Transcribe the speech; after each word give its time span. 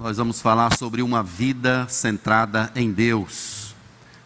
nós 0.00 0.16
vamos 0.16 0.40
falar 0.40 0.78
sobre 0.78 1.02
uma 1.02 1.22
vida 1.22 1.86
centrada 1.86 2.72
em 2.74 2.90
Deus. 2.90 3.74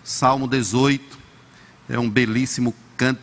Salmo 0.04 0.47
18 0.47 1.19
é 1.89 1.99
um 1.99 2.08
belíssimo 2.08 2.73
canto. 2.97 3.21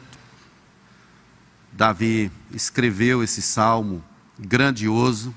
Davi 1.71 2.29
escreveu 2.51 3.23
esse 3.23 3.41
salmo 3.41 4.03
grandioso 4.37 5.33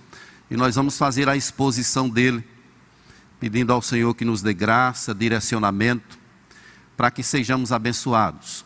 e 0.51 0.57
nós 0.57 0.75
vamos 0.75 0.99
fazer 0.99 1.29
a 1.29 1.37
exposição 1.37 2.09
dele, 2.09 2.45
pedindo 3.39 3.73
ao 3.73 3.81
Senhor 3.81 4.13
que 4.15 4.25
nos 4.25 4.43
dê 4.43 4.53
graça, 4.53 5.15
direcionamento, 5.15 6.19
para 6.97 7.13
que 7.13 7.23
sejamos 7.23 7.71
abençoados. 7.71 8.65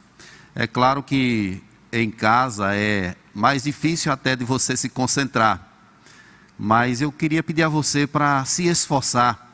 É 0.54 0.66
claro 0.66 1.02
que 1.02 1.62
em 1.92 2.10
casa 2.10 2.74
é 2.74 3.14
mais 3.34 3.64
difícil 3.64 4.10
até 4.10 4.34
de 4.34 4.42
você 4.46 4.74
se 4.74 4.88
concentrar 4.88 5.67
mas 6.58 7.00
eu 7.00 7.12
queria 7.12 7.42
pedir 7.42 7.62
a 7.62 7.68
você 7.68 8.06
para 8.06 8.44
se 8.44 8.66
esforçar. 8.66 9.46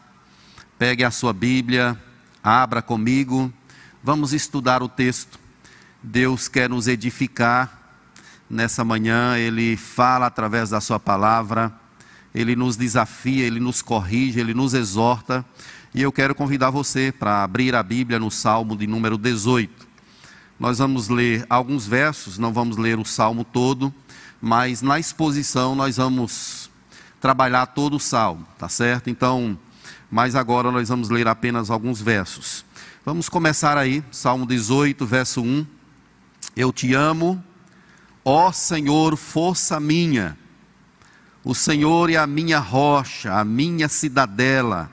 Pegue 0.79 1.05
a 1.05 1.11
sua 1.11 1.33
Bíblia, 1.33 2.01
abra 2.43 2.81
comigo, 2.81 3.53
vamos 4.03 4.33
estudar 4.33 4.83
o 4.83 4.89
texto. 4.89 5.39
Deus 6.03 6.49
quer 6.49 6.69
nos 6.69 6.89
edificar 6.89 7.81
nessa 8.49 8.85
manhã, 8.85 9.37
Ele 9.37 9.77
fala 9.77 10.27
através 10.27 10.71
da 10.71 10.81
Sua 10.81 10.99
palavra, 10.99 11.73
Ele 12.35 12.57
nos 12.57 12.77
desafia, 12.77 13.45
Ele 13.45 13.61
nos 13.61 13.83
corrige, 13.83 14.41
Ele 14.41 14.55
nos 14.55 14.73
exorta. 14.73 15.45
E 15.95 16.03
eu 16.03 16.11
quero 16.11 16.35
convidar 16.35 16.71
você 16.71 17.13
para 17.13 17.45
abrir 17.45 17.75
a 17.75 17.83
Bíblia 17.83 18.19
no 18.19 18.31
Salmo 18.31 18.77
de 18.77 18.87
número 18.87 19.19
18. 19.19 19.87
Nós 20.59 20.79
vamos 20.79 21.09
ler 21.09 21.45
alguns 21.51 21.87
versos, 21.87 22.39
não 22.39 22.53
vamos 22.53 22.77
ler 22.77 22.99
o 22.99 23.05
salmo 23.05 23.45
todo, 23.45 23.93
mas 24.41 24.83
na 24.83 24.99
exposição 24.99 25.75
nós 25.75 25.97
vamos 25.97 26.64
trabalhar 27.25 27.65
todo 27.65 27.97
o 27.97 27.99
salmo, 27.99 28.47
tá 28.59 28.69
certo? 28.69 29.09
Então, 29.09 29.59
mas 30.11 30.37
agora 30.37 30.71
nós 30.71 30.91
vamos 30.91 31.09
ler 31.09 31.27
apenas 31.27 31.71
alguns 31.71 31.99
versos. 31.99 32.67
Vamos 33.03 33.31
começar 33.31 33.79
aí, 33.79 34.05
Salmo 34.11 34.45
18, 34.45 35.07
verso 35.07 35.41
1. 35.41 35.67
Eu 36.55 36.71
te 36.71 36.93
amo, 36.93 37.43
ó 38.23 38.53
Senhor, 38.53 39.17
força 39.17 39.81
minha. 39.81 40.37
O 41.43 41.55
Senhor 41.55 42.11
é 42.11 42.17
a 42.17 42.27
minha 42.27 42.59
rocha, 42.59 43.33
a 43.33 43.43
minha 43.43 43.89
cidadela, 43.89 44.93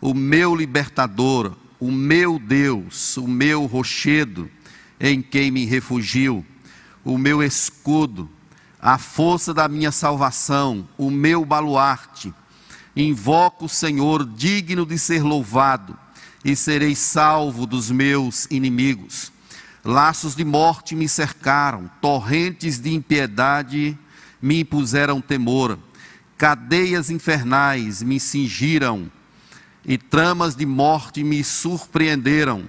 o 0.00 0.12
meu 0.14 0.56
libertador, 0.56 1.54
o 1.78 1.92
meu 1.92 2.40
Deus, 2.40 3.16
o 3.16 3.28
meu 3.28 3.66
rochedo, 3.66 4.50
em 4.98 5.22
quem 5.22 5.52
me 5.52 5.64
refugio, 5.64 6.44
o 7.04 7.16
meu 7.16 7.40
escudo 7.40 8.28
a 8.80 8.96
força 8.96 9.52
da 9.52 9.68
minha 9.68 9.90
salvação, 9.90 10.88
o 10.96 11.10
meu 11.10 11.44
baluarte. 11.44 12.32
Invoco 12.94 13.66
o 13.66 13.68
Senhor 13.68 14.24
digno 14.24 14.86
de 14.86 14.98
ser 14.98 15.22
louvado, 15.22 15.96
e 16.44 16.54
serei 16.54 16.94
salvo 16.94 17.66
dos 17.66 17.90
meus 17.90 18.46
inimigos. 18.50 19.32
Laços 19.84 20.34
de 20.34 20.44
morte 20.44 20.94
me 20.94 21.08
cercaram, 21.08 21.90
torrentes 22.00 22.78
de 22.78 22.94
impiedade 22.94 23.98
me 24.40 24.60
impuseram 24.60 25.20
temor, 25.20 25.78
cadeias 26.36 27.10
infernais 27.10 28.02
me 28.02 28.20
cingiram, 28.20 29.10
e 29.84 29.96
tramas 29.96 30.54
de 30.54 30.66
morte 30.66 31.24
me 31.24 31.42
surpreenderam. 31.42 32.64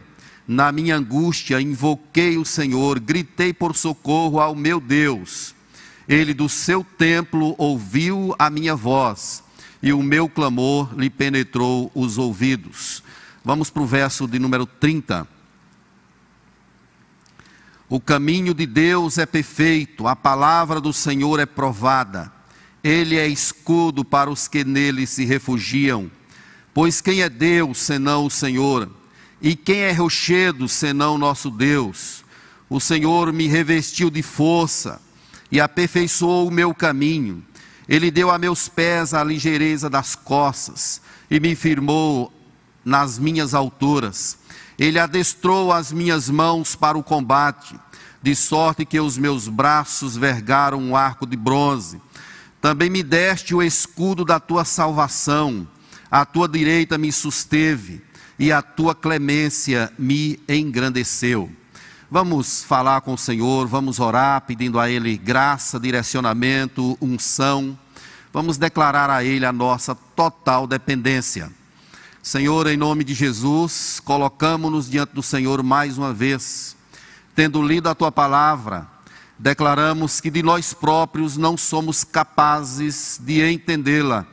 Na 0.48 0.72
minha 0.72 0.96
angústia 0.96 1.62
invoquei 1.62 2.38
o 2.38 2.46
Senhor, 2.46 3.00
gritei 3.00 3.54
por 3.54 3.76
socorro 3.76 4.40
ao 4.40 4.56
meu 4.56 4.80
Deus. 4.80 5.54
Ele 6.10 6.34
do 6.34 6.50
seu 6.50 6.84
templo 6.84 7.54
ouviu 7.56 8.34
a 8.40 8.50
minha 8.50 8.76
voz, 8.76 9.44
e 9.80 9.94
o 9.94 10.02
meu 10.02 10.28
clamor 10.28 10.92
lhe 10.98 11.08
penetrou 11.08 11.92
os 11.94 12.18
ouvidos. 12.18 13.04
Vamos 13.46 13.70
para 13.70 13.84
o 13.84 13.86
verso 13.86 14.28
de 14.28 14.40
número 14.40 14.66
30. 14.66 15.28
O 17.88 18.00
caminho 18.00 18.56
de 18.56 18.66
Deus 18.66 19.20
é 19.20 19.26
perfeito, 19.28 20.08
a 20.08 20.16
palavra 20.16 20.82
do 20.82 20.92
Senhor 20.92 21.40
é 21.40 21.46
provada. 21.46 22.32
Ele 22.84 23.16
é 23.16 23.28
escudo 23.28 24.04
para 24.04 24.32
os 24.32 24.48
que 24.48 24.64
nele 24.64 25.06
se 25.06 25.26
refugiam. 25.26 26.10
Pois 26.74 27.02
quem 27.02 27.22
é 27.22 27.30
Deus 27.30 27.78
senão 27.78 28.26
o 28.26 28.32
Senhor? 28.32 28.90
E 29.40 29.56
quem 29.56 29.82
é 29.82 29.92
rochedo 29.92 30.68
senão 30.68 31.20
nosso 31.20 31.52
Deus? 31.52 32.26
O 32.68 32.80
Senhor 32.80 33.32
me 33.32 33.46
revestiu 33.46 34.10
de 34.10 34.24
força 34.24 35.00
e 35.52 35.60
aperfeiçoou 35.60 36.48
o 36.48 36.52
meu 36.52 36.74
caminho. 36.74 37.44
Ele 37.88 38.12
deu 38.12 38.30
a 38.30 38.38
meus 38.38 38.68
pés 38.68 39.14
a 39.14 39.24
ligeireza 39.24 39.90
das 39.90 40.16
costas 40.16 41.02
e 41.30 41.40
me 41.40 41.56
firmou 41.56 42.32
nas 42.86 43.18
minhas 43.18 43.54
alturas. 43.54 44.38
Ele 44.78 45.00
adestrou 45.00 45.72
as 45.72 45.92
minhas 45.92 46.30
mãos 46.30 46.76
para 46.76 46.98
o 46.98 47.04
combate, 47.04 47.76
de 48.22 48.36
sorte 48.36 48.86
que 48.86 49.00
os 49.00 49.18
meus 49.18 49.48
braços 49.48 50.16
vergaram 50.16 50.80
um 50.80 50.96
arco 50.96 51.26
de 51.26 51.36
bronze. 51.36 52.02
Também 52.62 52.90
me 52.90 53.02
deste 53.02 53.56
o 53.56 53.64
escudo 53.64 54.24
da 54.24 54.40
tua 54.40 54.66
salvação, 54.66 55.68
a 56.12 56.26
tua 56.26 56.48
direita 56.48 56.98
me 56.98 57.12
susteve, 57.12 58.02
e 58.38 58.52
a 58.52 58.62
tua 58.62 58.96
clemência 58.96 59.92
me 60.00 60.40
engrandeceu. 60.48 61.52
Vamos 62.12 62.64
falar 62.64 63.02
com 63.02 63.14
o 63.14 63.18
Senhor, 63.20 63.68
vamos 63.68 64.00
orar 64.00 64.42
pedindo 64.42 64.80
a 64.80 64.90
Ele 64.90 65.16
graça, 65.16 65.80
direcionamento, 65.80 66.98
unção. 67.00 67.78
Vamos 68.34 68.58
declarar 68.58 69.12
a 69.12 69.24
Ele 69.24 69.46
a 69.46 69.52
nossa 69.52 69.94
total 69.94 70.66
dependência. 70.66 71.52
Senhor, 72.24 72.66
em 72.66 72.76
nome 72.76 73.04
de 73.04 73.14
Jesus, 73.14 74.02
colocamos-nos 74.04 74.90
diante 74.90 75.14
do 75.14 75.22
Senhor 75.22 75.62
mais 75.62 76.00
uma 76.00 76.12
vez. 76.12 76.76
Tendo 77.36 77.62
lido 77.62 77.88
a 77.88 77.94
Tua 77.94 78.12
palavra, 78.12 78.88
declaramos 79.38 80.20
que 80.20 80.32
de 80.32 80.42
nós 80.42 80.74
próprios 80.74 81.38
não 81.38 81.56
somos 81.56 82.04
capazes 82.04 83.22
de 83.24 83.48
entendê-la. 83.48 84.26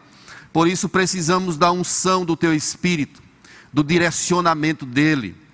Por 0.51 0.67
isso 0.67 0.89
precisamos 0.89 1.59
da 1.59 1.71
unção 1.71 2.25
do 2.25 2.39
Teu 2.39 2.55
Espírito, 2.55 3.23
do 3.71 3.85
direcionamento 3.85 4.87
dEle 4.87 5.45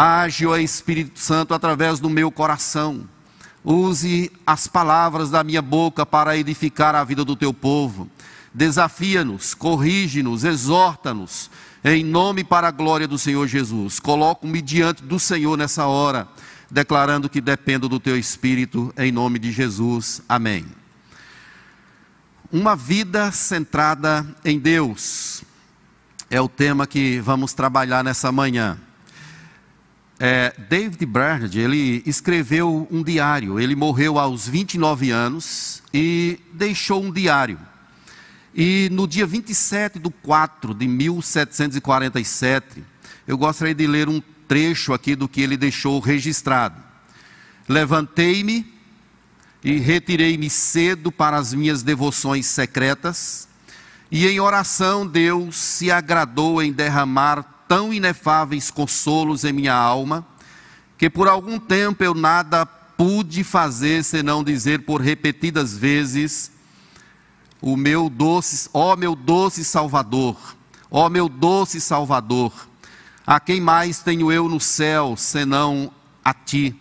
Age, 0.00 0.46
ó 0.46 0.56
Espírito 0.56 1.18
Santo, 1.18 1.52
através 1.52 1.98
do 1.98 2.08
meu 2.08 2.30
coração. 2.30 3.02
Use 3.64 4.30
as 4.46 4.68
palavras 4.68 5.28
da 5.28 5.42
minha 5.42 5.60
boca 5.60 6.06
para 6.06 6.36
edificar 6.36 6.94
a 6.94 7.02
vida 7.02 7.24
do 7.24 7.34
teu 7.34 7.52
povo. 7.52 8.08
Desafia-nos, 8.54 9.54
corrige-nos, 9.54 10.44
exorta-nos, 10.44 11.50
em 11.82 12.04
nome 12.04 12.44
para 12.44 12.68
a 12.68 12.70
glória 12.70 13.08
do 13.08 13.18
Senhor 13.18 13.48
Jesus. 13.48 13.98
Coloco-me 13.98 14.62
diante 14.62 15.02
do 15.02 15.18
Senhor 15.18 15.58
nessa 15.58 15.86
hora, 15.86 16.28
declarando 16.70 17.28
que 17.28 17.40
dependo 17.40 17.88
do 17.88 17.98
teu 17.98 18.16
Espírito, 18.16 18.94
em 18.96 19.10
nome 19.10 19.40
de 19.40 19.50
Jesus. 19.50 20.22
Amém. 20.28 20.64
Uma 22.52 22.76
vida 22.76 23.32
centrada 23.32 24.24
em 24.44 24.60
Deus 24.60 25.42
é 26.30 26.40
o 26.40 26.48
tema 26.48 26.86
que 26.86 27.18
vamos 27.18 27.52
trabalhar 27.52 28.04
nessa 28.04 28.30
manhã. 28.30 28.78
É, 30.20 30.52
David 30.68 31.06
Bernard, 31.06 31.58
ele 31.58 32.02
escreveu 32.04 32.88
um 32.90 33.02
diário. 33.02 33.60
Ele 33.60 33.76
morreu 33.76 34.18
aos 34.18 34.48
29 34.48 35.10
anos 35.10 35.82
e 35.94 36.40
deixou 36.52 37.02
um 37.04 37.12
diário. 37.12 37.58
E 38.54 38.88
no 38.90 39.06
dia 39.06 39.26
27 39.26 40.00
de 40.00 40.10
4 40.10 40.74
de 40.74 40.88
1747, 40.88 42.82
eu 43.28 43.38
gostaria 43.38 43.74
de 43.74 43.86
ler 43.86 44.08
um 44.08 44.20
trecho 44.48 44.92
aqui 44.92 45.14
do 45.14 45.28
que 45.28 45.40
ele 45.40 45.56
deixou 45.56 46.00
registrado. 46.00 46.82
Levantei-me 47.68 48.66
e 49.62 49.78
retirei-me 49.78 50.50
cedo 50.50 51.12
para 51.12 51.36
as 51.36 51.52
minhas 51.54 51.82
devoções 51.82 52.46
secretas, 52.46 53.46
e 54.10 54.26
em 54.26 54.40
oração 54.40 55.06
Deus 55.06 55.56
se 55.56 55.90
agradou 55.90 56.62
em 56.62 56.72
derramar 56.72 57.57
tão 57.68 57.92
inefáveis 57.92 58.70
consolos 58.70 59.44
em 59.44 59.52
minha 59.52 59.74
alma, 59.74 60.26
que 60.96 61.10
por 61.10 61.28
algum 61.28 61.60
tempo 61.60 62.02
eu 62.02 62.14
nada 62.14 62.66
pude 62.66 63.44
fazer 63.44 64.02
senão 64.02 64.42
dizer 64.42 64.84
por 64.84 65.00
repetidas 65.00 65.76
vezes: 65.76 66.50
O 67.60 67.76
meu 67.76 68.08
doce, 68.08 68.68
ó 68.72 68.96
meu 68.96 69.14
doce 69.14 69.64
Salvador, 69.64 70.36
ó 70.90 71.08
meu 71.08 71.28
doce 71.28 71.80
Salvador, 71.80 72.52
a 73.26 73.38
quem 73.38 73.60
mais 73.60 74.00
tenho 74.00 74.32
eu 74.32 74.48
no 74.48 74.58
céu 74.58 75.14
senão 75.16 75.92
a 76.24 76.32
ti? 76.32 76.74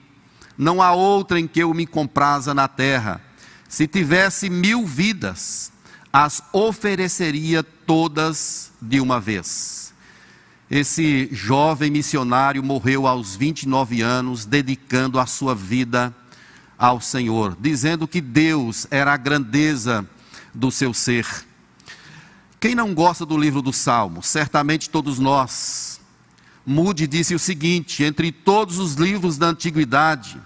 Não 0.57 0.81
há 0.81 0.91
outra 0.91 1.39
em 1.39 1.47
que 1.47 1.59
eu 1.59 1.71
me 1.73 1.85
compraza 1.85 2.53
na 2.53 2.67
terra. 2.67 3.21
Se 3.69 3.85
tivesse 3.85 4.49
mil 4.49 4.87
vidas, 4.87 5.71
as 6.11 6.41
ofereceria 6.51 7.61
todas 7.61 8.71
de 8.81 8.99
uma 8.99 9.19
vez. 9.19 9.86
Esse 10.69 11.29
jovem 11.31 11.89
missionário 11.89 12.61
morreu 12.61 13.07
aos 13.07 13.35
29 13.37 14.01
anos, 14.01 14.45
dedicando 14.45 15.17
a 15.17 15.25
sua 15.25 15.55
vida 15.55 16.13
ao 16.77 16.99
Senhor, 16.99 17.55
dizendo 17.59 18.05
que 18.05 18.19
Deus 18.19 18.85
era 18.91 19.13
a 19.13 19.17
grandeza 19.17 20.05
do 20.53 20.69
seu 20.69 20.93
ser. 20.93 21.25
Quem 22.59 22.75
não 22.75 22.93
gosta 22.93 23.25
do 23.25 23.37
livro 23.37 23.61
do 23.61 23.71
Salmo? 23.71 24.21
Certamente 24.21 24.89
todos 24.89 25.19
nós. 25.19 26.01
Moody 26.65 27.07
disse 27.07 27.33
o 27.33 27.39
seguinte: 27.39 28.03
entre 28.03 28.29
todos 28.29 28.77
os 28.77 28.95
livros 28.95 29.37
da 29.37 29.47
antiguidade, 29.47 30.37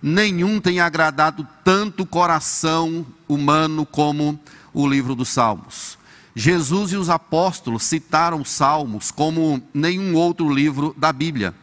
nenhum 0.00 0.60
tem 0.60 0.78
agradado 0.78 1.46
tanto 1.64 2.04
o 2.04 2.06
coração 2.06 3.04
humano 3.26 3.84
como 3.84 4.38
o 4.72 4.86
livro 4.86 5.16
dos 5.16 5.30
Salmos. 5.30 5.98
Jesus 6.34 6.92
e 6.92 6.96
os 6.96 7.08
apóstolos 7.08 7.84
citaram 7.84 8.40
os 8.40 8.50
Salmos 8.50 9.10
como 9.10 9.62
nenhum 9.72 10.14
outro 10.14 10.52
livro 10.52 10.94
da 10.98 11.12
Bíblia. 11.12 11.54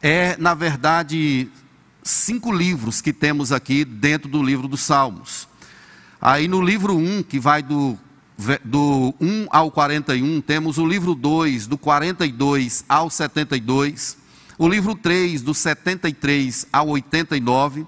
É, 0.00 0.36
na 0.36 0.54
verdade, 0.54 1.48
cinco 2.02 2.52
livros 2.52 3.00
que 3.00 3.12
temos 3.12 3.50
aqui 3.50 3.84
dentro 3.84 4.28
do 4.28 4.40
livro 4.42 4.68
dos 4.68 4.80
Salmos. 4.80 5.48
Aí 6.20 6.46
no 6.46 6.62
livro 6.62 6.96
1, 6.96 7.24
que 7.24 7.40
vai 7.40 7.62
do, 7.62 7.98
do 8.64 9.14
1 9.20 9.48
ao 9.50 9.70
41, 9.70 10.40
temos 10.40 10.78
o 10.78 10.86
livro 10.86 11.14
2, 11.14 11.66
do 11.66 11.76
42 11.76 12.84
ao 12.88 13.10
72, 13.10 14.16
o 14.56 14.68
livro 14.68 14.94
3, 14.94 15.42
do 15.42 15.52
73 15.52 16.66
ao 16.72 16.88
89, 16.88 17.84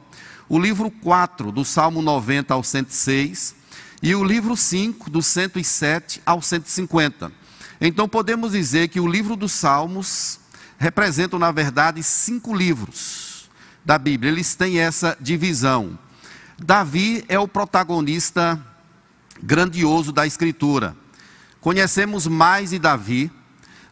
o 0.49 0.59
livro 0.59 0.91
4, 0.91 1.53
do 1.53 1.65
Salmo 1.65 2.03
90 2.03 2.53
ao 2.53 2.63
106, 2.63 3.60
e 4.03 4.15
o 4.15 4.25
livro 4.25 4.57
5, 4.57 5.11
do 5.11 5.23
107 5.23 6.23
ao 6.25 6.41
150. 6.41 7.31
Então 7.81 8.09
podemos 8.09 8.53
dizer 8.53 8.89
que 8.89 9.01
o 9.01 9.07
livro 9.07 9.37
dos 9.37 9.53
Salmos 9.53 10.41
representa, 10.79 11.39
na 11.39 11.53
verdade, 11.53 12.03
cinco 12.03 12.55
livros 12.55 13.51
da 13.85 13.99
Bíblia. 13.99 14.33
Eles 14.33 14.55
têm 14.55 14.79
essa 14.79 15.17
divisão. 15.21 15.99
Davi 16.59 17.25
é 17.29 17.39
o 17.39 17.49
protagonista 17.49 18.59
grandioso 19.43 20.13
da 20.13 20.27
Escritura. 20.27 20.97
Conhecemos 21.61 22.27
mais 22.27 22.71
de 22.71 22.79
Davi 22.79 23.31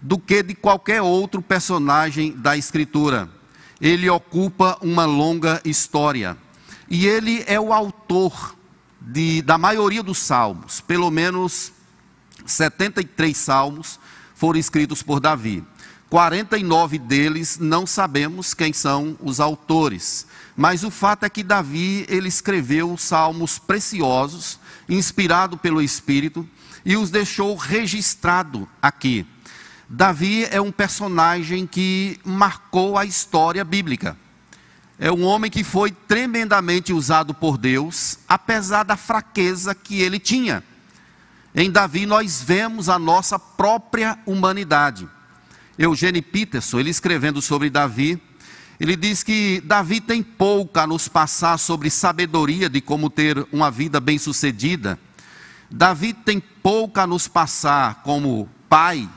do 0.00 0.18
que 0.18 0.42
de 0.42 0.54
qualquer 0.54 1.02
outro 1.02 1.42
personagem 1.42 2.32
da 2.32 2.56
Escritura. 2.56 3.28
Ele 3.80 4.08
ocupa 4.08 4.78
uma 4.80 5.04
longa 5.04 5.60
história. 5.64 6.36
E 6.90 7.06
ele 7.06 7.44
é 7.46 7.60
o 7.60 7.72
autor 7.72 8.57
de, 9.00 9.42
da 9.42 9.56
maioria 9.56 10.02
dos 10.02 10.18
salmos, 10.18 10.80
pelo 10.80 11.10
menos 11.10 11.72
73 12.46 13.36
salmos 13.36 13.98
foram 14.34 14.58
escritos 14.58 15.02
por 15.02 15.20
Davi. 15.20 15.64
49 16.08 16.98
deles 16.98 17.58
não 17.58 17.86
sabemos 17.86 18.54
quem 18.54 18.72
são 18.72 19.16
os 19.20 19.40
autores, 19.40 20.26
mas 20.56 20.82
o 20.82 20.90
fato 20.90 21.24
é 21.24 21.28
que 21.28 21.42
Davi 21.42 22.06
ele 22.08 22.28
escreveu 22.28 22.96
salmos 22.96 23.58
preciosos, 23.58 24.58
inspirado 24.88 25.58
pelo 25.58 25.82
Espírito, 25.82 26.48
e 26.84 26.96
os 26.96 27.10
deixou 27.10 27.54
registrado 27.56 28.66
aqui. 28.80 29.26
Davi 29.88 30.46
é 30.50 30.60
um 30.60 30.72
personagem 30.72 31.66
que 31.66 32.18
marcou 32.24 32.96
a 32.96 33.04
história 33.04 33.64
bíblica. 33.64 34.16
É 34.98 35.12
um 35.12 35.24
homem 35.24 35.50
que 35.50 35.62
foi 35.62 35.92
tremendamente 35.92 36.92
usado 36.92 37.32
por 37.32 37.56
Deus, 37.56 38.18
apesar 38.28 38.82
da 38.82 38.96
fraqueza 38.96 39.74
que 39.74 40.00
ele 40.00 40.18
tinha. 40.18 40.62
Em 41.54 41.70
Davi 41.70 42.04
nós 42.04 42.42
vemos 42.42 42.88
a 42.88 42.98
nossa 42.98 43.38
própria 43.38 44.18
humanidade. 44.26 45.08
Eugênio 45.78 46.22
Peterson, 46.22 46.80
ele 46.80 46.90
escrevendo 46.90 47.40
sobre 47.40 47.70
Davi, 47.70 48.20
ele 48.80 48.96
diz 48.96 49.22
que 49.22 49.60
Davi 49.64 50.00
tem 50.00 50.22
pouco 50.22 50.78
a 50.78 50.86
nos 50.86 51.08
passar 51.08 51.58
sobre 51.58 51.90
sabedoria 51.90 52.68
de 52.68 52.80
como 52.80 53.10
ter 53.10 53.46
uma 53.52 53.70
vida 53.70 54.00
bem-sucedida. 54.00 54.98
Davi 55.70 56.12
tem 56.12 56.40
pouco 56.40 57.00
a 57.00 57.06
nos 57.06 57.26
passar 57.26 58.02
como 58.02 58.48
pai. 58.68 59.08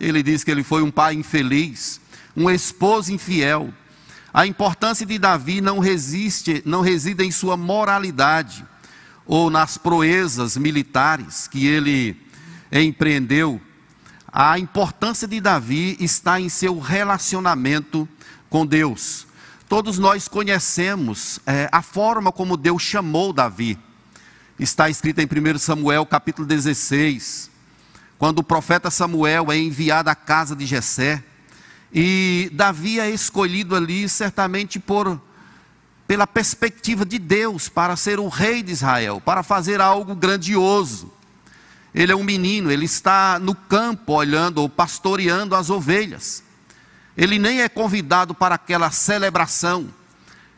Ele 0.00 0.22
diz 0.22 0.42
que 0.42 0.50
ele 0.50 0.62
foi 0.62 0.82
um 0.82 0.90
pai 0.90 1.14
infeliz, 1.14 2.00
um 2.36 2.50
esposo 2.50 3.12
infiel. 3.12 3.72
A 4.32 4.46
importância 4.46 5.04
de 5.04 5.18
Davi 5.18 5.60
não 5.60 5.78
resiste, 5.78 6.62
não 6.64 6.80
reside 6.80 7.22
em 7.24 7.30
sua 7.30 7.56
moralidade 7.56 8.64
ou 9.26 9.50
nas 9.50 9.76
proezas 9.76 10.56
militares 10.56 11.46
que 11.46 11.66
ele 11.66 12.16
empreendeu, 12.72 13.60
a 14.32 14.58
importância 14.58 15.28
de 15.28 15.38
Davi 15.40 15.96
está 16.00 16.40
em 16.40 16.48
seu 16.48 16.78
relacionamento 16.78 18.08
com 18.48 18.64
Deus. 18.64 19.26
Todos 19.68 19.98
nós 19.98 20.26
conhecemos 20.26 21.38
é, 21.46 21.68
a 21.70 21.82
forma 21.82 22.32
como 22.32 22.56
Deus 22.56 22.82
chamou 22.82 23.32
Davi. 23.32 23.78
Está 24.58 24.88
escrito 24.88 25.18
em 25.20 25.26
1 25.26 25.58
Samuel 25.58 26.06
capítulo 26.06 26.48
16, 26.48 27.50
quando 28.18 28.38
o 28.38 28.44
profeta 28.44 28.90
Samuel 28.90 29.52
é 29.52 29.58
enviado 29.58 30.08
à 30.08 30.14
casa 30.14 30.56
de 30.56 30.64
Jessé, 30.64 31.22
e 31.92 32.50
Davi 32.52 32.98
é 32.98 33.10
escolhido 33.10 33.76
ali 33.76 34.08
certamente 34.08 34.78
por 34.78 35.20
pela 36.06 36.26
perspectiva 36.26 37.06
de 37.06 37.18
Deus 37.18 37.68
para 37.68 37.96
ser 37.96 38.18
o 38.18 38.28
rei 38.28 38.62
de 38.62 38.72
Israel, 38.72 39.20
para 39.24 39.42
fazer 39.42 39.80
algo 39.80 40.14
grandioso. 40.14 41.10
Ele 41.94 42.12
é 42.12 42.16
um 42.16 42.22
menino, 42.24 42.70
ele 42.70 42.84
está 42.84 43.38
no 43.38 43.54
campo 43.54 44.12
olhando 44.12 44.58
ou 44.58 44.68
pastoreando 44.68 45.54
as 45.54 45.70
ovelhas. 45.70 46.42
Ele 47.16 47.38
nem 47.38 47.62
é 47.62 47.68
convidado 47.68 48.34
para 48.34 48.56
aquela 48.56 48.90
celebração. 48.90 49.88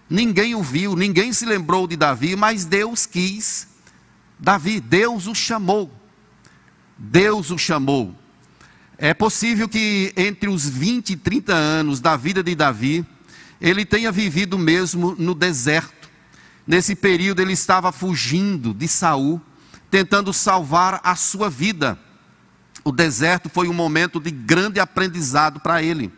Ninguém 0.08 0.54
o 0.54 0.62
viu, 0.62 0.96
ninguém 0.96 1.32
se 1.32 1.44
lembrou 1.44 1.86
de 1.86 1.96
Davi, 1.96 2.34
mas 2.36 2.64
Deus 2.64 3.06
quis 3.06 3.68
Davi, 4.38 4.80
Deus 4.80 5.26
o 5.26 5.34
chamou. 5.34 5.90
Deus 6.98 7.50
o 7.50 7.58
chamou. 7.58 8.14
É 9.04 9.12
possível 9.12 9.68
que 9.68 10.14
entre 10.16 10.48
os 10.48 10.66
20 10.66 11.10
e 11.10 11.16
30 11.16 11.52
anos 11.52 12.00
da 12.00 12.16
vida 12.16 12.42
de 12.42 12.54
Davi, 12.54 13.04
ele 13.60 13.84
tenha 13.84 14.10
vivido 14.10 14.58
mesmo 14.58 15.14
no 15.18 15.34
deserto. 15.34 16.08
Nesse 16.66 16.96
período 16.96 17.42
ele 17.42 17.52
estava 17.52 17.92
fugindo 17.92 18.72
de 18.72 18.88
Saul 18.88 19.42
tentando 19.90 20.32
salvar 20.32 21.02
a 21.04 21.14
sua 21.16 21.50
vida. 21.50 21.98
O 22.82 22.90
deserto 22.90 23.50
foi 23.50 23.68
um 23.68 23.74
momento 23.74 24.18
de 24.18 24.30
grande 24.30 24.80
aprendizado 24.80 25.60
para 25.60 25.82
ele. 25.82 26.10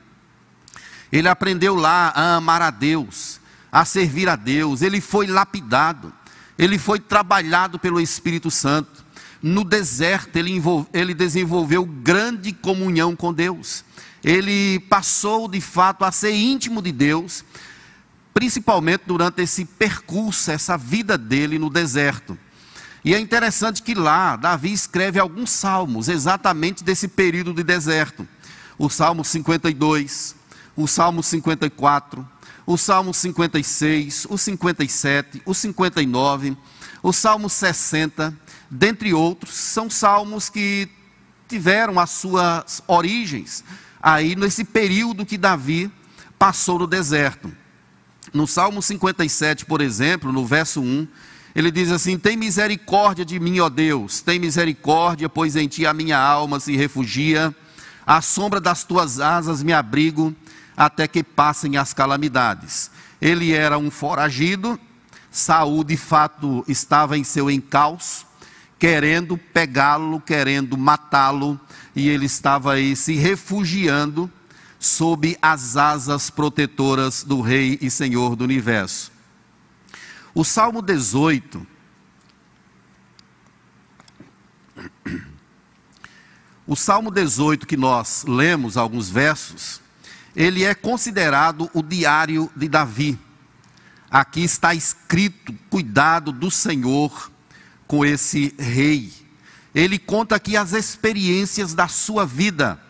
Ele 1.11 1.27
aprendeu 1.27 1.75
lá 1.75 2.13
a 2.15 2.37
amar 2.37 2.63
a 2.63 2.71
Deus, 2.71 3.41
a 3.73 3.85
servir 3.85 4.29
a 4.29 4.37
Deus. 4.37 4.81
Ele 4.81 5.01
foi 5.01 5.27
lapidado, 5.27 6.13
ele 6.57 6.79
foi 6.79 7.01
trabalhado 7.01 7.81
pelo 7.81 8.01
Espírito 8.01 8.49
Santo. 8.49 9.05
No 9.43 9.65
deserto, 9.65 10.37
ele, 10.37 10.61
ele 10.93 11.15
desenvolveu 11.15 11.85
grande 11.85 12.53
comunhão 12.53 13.15
com 13.15 13.33
Deus. 13.33 13.85
Ele 14.25 14.81
passou 14.81 15.49
de 15.49 15.61
fato 15.61 16.05
a 16.05 16.11
ser 16.11 16.33
íntimo 16.33 16.83
de 16.83 16.91
Deus, 16.91 17.45
principalmente 18.35 19.03
durante 19.07 19.43
esse 19.43 19.65
percurso, 19.65 20.51
essa 20.51 20.77
vida 20.77 21.17
dele 21.17 21.59
no 21.59 21.71
deserto. 21.71 22.37
E 23.05 23.15
é 23.15 23.21
interessante 23.21 23.83
que 23.83 23.95
lá 23.95 24.35
Davi 24.35 24.73
escreve 24.73 25.21
alguns 25.21 25.51
salmos 25.51 26.09
exatamente 26.09 26.83
desse 26.83 27.07
período 27.07 27.55
de 27.55 27.63
deserto. 27.63 28.27
O 28.77 28.91
Salmo 28.91 29.25
52, 29.25 30.35
o 30.77 30.89
Salmo 30.89 31.23
54, 31.23 32.29
o 32.67 32.77
Salmo 32.77 33.15
56, 33.15 34.27
o 34.29 34.37
57, 34.37 35.41
o 35.47 35.55
59, 35.55 36.57
o 37.07 37.13
Salmo 37.13 37.49
60, 37.49 38.37
dentre 38.69 39.15
outros, 39.15 39.55
são 39.55 39.89
salmos 39.89 40.49
que 40.49 40.89
tiveram 41.47 42.01
as 42.01 42.11
suas 42.11 42.83
origens 42.89 43.63
aí 44.03 44.35
nesse 44.35 44.65
período 44.65 45.25
que 45.25 45.39
Davi 45.39 45.89
passou 46.37 46.81
no 46.81 46.87
deserto. 46.89 47.53
No 48.35 48.45
Salmo 48.45 48.83
57, 48.83 49.67
por 49.67 49.81
exemplo, 49.81 50.33
no 50.33 50.45
verso 50.45 50.81
1, 50.81 51.07
ele 51.55 51.71
diz 51.71 51.93
assim: 51.93 52.19
Tem 52.19 52.37
misericórdia 52.37 53.25
de 53.25 53.39
mim, 53.39 53.61
ó 53.61 53.69
Deus, 53.69 54.21
tem 54.21 54.41
misericórdia, 54.41 55.29
pois 55.29 55.55
em 55.55 55.69
ti 55.69 55.87
a 55.87 55.95
minha 55.95 56.19
alma 56.19 56.59
se 56.59 56.75
refugia, 56.75 57.55
à 58.05 58.21
sombra 58.21 58.61
das 58.61 58.83
tuas 58.83 59.21
asas 59.21 59.63
me 59.63 59.73
abrigo, 59.73 60.35
até 60.77 61.07
que 61.07 61.23
passem 61.23 61.77
as 61.77 61.95
calamidades. 61.95 62.91
Ele 63.21 63.53
era 63.53 63.79
um 63.79 63.93
foragido, 63.93 64.77
Saul 65.37 65.85
de 65.85 65.99
fato 65.99 66.65
estava 66.67 67.19
em 67.19 67.23
seu 67.23 67.51
encalço, 67.51 68.27
querendo 68.79 69.37
pegá-lo, 69.37 70.19
querendo 70.19 70.79
matá-lo, 70.79 71.61
e 71.95 72.09
ele 72.09 72.25
estava 72.25 72.73
aí 72.73 72.97
se 72.97 73.17
refugiando 73.17 74.31
sob 74.79 75.37
as 75.43 75.77
asas 75.77 76.31
protetoras 76.31 77.23
do 77.23 77.43
Rei 77.43 77.79
e 77.83 77.91
Senhor 77.91 78.35
do 78.35 78.45
universo. 78.45 79.13
O 80.35 80.43
Salmo 80.43 80.81
18. 80.81 81.67
O 86.67 86.75
Salmo 86.75 87.11
18 87.11 87.67
que 87.67 87.77
nós 87.77 88.25
lemos 88.27 88.79
alguns 88.79 89.11
versos, 89.11 89.83
ele 90.35 90.65
é 90.65 90.75
considerado 90.75 91.71
o 91.75 91.83
diário 91.83 92.51
de 92.57 92.69
Davi. 92.69 93.26
Aqui 94.17 94.45
está 94.45 94.75
escrito: 94.75 95.55
cuidado 95.69 96.33
do 96.33 96.51
Senhor 96.51 97.31
com 97.87 98.03
esse 98.03 98.55
rei. 98.59 99.13
ele 99.75 99.99
conta 99.99 100.37
aqui 100.37 100.57
as 100.57 100.73
experiências 100.73 101.75
da 101.75 101.87
sua 101.87 102.25
vida. 102.25 102.81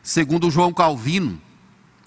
Segundo 0.00 0.48
João 0.48 0.72
Calvino, 0.72 1.42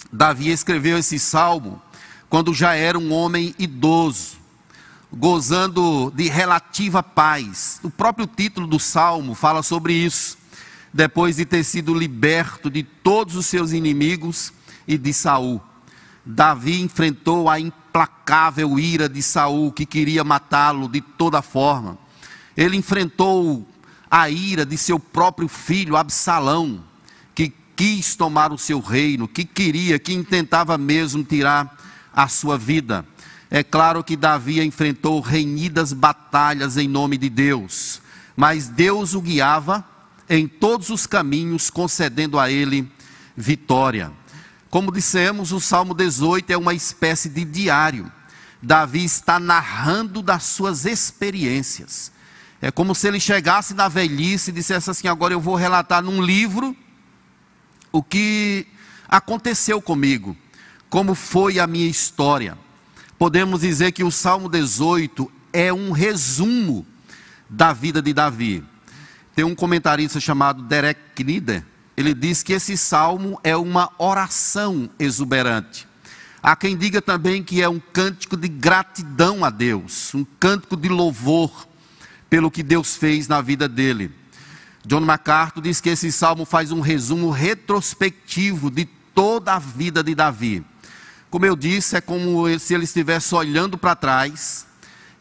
Davi 0.09 0.49
escreveu 0.49 0.97
esse 0.97 1.19
salmo 1.19 1.81
quando 2.29 2.53
já 2.53 2.73
era 2.73 2.97
um 2.97 3.11
homem 3.11 3.53
idoso, 3.59 4.37
gozando 5.11 6.09
de 6.15 6.29
relativa 6.29 7.03
paz. 7.03 7.81
O 7.83 7.89
próprio 7.89 8.25
título 8.25 8.65
do 8.65 8.79
salmo 8.79 9.35
fala 9.35 9.61
sobre 9.61 9.91
isso. 9.91 10.37
Depois 10.93 11.35
de 11.35 11.43
ter 11.43 11.65
sido 11.65 11.93
liberto 11.93 12.69
de 12.69 12.81
todos 12.81 13.35
os 13.35 13.45
seus 13.45 13.73
inimigos 13.73 14.53
e 14.87 14.97
de 14.97 15.13
Saul. 15.13 15.61
Davi 16.25 16.81
enfrentou 16.81 17.49
a 17.49 17.59
implacável 17.59 18.79
ira 18.79 19.09
de 19.09 19.21
Saul, 19.21 19.71
que 19.71 19.85
queria 19.85 20.23
matá-lo 20.23 20.87
de 20.87 21.01
toda 21.01 21.41
forma. 21.41 21.97
Ele 22.55 22.77
enfrentou 22.77 23.67
a 24.09 24.29
ira 24.29 24.65
de 24.65 24.77
seu 24.77 24.99
próprio 24.99 25.47
filho 25.47 25.97
Absalão, 25.97 26.83
que 27.35 27.51
quis 27.75 28.15
tomar 28.15 28.51
o 28.53 28.57
seu 28.57 28.79
reino, 28.79 29.27
que 29.27 29.43
queria, 29.43 29.99
que 29.99 30.13
intentava 30.13 30.77
mesmo 30.77 31.23
tirar 31.23 31.77
a 32.13 32.27
sua 32.27 32.57
vida. 32.57 33.05
É 33.49 33.63
claro 33.63 34.03
que 34.03 34.15
Davi 34.15 34.61
enfrentou 34.61 35.19
reinidas 35.19 35.93
batalhas 35.93 36.77
em 36.77 36.87
nome 36.87 37.17
de 37.17 37.29
Deus, 37.29 38.01
mas 38.35 38.67
Deus 38.67 39.13
o 39.13 39.21
guiava 39.21 39.85
em 40.29 40.47
todos 40.47 40.89
os 40.89 41.05
caminhos, 41.05 41.69
concedendo 41.69 42.39
a 42.39 42.49
ele 42.49 42.89
vitória. 43.35 44.11
Como 44.73 44.91
dissemos, 44.91 45.51
o 45.51 45.59
Salmo 45.59 45.93
18 45.93 46.49
é 46.51 46.57
uma 46.57 46.73
espécie 46.73 47.29
de 47.29 47.45
diário. 47.45 48.11
Davi 48.59 49.05
está 49.05 49.39
narrando 49.39 50.19
das 50.19 50.45
suas 50.45 50.87
experiências. 50.87 52.11
É 52.59 52.71
como 52.71 52.95
se 52.95 53.07
ele 53.07 53.19
chegasse 53.19 53.75
na 53.75 53.87
velhice 53.87 54.49
e 54.49 54.53
dissesse 54.53 54.89
assim: 54.89 55.07
agora 55.07 55.31
eu 55.31 55.39
vou 55.39 55.53
relatar 55.53 56.01
num 56.01 56.19
livro 56.19 56.75
o 57.91 58.01
que 58.01 58.65
aconteceu 59.07 59.79
comigo, 59.79 60.35
como 60.89 61.13
foi 61.13 61.59
a 61.59 61.67
minha 61.67 61.87
história. 61.87 62.57
Podemos 63.15 63.61
dizer 63.61 63.91
que 63.91 64.03
o 64.03 64.09
Salmo 64.09 64.49
18 64.49 65.31
é 65.53 65.71
um 65.71 65.91
resumo 65.91 66.83
da 67.47 67.73
vida 67.73 68.01
de 68.01 68.11
Davi. 68.11 68.65
Tem 69.35 69.45
um 69.45 69.53
comentarista 69.53 70.19
chamado 70.19 70.63
Derek 70.63 70.99
Knider, 71.13 71.63
ele 71.95 72.13
diz 72.13 72.41
que 72.41 72.53
esse 72.53 72.75
salmo 72.75 73.39
é 73.43 73.55
uma 73.55 73.91
oração 73.97 74.89
exuberante. 74.97 75.87
Há 76.41 76.55
quem 76.55 76.75
diga 76.75 77.01
também 77.01 77.43
que 77.43 77.61
é 77.61 77.69
um 77.69 77.79
cântico 77.79 78.35
de 78.35 78.47
gratidão 78.47 79.45
a 79.45 79.49
Deus, 79.49 80.13
um 80.13 80.25
cântico 80.25 80.75
de 80.75 80.89
louvor 80.89 81.67
pelo 82.29 82.51
que 82.51 82.63
Deus 82.63 82.95
fez 82.95 83.27
na 83.27 83.41
vida 83.41 83.67
dele. 83.69 84.11
John 84.85 85.01
MacArthur 85.01 85.61
diz 85.61 85.79
que 85.79 85.89
esse 85.89 86.11
salmo 86.11 86.43
faz 86.43 86.71
um 86.71 86.81
resumo 86.81 87.29
retrospectivo 87.29 88.69
de 88.69 88.85
toda 88.85 89.53
a 89.53 89.59
vida 89.59 90.03
de 90.03 90.13
Davi. 90.13 90.65
Como 91.29 91.45
eu 91.45 91.55
disse, 91.55 91.95
é 91.95 92.01
como 92.01 92.47
se 92.59 92.73
ele 92.73 92.83
estivesse 92.83 93.33
olhando 93.33 93.77
para 93.77 93.95
trás 93.95 94.67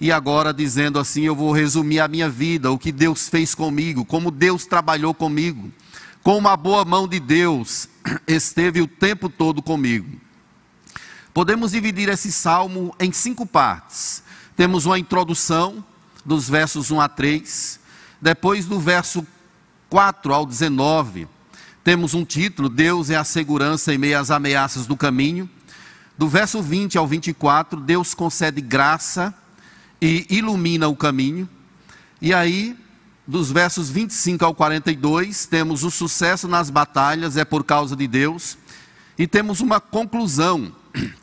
e 0.00 0.10
agora 0.10 0.52
dizendo 0.52 0.98
assim: 0.98 1.22
Eu 1.22 1.36
vou 1.36 1.52
resumir 1.52 2.00
a 2.00 2.08
minha 2.08 2.28
vida, 2.28 2.72
o 2.72 2.78
que 2.78 2.90
Deus 2.90 3.28
fez 3.28 3.54
comigo, 3.54 4.04
como 4.04 4.30
Deus 4.30 4.66
trabalhou 4.66 5.14
comigo 5.14 5.70
com 6.22 6.38
uma 6.38 6.56
boa 6.56 6.84
mão 6.84 7.08
de 7.08 7.18
Deus, 7.18 7.88
esteve 8.26 8.80
o 8.80 8.86
tempo 8.86 9.28
todo 9.28 9.60
comigo. 9.60 10.20
Podemos 11.34 11.72
dividir 11.72 12.08
esse 12.08 12.30
salmo 12.30 12.94
em 13.00 13.10
cinco 13.10 13.46
partes. 13.46 14.22
Temos 14.56 14.86
uma 14.86 14.98
introdução, 14.98 15.84
dos 16.24 16.48
versos 16.48 16.90
1 16.90 17.00
a 17.00 17.08
3. 17.08 17.80
Depois, 18.20 18.66
do 18.66 18.78
verso 18.78 19.26
4 19.90 20.32
ao 20.32 20.46
19, 20.46 21.26
temos 21.82 22.14
um 22.14 22.24
título: 22.24 22.68
Deus 22.68 23.10
é 23.10 23.16
a 23.16 23.24
segurança 23.24 23.92
em 23.92 23.98
meio 23.98 24.18
às 24.18 24.30
ameaças 24.30 24.86
do 24.86 24.96
caminho. 24.96 25.48
Do 26.16 26.28
verso 26.28 26.62
20 26.62 26.98
ao 26.98 27.06
24, 27.06 27.80
Deus 27.80 28.14
concede 28.14 28.60
graça 28.60 29.34
e 30.00 30.26
ilumina 30.30 30.86
o 30.86 30.94
caminho. 30.94 31.48
E 32.20 32.32
aí, 32.32 32.76
dos 33.32 33.50
versos 33.50 33.88
25 33.88 34.44
ao 34.44 34.54
42, 34.54 35.46
temos 35.46 35.84
o 35.84 35.90
sucesso 35.90 36.46
nas 36.46 36.68
batalhas 36.68 37.38
é 37.38 37.46
por 37.46 37.64
causa 37.64 37.96
de 37.96 38.06
Deus, 38.06 38.58
e 39.18 39.26
temos 39.26 39.60
uma 39.60 39.80
conclusão 39.80 40.70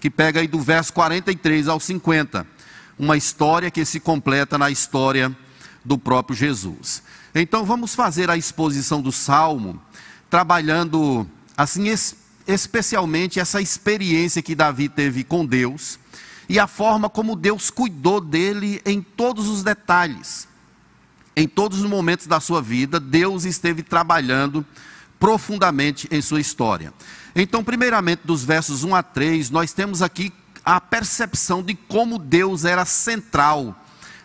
que 0.01 0.09
pega 0.09 0.39
aí 0.39 0.47
do 0.47 0.59
verso 0.59 0.91
43 0.91 1.67
ao 1.67 1.79
50, 1.79 2.47
uma 2.97 3.15
história 3.15 3.69
que 3.69 3.85
se 3.85 3.99
completa 3.99 4.57
na 4.57 4.71
história 4.71 5.31
do 5.85 5.99
próprio 5.99 6.35
Jesus. 6.35 7.03
Então 7.35 7.63
vamos 7.63 7.93
fazer 7.93 8.27
a 8.31 8.35
exposição 8.35 9.03
do 9.03 9.11
salmo, 9.11 9.79
trabalhando 10.31 11.29
assim 11.55 11.93
especialmente 12.47 13.39
essa 13.39 13.61
experiência 13.61 14.41
que 14.41 14.55
Davi 14.55 14.89
teve 14.89 15.23
com 15.23 15.45
Deus 15.45 15.99
e 16.49 16.57
a 16.57 16.65
forma 16.65 17.07
como 17.07 17.35
Deus 17.35 17.69
cuidou 17.69 18.19
dele 18.19 18.81
em 18.83 18.99
todos 18.99 19.47
os 19.47 19.61
detalhes 19.61 20.49
em 21.39 21.47
todos 21.47 21.79
os 21.79 21.89
momentos 21.89 22.27
da 22.27 22.41
sua 22.41 22.61
vida, 22.61 22.99
Deus 22.99 23.45
esteve 23.45 23.81
trabalhando 23.81 24.65
profundamente 25.17 26.05
em 26.11 26.21
sua 26.21 26.41
história. 26.41 26.93
Então, 27.33 27.63
primeiramente, 27.63 28.23
dos 28.25 28.43
versos 28.43 28.83
1 28.83 28.93
a 28.93 29.01
3, 29.01 29.49
nós 29.49 29.71
temos 29.71 30.01
aqui 30.01 30.33
a 30.65 30.81
percepção 30.81 31.63
de 31.63 31.75
como 31.75 32.19
Deus 32.19 32.65
era 32.65 32.83
central 32.83 33.73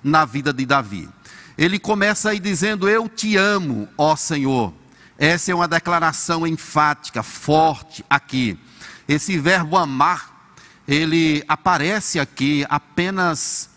na 0.02 0.24
vida 0.24 0.52
de 0.52 0.66
Davi. 0.66 1.08
Ele 1.56 1.78
começa 1.78 2.30
aí 2.30 2.40
dizendo: 2.40 2.88
Eu 2.88 3.08
te 3.08 3.36
amo, 3.36 3.88
ó 3.96 4.16
Senhor. 4.16 4.74
Essa 5.16 5.52
é 5.52 5.54
uma 5.54 5.68
declaração 5.68 6.44
enfática, 6.44 7.22
forte 7.22 8.04
aqui. 8.10 8.58
Esse 9.06 9.38
verbo 9.38 9.76
amar, 9.76 10.50
ele 10.88 11.44
aparece 11.46 12.18
aqui 12.18 12.66
apenas 12.68 13.70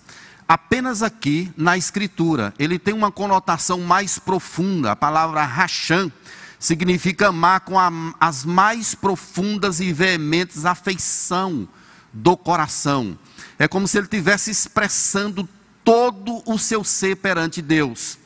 apenas 0.47 1.03
aqui 1.03 1.51
na 1.57 1.77
Escritura. 1.77 2.53
Ele 2.57 2.79
tem 2.79 2.93
uma 2.93 3.11
conotação 3.11 3.81
mais 3.81 4.17
profunda. 4.17 4.91
A 4.91 4.95
palavra 4.95 5.43
racham 5.43 6.11
significa 6.59 7.27
amar 7.27 7.61
com 7.61 7.77
a, 7.77 7.91
as 8.19 8.45
mais 8.45 8.95
profundas 8.95 9.79
e 9.79 9.91
veementes 9.91 10.65
afeição 10.65 11.67
do 12.13 12.37
coração. 12.37 13.17
É 13.59 13.67
como 13.67 13.87
se 13.87 13.97
ele 13.97 14.05
estivesse 14.05 14.49
expressando 14.49 15.47
todo 15.83 16.41
o 16.45 16.57
seu 16.57 16.83
ser 16.83 17.17
perante 17.17 17.61
Deus. 17.61 18.17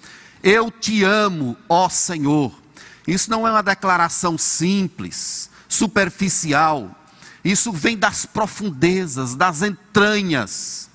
Eu 0.43 0.71
te 0.71 1.03
amo, 1.03 1.57
ó 1.67 1.89
Senhor. 1.89 2.53
Isso 3.07 3.29
não 3.29 3.47
é 3.47 3.51
uma 3.51 3.63
declaração 3.63 4.37
simples, 4.37 5.49
superficial. 5.67 6.95
Isso 7.43 7.71
vem 7.71 7.97
das 7.97 8.25
profundezas, 8.25 9.35
das 9.35 9.63
entranhas 9.63 10.90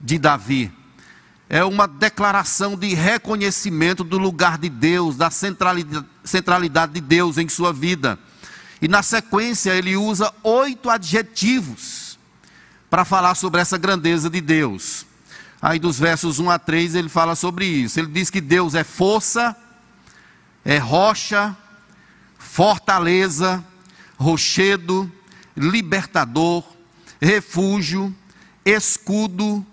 de 0.00 0.18
Davi. 0.18 0.72
É 1.48 1.64
uma 1.64 1.88
declaração 1.88 2.76
de 2.76 2.94
reconhecimento 2.94 4.04
do 4.04 4.18
lugar 4.18 4.56
de 4.56 4.68
Deus, 4.68 5.16
da 5.16 5.30
centralidade, 5.30 6.92
de 6.92 7.00
Deus 7.00 7.38
em 7.38 7.48
sua 7.48 7.72
vida. 7.72 8.18
E 8.80 8.86
na 8.86 9.02
sequência 9.02 9.72
ele 9.72 9.96
usa 9.96 10.32
oito 10.42 10.88
adjetivos 10.88 12.18
para 12.88 13.04
falar 13.04 13.34
sobre 13.34 13.60
essa 13.60 13.76
grandeza 13.76 14.30
de 14.30 14.40
Deus. 14.40 15.04
Aí 15.60 15.78
dos 15.78 15.98
versos 15.98 16.38
1 16.38 16.50
a 16.50 16.58
3 16.58 16.94
ele 16.94 17.08
fala 17.08 17.34
sobre 17.34 17.66
isso. 17.66 17.98
Ele 17.98 18.08
diz 18.08 18.30
que 18.30 18.40
Deus 18.40 18.74
é 18.74 18.82
força, 18.82 19.54
é 20.64 20.78
rocha, 20.78 21.56
fortaleza, 22.38 23.62
rochedo, 24.16 25.10
libertador, 25.56 26.64
refúgio, 27.20 28.14
escudo, 28.64 29.66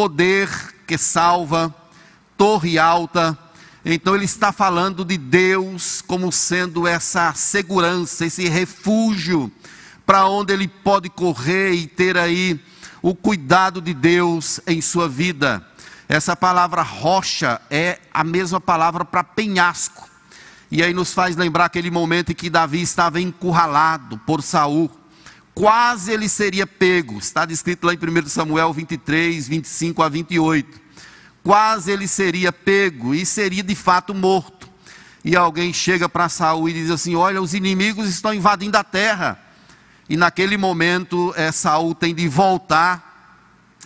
poder 0.00 0.48
que 0.86 0.96
salva, 0.96 1.74
torre 2.34 2.78
alta. 2.78 3.38
Então 3.84 4.14
ele 4.14 4.24
está 4.24 4.50
falando 4.50 5.04
de 5.04 5.18
Deus 5.18 6.00
como 6.00 6.32
sendo 6.32 6.88
essa 6.88 7.34
segurança, 7.34 8.24
esse 8.24 8.48
refúgio 8.48 9.52
para 10.06 10.26
onde 10.26 10.54
ele 10.54 10.66
pode 10.66 11.10
correr 11.10 11.72
e 11.72 11.86
ter 11.86 12.16
aí 12.16 12.58
o 13.02 13.14
cuidado 13.14 13.78
de 13.78 13.92
Deus 13.92 14.58
em 14.66 14.80
sua 14.80 15.06
vida. 15.06 15.62
Essa 16.08 16.34
palavra 16.34 16.80
rocha 16.80 17.60
é 17.68 17.98
a 18.10 18.24
mesma 18.24 18.58
palavra 18.58 19.04
para 19.04 19.22
penhasco. 19.22 20.08
E 20.70 20.82
aí 20.82 20.94
nos 20.94 21.12
faz 21.12 21.36
lembrar 21.36 21.66
aquele 21.66 21.90
momento 21.90 22.32
em 22.32 22.34
que 22.34 22.48
Davi 22.48 22.80
estava 22.80 23.20
encurralado 23.20 24.16
por 24.16 24.40
Saul 24.40 24.90
quase 25.54 26.12
ele 26.12 26.28
seria 26.28 26.66
pego. 26.66 27.18
Está 27.18 27.44
descrito 27.44 27.86
lá 27.86 27.94
em 27.94 27.98
1 27.98 28.28
Samuel 28.28 28.72
23, 28.72 29.48
25 29.48 30.02
a 30.02 30.08
28. 30.08 30.80
Quase 31.42 31.90
ele 31.90 32.06
seria 32.06 32.52
pego 32.52 33.14
e 33.14 33.24
seria 33.24 33.62
de 33.62 33.74
fato 33.74 34.14
morto. 34.14 34.68
E 35.24 35.36
alguém 35.36 35.72
chega 35.72 36.08
para 36.08 36.28
Saul 36.28 36.68
e 36.68 36.72
diz 36.72 36.90
assim: 36.90 37.14
Olha, 37.14 37.40
os 37.40 37.54
inimigos 37.54 38.08
estão 38.08 38.32
invadindo 38.32 38.76
a 38.76 38.84
terra. 38.84 39.38
E 40.08 40.16
naquele 40.16 40.56
momento, 40.56 41.32
é, 41.36 41.52
Saul 41.52 41.94
tem 41.94 42.14
de 42.14 42.26
voltar 42.26 43.10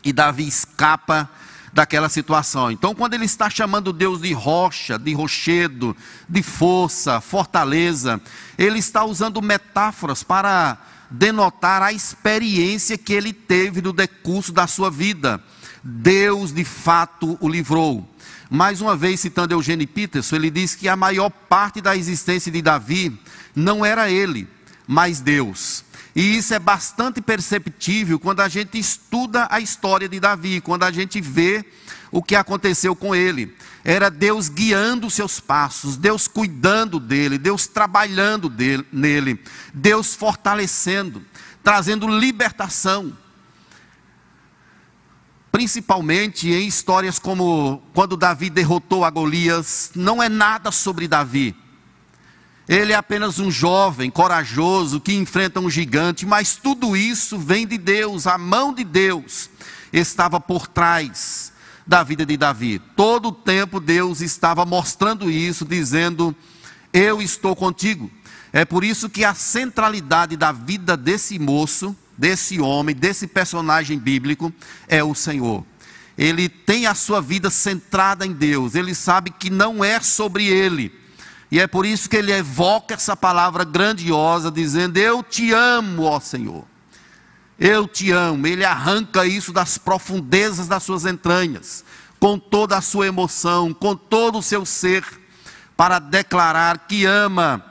e 0.02 0.12
Davi 0.12 0.46
escapa 0.46 1.28
daquela 1.72 2.08
situação. 2.08 2.70
Então, 2.70 2.94
quando 2.94 3.14
ele 3.14 3.24
está 3.24 3.50
chamando 3.50 3.92
Deus 3.92 4.20
de 4.20 4.32
rocha, 4.32 4.96
de 4.98 5.12
rochedo, 5.12 5.94
de 6.28 6.42
força, 6.42 7.20
fortaleza, 7.20 8.20
ele 8.56 8.78
está 8.78 9.04
usando 9.04 9.42
metáforas 9.42 10.22
para 10.22 10.78
denotar 11.18 11.82
a 11.82 11.92
experiência 11.92 12.98
que 12.98 13.12
ele 13.12 13.32
teve 13.32 13.80
no 13.80 13.92
decurso 13.92 14.52
da 14.52 14.66
sua 14.66 14.90
vida. 14.90 15.42
Deus 15.82 16.52
de 16.52 16.64
fato 16.64 17.38
o 17.40 17.48
livrou. 17.48 18.08
Mais 18.50 18.80
uma 18.80 18.96
vez, 18.96 19.20
citando 19.20 19.54
Eugênio 19.54 19.86
Peterson, 19.86 20.36
ele 20.36 20.50
diz 20.50 20.74
que 20.74 20.88
a 20.88 20.96
maior 20.96 21.30
parte 21.30 21.80
da 21.80 21.96
existência 21.96 22.50
de 22.50 22.60
Davi 22.60 23.18
não 23.54 23.84
era 23.84 24.10
ele, 24.10 24.48
mas 24.86 25.20
Deus. 25.20 25.83
E 26.14 26.36
isso 26.36 26.54
é 26.54 26.58
bastante 26.58 27.20
perceptível 27.20 28.20
quando 28.20 28.40
a 28.40 28.48
gente 28.48 28.78
estuda 28.78 29.48
a 29.50 29.58
história 29.58 30.08
de 30.08 30.20
Davi, 30.20 30.60
quando 30.60 30.84
a 30.84 30.92
gente 30.92 31.20
vê 31.20 31.64
o 32.12 32.22
que 32.22 32.36
aconteceu 32.36 32.94
com 32.94 33.14
ele. 33.14 33.56
Era 33.82 34.08
Deus 34.10 34.48
guiando 34.48 35.08
os 35.08 35.14
seus 35.14 35.40
passos, 35.40 35.96
Deus 35.96 36.28
cuidando 36.28 37.00
dele, 37.00 37.36
Deus 37.36 37.66
trabalhando 37.66 38.48
dele, 38.48 38.86
nele, 38.92 39.42
Deus 39.74 40.14
fortalecendo, 40.14 41.20
trazendo 41.64 42.06
libertação. 42.06 43.12
Principalmente 45.50 46.48
em 46.48 46.66
histórias 46.66 47.18
como 47.18 47.82
quando 47.92 48.16
Davi 48.16 48.50
derrotou 48.50 49.04
a 49.04 49.10
Golias, 49.10 49.90
não 49.96 50.22
é 50.22 50.28
nada 50.28 50.70
sobre 50.70 51.08
Davi 51.08 51.56
ele 52.68 52.92
é 52.92 52.96
apenas 52.96 53.38
um 53.38 53.50
jovem 53.50 54.10
corajoso 54.10 54.98
que 54.98 55.12
enfrenta 55.12 55.60
um 55.60 55.68
gigante, 55.68 56.24
mas 56.24 56.56
tudo 56.56 56.96
isso 56.96 57.38
vem 57.38 57.66
de 57.66 57.76
Deus, 57.76 58.26
a 58.26 58.38
mão 58.38 58.72
de 58.72 58.84
Deus 58.84 59.50
estava 59.92 60.40
por 60.40 60.66
trás 60.66 61.52
da 61.86 62.02
vida 62.02 62.24
de 62.24 62.38
Davi. 62.38 62.80
Todo 62.96 63.28
o 63.28 63.32
tempo 63.32 63.78
Deus 63.78 64.22
estava 64.22 64.64
mostrando 64.64 65.30
isso, 65.30 65.66
dizendo: 65.66 66.34
Eu 66.90 67.20
estou 67.20 67.54
contigo. 67.54 68.10
É 68.50 68.64
por 68.64 68.82
isso 68.82 69.10
que 69.10 69.24
a 69.24 69.34
centralidade 69.34 70.36
da 70.36 70.50
vida 70.50 70.96
desse 70.96 71.38
moço, 71.38 71.94
desse 72.16 72.60
homem, 72.60 72.94
desse 72.94 73.26
personagem 73.26 73.98
bíblico 73.98 74.50
é 74.88 75.04
o 75.04 75.14
Senhor. 75.14 75.66
Ele 76.16 76.48
tem 76.48 76.86
a 76.86 76.94
sua 76.94 77.20
vida 77.20 77.50
centrada 77.50 78.24
em 78.24 78.32
Deus, 78.32 78.74
ele 78.74 78.94
sabe 78.94 79.30
que 79.30 79.50
não 79.50 79.84
é 79.84 80.00
sobre 80.00 80.46
ele 80.46 81.03
e 81.54 81.60
é 81.60 81.68
por 81.68 81.86
isso 81.86 82.10
que 82.10 82.16
ele 82.16 82.32
evoca 82.32 82.94
essa 82.94 83.16
palavra 83.16 83.62
grandiosa, 83.62 84.50
dizendo: 84.50 84.96
Eu 84.96 85.22
te 85.22 85.52
amo, 85.52 86.02
ó 86.02 86.18
Senhor. 86.18 86.64
Eu 87.56 87.86
te 87.86 88.10
amo. 88.10 88.44
Ele 88.48 88.64
arranca 88.64 89.24
isso 89.24 89.52
das 89.52 89.78
profundezas 89.78 90.66
das 90.66 90.82
suas 90.82 91.06
entranhas, 91.06 91.84
com 92.18 92.40
toda 92.40 92.76
a 92.76 92.80
sua 92.80 93.06
emoção, 93.06 93.72
com 93.72 93.94
todo 93.94 94.38
o 94.38 94.42
seu 94.42 94.66
ser, 94.66 95.04
para 95.76 96.00
declarar 96.00 96.88
que 96.88 97.04
ama 97.04 97.64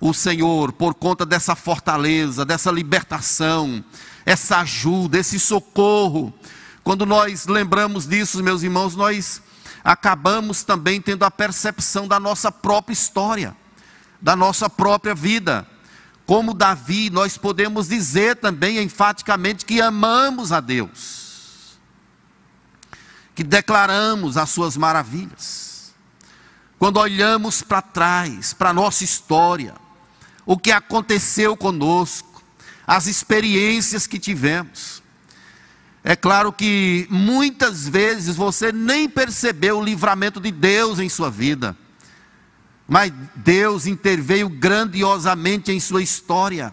o 0.00 0.14
Senhor 0.14 0.72
por 0.72 0.94
conta 0.94 1.26
dessa 1.26 1.54
fortaleza, 1.54 2.42
dessa 2.42 2.70
libertação, 2.70 3.84
essa 4.24 4.60
ajuda, 4.60 5.18
esse 5.18 5.38
socorro. 5.38 6.32
Quando 6.82 7.04
nós 7.04 7.44
lembramos 7.44 8.06
disso, 8.06 8.42
meus 8.42 8.62
irmãos, 8.62 8.96
nós 8.96 9.42
acabamos 9.86 10.64
também 10.64 11.00
tendo 11.00 11.24
a 11.24 11.30
percepção 11.30 12.08
da 12.08 12.18
nossa 12.18 12.50
própria 12.50 12.92
história, 12.92 13.56
da 14.20 14.34
nossa 14.34 14.68
própria 14.68 15.14
vida. 15.14 15.64
Como 16.26 16.52
Davi, 16.52 17.08
nós 17.08 17.38
podemos 17.38 17.86
dizer 17.86 18.34
também 18.34 18.82
enfaticamente 18.82 19.64
que 19.64 19.80
amamos 19.80 20.50
a 20.50 20.58
Deus, 20.58 21.78
que 23.32 23.44
declaramos 23.44 24.36
as 24.36 24.50
suas 24.50 24.76
maravilhas. 24.76 25.94
Quando 26.80 26.98
olhamos 26.98 27.62
para 27.62 27.80
trás, 27.80 28.52
para 28.52 28.70
a 28.70 28.74
nossa 28.74 29.04
história, 29.04 29.76
o 30.44 30.58
que 30.58 30.72
aconteceu 30.72 31.56
conosco, 31.56 32.42
as 32.84 33.06
experiências 33.06 34.04
que 34.04 34.18
tivemos, 34.18 35.00
é 36.08 36.14
claro 36.14 36.52
que 36.52 37.04
muitas 37.10 37.88
vezes 37.88 38.36
você 38.36 38.70
nem 38.70 39.08
percebeu 39.08 39.80
o 39.80 39.84
livramento 39.84 40.38
de 40.38 40.52
Deus 40.52 41.00
em 41.00 41.08
sua 41.08 41.28
vida, 41.28 41.76
mas 42.86 43.12
Deus 43.34 43.86
interveio 43.88 44.48
grandiosamente 44.48 45.72
em 45.72 45.80
sua 45.80 46.00
história. 46.00 46.72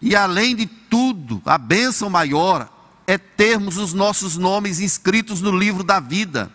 E 0.00 0.14
além 0.14 0.54
de 0.54 0.66
tudo, 0.66 1.42
a 1.44 1.58
bênção 1.58 2.08
maior 2.08 2.72
é 3.04 3.18
termos 3.18 3.78
os 3.78 3.92
nossos 3.92 4.36
nomes 4.36 4.78
inscritos 4.78 5.40
no 5.40 5.50
livro 5.50 5.82
da 5.82 5.98
vida. 5.98 6.52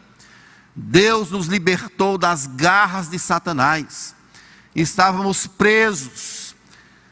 Deus 0.74 1.30
nos 1.30 1.48
libertou 1.48 2.18
das 2.18 2.48
garras 2.48 3.10
de 3.10 3.20
Satanás. 3.20 4.16
Estávamos 4.74 5.46
presos, 5.46 6.56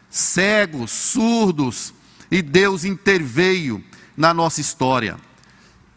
cegos, 0.10 0.90
surdos, 0.90 1.94
e 2.30 2.42
Deus 2.42 2.84
interveio 2.84 3.84
na 4.16 4.34
nossa 4.34 4.62
história. 4.62 5.18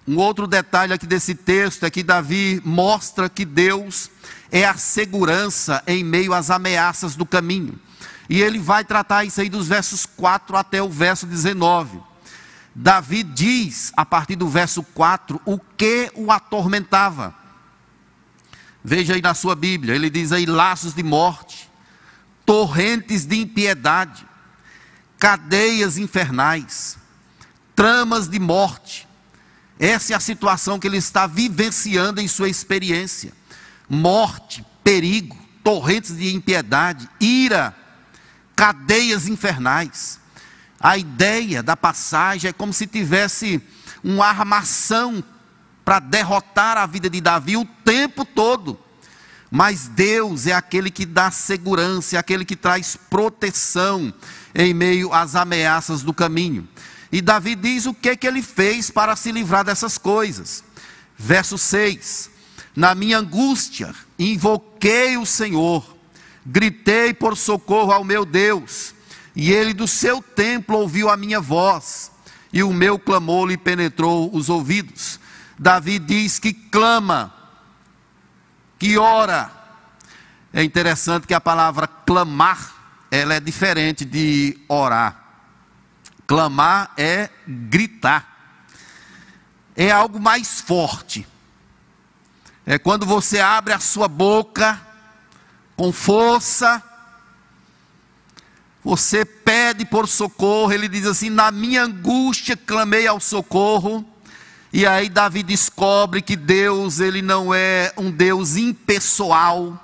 Um 0.06 0.16
outro 0.16 0.46
detalhe 0.46 0.92
aqui 0.92 1.06
desse 1.06 1.34
texto 1.34 1.84
é 1.84 1.90
que 1.90 2.02
Davi 2.02 2.60
mostra 2.64 3.28
que 3.28 3.44
Deus 3.44 4.10
é 4.50 4.64
a 4.64 4.74
segurança 4.74 5.82
em 5.86 6.02
meio 6.02 6.32
às 6.32 6.50
ameaças 6.50 7.14
do 7.14 7.24
caminho. 7.24 7.78
E 8.28 8.40
ele 8.40 8.58
vai 8.58 8.84
tratar 8.84 9.24
isso 9.24 9.40
aí 9.40 9.48
dos 9.48 9.68
versos 9.68 10.06
4 10.06 10.56
até 10.56 10.82
o 10.82 10.88
verso 10.88 11.26
19. 11.26 12.00
Davi 12.74 13.22
diz, 13.22 13.92
a 13.96 14.06
partir 14.06 14.36
do 14.36 14.48
verso 14.48 14.82
4, 14.82 15.40
o 15.44 15.58
que 15.58 16.10
o 16.14 16.30
atormentava. 16.30 17.34
Veja 18.82 19.14
aí 19.14 19.20
na 19.20 19.34
sua 19.34 19.54
Bíblia, 19.54 19.94
ele 19.94 20.08
diz 20.08 20.32
aí: 20.32 20.46
laços 20.46 20.94
de 20.94 21.02
morte, 21.02 21.68
torrentes 22.46 23.26
de 23.26 23.36
impiedade, 23.36 24.26
cadeias 25.20 25.98
infernais, 25.98 26.96
tramas 27.76 28.26
de 28.26 28.40
morte. 28.40 29.06
Essa 29.78 30.14
é 30.14 30.16
a 30.16 30.20
situação 30.20 30.78
que 30.78 30.86
ele 30.86 30.96
está 30.96 31.26
vivenciando 31.26 32.20
em 32.20 32.26
sua 32.26 32.48
experiência: 32.48 33.32
morte, 33.88 34.64
perigo, 34.82 35.36
torrentes 35.62 36.16
de 36.16 36.34
impiedade, 36.34 37.08
ira, 37.20 37.76
cadeias 38.56 39.28
infernais. 39.28 40.18
A 40.80 40.96
ideia 40.96 41.62
da 41.62 41.76
passagem 41.76 42.48
é 42.48 42.52
como 42.54 42.72
se 42.72 42.86
tivesse 42.86 43.62
uma 44.02 44.26
armação 44.26 45.22
para 45.84 45.98
derrotar 45.98 46.78
a 46.78 46.86
vida 46.86 47.10
de 47.10 47.20
Davi 47.20 47.58
o 47.58 47.66
tempo 47.84 48.24
todo. 48.24 48.80
Mas 49.50 49.88
Deus 49.88 50.46
é 50.46 50.52
aquele 50.52 50.90
que 50.90 51.04
dá 51.04 51.30
segurança, 51.30 52.14
é 52.14 52.18
aquele 52.18 52.44
que 52.44 52.54
traz 52.54 52.96
proteção 52.96 54.14
em 54.54 54.72
meio 54.72 55.12
às 55.12 55.34
ameaças 55.34 56.02
do 56.02 56.14
caminho. 56.14 56.68
E 57.10 57.20
Davi 57.20 57.56
diz 57.56 57.86
o 57.86 57.94
que, 57.94 58.16
que 58.16 58.26
ele 58.26 58.42
fez 58.42 58.90
para 58.90 59.16
se 59.16 59.32
livrar 59.32 59.64
dessas 59.64 59.98
coisas. 59.98 60.62
Verso 61.18 61.58
6: 61.58 62.30
Na 62.76 62.94
minha 62.94 63.18
angústia, 63.18 63.92
invoquei 64.16 65.16
o 65.16 65.26
Senhor, 65.26 65.96
gritei 66.46 67.12
por 67.12 67.36
socorro 67.36 67.90
ao 67.90 68.04
meu 68.04 68.24
Deus, 68.24 68.94
e 69.34 69.52
ele 69.52 69.74
do 69.74 69.88
seu 69.88 70.22
templo 70.22 70.78
ouviu 70.78 71.10
a 71.10 71.16
minha 71.16 71.40
voz, 71.40 72.12
e 72.52 72.62
o 72.62 72.72
meu 72.72 72.98
clamor 72.98 73.48
lhe 73.48 73.56
penetrou 73.56 74.30
os 74.32 74.48
ouvidos. 74.48 75.18
Davi 75.58 75.98
diz 75.98 76.38
que 76.38 76.52
clama, 76.52 77.34
que 78.80 78.96
ora. 78.96 79.52
É 80.52 80.64
interessante 80.64 81.26
que 81.26 81.34
a 81.34 81.40
palavra 81.40 81.86
clamar, 81.86 82.74
ela 83.10 83.34
é 83.34 83.38
diferente 83.38 84.04
de 84.06 84.58
orar. 84.66 85.22
Clamar 86.26 86.90
é 86.96 87.28
gritar. 87.46 88.26
É 89.76 89.90
algo 89.90 90.18
mais 90.18 90.62
forte. 90.62 91.26
É 92.64 92.78
quando 92.78 93.04
você 93.04 93.38
abre 93.38 93.74
a 93.74 93.78
sua 93.78 94.08
boca 94.08 94.80
com 95.76 95.92
força, 95.92 96.82
você 98.82 99.24
pede 99.24 99.84
por 99.84 100.08
socorro, 100.08 100.72
ele 100.72 100.88
diz 100.88 101.06
assim: 101.06 101.28
Na 101.28 101.50
minha 101.50 101.82
angústia 101.84 102.56
clamei 102.56 103.06
ao 103.06 103.20
socorro, 103.20 104.09
e 104.72 104.86
aí 104.86 105.08
Davi 105.08 105.42
descobre 105.42 106.22
que 106.22 106.36
Deus, 106.36 107.00
ele 107.00 107.20
não 107.20 107.52
é 107.52 107.92
um 107.96 108.08
Deus 108.08 108.56
impessoal, 108.56 109.78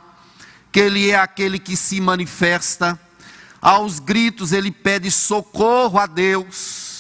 que 0.71 0.79
ele 0.79 1.11
é 1.11 1.19
aquele 1.19 1.59
que 1.59 1.77
se 1.77 2.01
manifesta. 2.01 2.99
Aos 3.61 3.99
gritos 3.99 4.53
ele 4.53 4.71
pede 4.71 5.11
socorro 5.11 5.99
a 5.99 6.07
Deus. 6.07 6.95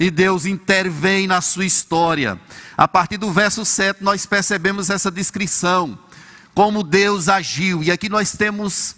E 0.00 0.10
Deus 0.10 0.46
intervém 0.46 1.26
na 1.26 1.42
sua 1.42 1.66
história. 1.66 2.40
A 2.76 2.88
partir 2.88 3.18
do 3.18 3.30
verso 3.30 3.62
7 3.62 4.02
nós 4.02 4.24
percebemos 4.24 4.88
essa 4.88 5.10
descrição, 5.10 5.98
como 6.54 6.82
Deus 6.82 7.28
agiu. 7.28 7.82
E 7.82 7.90
aqui 7.90 8.08
nós 8.08 8.32
temos 8.32 8.96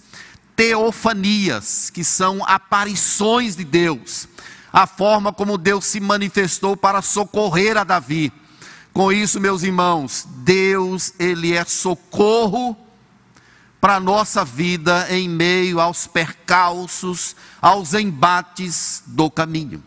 teofanias, 0.54 1.90
que 1.90 2.04
são 2.04 2.42
aparições 2.46 3.56
de 3.56 3.64
Deus 3.64 4.28
a 4.76 4.86
forma 4.86 5.32
como 5.32 5.56
Deus 5.56 5.86
se 5.86 6.00
manifestou 6.00 6.76
para 6.76 7.00
socorrer 7.00 7.78
a 7.78 7.82
Davi. 7.82 8.30
Com 8.92 9.10
isso, 9.10 9.40
meus 9.40 9.62
irmãos, 9.62 10.28
Deus, 10.44 11.14
ele 11.18 11.54
é 11.54 11.64
socorro 11.64 12.76
para 13.80 13.94
a 13.94 14.00
nossa 14.00 14.44
vida 14.44 15.06
em 15.08 15.30
meio 15.30 15.80
aos 15.80 16.06
percalços, 16.06 17.34
aos 17.58 17.94
embates 17.94 19.02
do 19.06 19.30
caminho. 19.30 19.82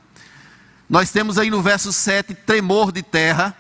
Nós 0.90 1.12
temos 1.12 1.38
aí 1.38 1.52
no 1.52 1.62
verso 1.62 1.94
7 1.94 2.34
tremor 2.34 2.92
de 2.92 3.04
terra, 3.04 3.56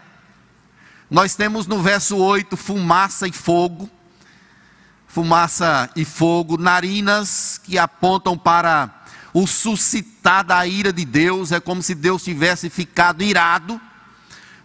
nós 1.11 1.35
temos 1.35 1.67
no 1.67 1.79
verso 1.79 2.17
8 2.17 2.57
fumaça 2.57 3.27
e 3.27 3.31
fogo, 3.31 3.87
fumaça 5.07 5.91
e 5.95 6.03
fogo, 6.03 6.57
narinas 6.57 7.61
que 7.63 7.77
apontam 7.77 8.35
para 8.35 8.98
o 9.33 9.45
suscitar 9.45 10.43
da 10.43 10.65
ira 10.65 10.91
de 10.91 11.05
Deus, 11.05 11.51
é 11.51 11.59
como 11.59 11.81
se 11.83 11.93
Deus 11.93 12.23
tivesse 12.23 12.69
ficado 12.69 13.23
irado. 13.23 13.79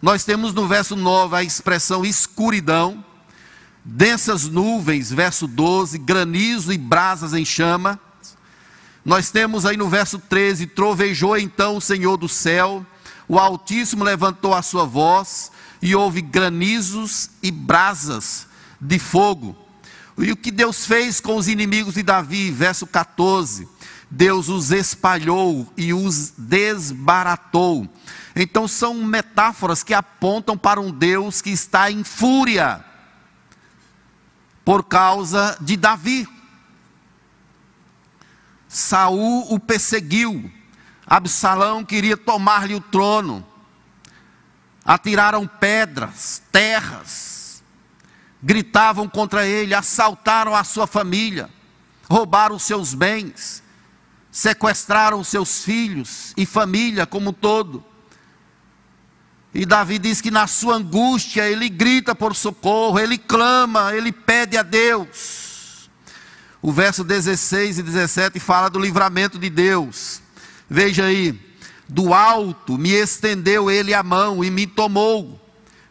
Nós 0.00 0.24
temos 0.24 0.52
no 0.52 0.66
verso 0.66 0.96
9 0.96 1.36
a 1.36 1.42
expressão 1.42 2.04
escuridão, 2.04 3.04
densas 3.84 4.44
nuvens, 4.44 5.10
verso 5.10 5.46
12, 5.46 5.98
granizo 5.98 6.72
e 6.72 6.78
brasas 6.78 7.34
em 7.34 7.44
chama. 7.44 7.98
Nós 9.04 9.30
temos 9.30 9.66
aí 9.66 9.76
no 9.76 9.88
verso 9.88 10.18
13: 10.18 10.66
trovejou 10.68 11.36
então 11.36 11.76
o 11.76 11.80
Senhor 11.80 12.16
do 12.16 12.28
céu, 12.28 12.84
o 13.28 13.38
Altíssimo 13.38 14.04
levantou 14.04 14.54
a 14.54 14.62
sua 14.62 14.84
voz, 14.84 15.50
e 15.80 15.94
houve 15.94 16.22
granizos 16.22 17.28
e 17.42 17.50
brasas 17.50 18.46
de 18.80 18.98
fogo. 18.98 19.54
E 20.16 20.30
o 20.32 20.36
que 20.36 20.50
Deus 20.50 20.86
fez 20.86 21.20
com 21.20 21.36
os 21.36 21.48
inimigos 21.48 21.94
de 21.94 22.02
Davi, 22.02 22.50
verso 22.50 22.86
14: 22.86 23.68
Deus 24.10 24.48
os 24.48 24.70
espalhou 24.70 25.72
e 25.76 25.92
os 25.92 26.32
desbaratou. 26.36 27.88
Então 28.36 28.68
são 28.68 28.94
metáforas 28.94 29.82
que 29.82 29.94
apontam 29.94 30.56
para 30.56 30.80
um 30.80 30.90
Deus 30.90 31.40
que 31.40 31.50
está 31.50 31.90
em 31.90 32.04
fúria 32.04 32.84
por 34.64 34.84
causa 34.84 35.56
de 35.60 35.76
Davi. 35.76 36.28
Saul 38.68 39.52
o 39.52 39.58
perseguiu. 39.58 40.50
Absalão 41.06 41.84
queria 41.84 42.16
tomar-lhe 42.16 42.74
o 42.74 42.80
trono 42.80 43.46
atiraram 44.84 45.46
pedras, 45.46 46.42
terras, 46.52 47.62
gritavam 48.42 49.08
contra 49.08 49.46
ele, 49.46 49.74
assaltaram 49.74 50.54
a 50.54 50.62
sua 50.62 50.86
família, 50.86 51.48
roubaram 52.08 52.58
seus 52.58 52.92
bens, 52.92 53.62
sequestraram 54.34 55.22
seus 55.22 55.62
filhos 55.62 56.34
e 56.36 56.44
família 56.44 57.06
como 57.06 57.30
um 57.30 57.32
todo. 57.32 57.84
E 59.54 59.64
Davi 59.64 59.96
diz 59.96 60.20
que 60.20 60.28
na 60.28 60.48
sua 60.48 60.74
angústia 60.74 61.48
ele 61.48 61.68
grita 61.68 62.16
por 62.16 62.34
socorro, 62.34 62.98
ele 62.98 63.16
clama, 63.16 63.94
ele 63.94 64.10
pede 64.10 64.56
a 64.56 64.64
Deus. 64.64 65.88
O 66.60 66.72
verso 66.72 67.04
16 67.04 67.78
e 67.78 67.82
17 67.84 68.40
fala 68.40 68.68
do 68.68 68.80
livramento 68.80 69.38
de 69.38 69.48
Deus. 69.48 70.20
Veja 70.68 71.04
aí, 71.04 71.40
do 71.88 72.12
alto 72.12 72.76
me 72.76 72.90
estendeu 72.90 73.70
ele 73.70 73.94
a 73.94 74.02
mão 74.02 74.42
e 74.42 74.50
me 74.50 74.66
tomou, 74.66 75.40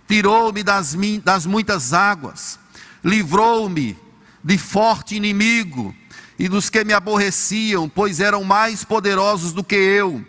tirou-me 0.05 0.63
das, 0.63 0.97
das 1.23 1.45
muitas 1.45 1.93
águas, 1.93 2.59
livrou-me 3.01 3.97
de 4.43 4.57
forte 4.57 5.15
inimigo 5.15 5.95
e 6.43 6.49
dos 6.49 6.69
que 6.69 6.83
me 6.83 6.91
aborreciam, 6.91 7.87
pois 7.87 8.19
eram 8.19 8.43
mais 8.43 8.83
poderosos 8.83 9.53
do 9.53 9.63
que 9.63 9.75
eu. 9.75 10.21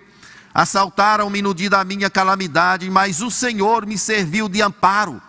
Assaltaram-me 0.54 1.42
no 1.42 1.52
dia 1.52 1.68
da 1.68 1.82
minha 1.82 2.08
calamidade, 2.08 2.88
mas 2.88 3.20
o 3.20 3.32
Senhor 3.32 3.84
me 3.84 3.98
serviu 3.98 4.48
de 4.48 4.62
amparo. 4.62 5.20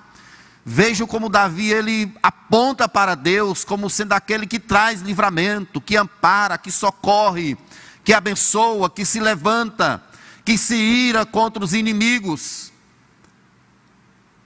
Vejo 0.63 1.07
como 1.07 1.27
Davi 1.27 1.71
ele 1.71 2.13
aponta 2.21 2.87
para 2.87 3.15
Deus 3.15 3.63
como 3.63 3.89
sendo 3.89 4.13
aquele 4.13 4.45
que 4.45 4.59
traz 4.59 5.01
livramento, 5.01 5.81
que 5.81 5.97
ampara, 5.97 6.55
que 6.55 6.69
socorre, 6.69 7.57
que 8.03 8.13
abençoa, 8.13 8.87
que 8.87 9.03
se 9.03 9.19
levanta 9.19 10.03
que 10.45 10.55
se 10.55 10.75
ira 10.75 11.25
contra 11.25 11.63
os 11.63 11.73
inimigos, 11.73 12.71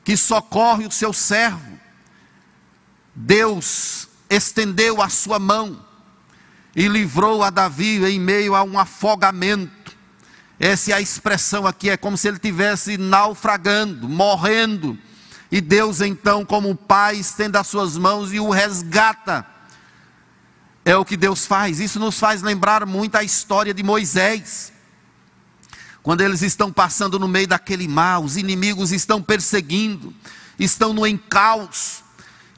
que 0.06 0.16
socorre 0.16 0.88
o 0.88 0.92
seu 0.92 1.12
servo. 1.12 1.78
Deus 3.14 4.08
estendeu 4.30 5.02
a 5.02 5.10
sua 5.10 5.38
mão 5.38 5.89
e 6.80 6.88
livrou 6.88 7.44
a 7.44 7.50
Davi 7.50 8.02
em 8.06 8.18
meio 8.18 8.56
a 8.56 8.64
um 8.64 8.80
afogamento. 8.80 9.94
Essa 10.58 10.92
é 10.92 10.94
a 10.94 11.02
expressão 11.02 11.68
aqui, 11.68 11.90
é 11.90 11.98
como 11.98 12.18
se 12.18 12.26
ele 12.30 12.38
estivesse 12.38 12.98
naufragando, 12.98 14.08
morrendo. 14.08 14.98
E 15.52 15.60
Deus, 15.60 16.00
então, 16.00 16.46
como 16.46 16.74
pai, 16.74 17.18
estende 17.18 17.58
as 17.58 17.68
suas 17.68 17.98
mãos 17.98 18.32
e 18.32 18.40
o 18.40 18.50
resgata. 18.50 19.46
É 20.86 20.96
o 20.96 21.04
que 21.04 21.18
Deus 21.18 21.46
faz. 21.46 21.82
Isso 21.82 22.00
nos 22.00 22.18
faz 22.18 22.42
lembrar 22.42 22.86
muito 22.86 23.18
a 23.18 23.24
história 23.26 23.74
de 23.74 23.84
Moisés. 23.84 24.72
Quando 26.02 26.22
eles 26.22 26.42
estão 26.42 26.72
passando 26.72 27.20
no 27.20 27.28
meio 27.28 27.48
daquele 27.50 27.90
mar, 27.90 28.20
os 28.20 28.38
inimigos 28.38 28.94
estão 28.94 29.22
perseguindo, 29.22 30.14
estão 30.58 30.94
no 30.94 31.06
encalço, 31.06 32.06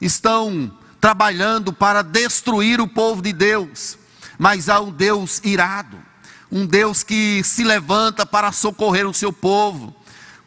estão 0.00 0.78
trabalhando 1.00 1.72
para 1.72 2.02
destruir 2.02 2.80
o 2.80 2.86
povo 2.86 3.20
de 3.20 3.32
Deus. 3.32 4.00
Mas 4.42 4.68
há 4.68 4.80
um 4.80 4.90
Deus 4.90 5.40
irado, 5.44 5.96
um 6.50 6.66
Deus 6.66 7.04
que 7.04 7.44
se 7.44 7.62
levanta 7.62 8.26
para 8.26 8.50
socorrer 8.50 9.06
o 9.06 9.14
seu 9.14 9.32
povo. 9.32 9.94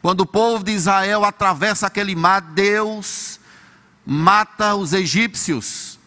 Quando 0.02 0.20
o 0.20 0.26
povo 0.26 0.62
de 0.62 0.72
Israel 0.72 1.24
atravessa 1.24 1.86
aquele 1.86 2.14
mar, 2.14 2.42
Deus 2.42 3.40
mata 4.04 4.74
os 4.74 4.92
egípcios 4.92 5.98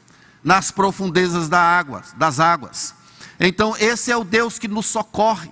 nas 0.43 0.69
profundezas 0.69 1.49
da 1.49 1.60
água, 1.60 2.04
das 2.15 2.39
águas. 2.39 2.93
Então, 3.39 3.75
esse 3.80 4.12
é 4.12 4.15
o 4.15 4.23
Deus 4.23 4.60
que 4.60 4.67
nos 4.67 4.86
socorre 4.86 5.49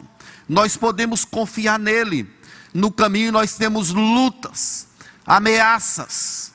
nós 0.48 0.78
podemos 0.78 1.26
confiar 1.26 1.80
nele. 1.80 2.32
No 2.72 2.92
caminho 2.92 3.32
nós 3.32 3.56
temos 3.56 3.90
lutas, 3.90 4.88
ameaças. 5.26 6.52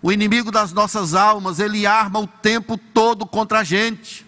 O 0.00 0.12
inimigo 0.12 0.52
das 0.52 0.72
nossas 0.72 1.12
almas, 1.12 1.58
ele 1.58 1.88
arma 1.88 2.20
o 2.20 2.26
tempo 2.28 2.78
todo 2.78 3.26
contra 3.26 3.58
a 3.58 3.64
gente. 3.64 4.24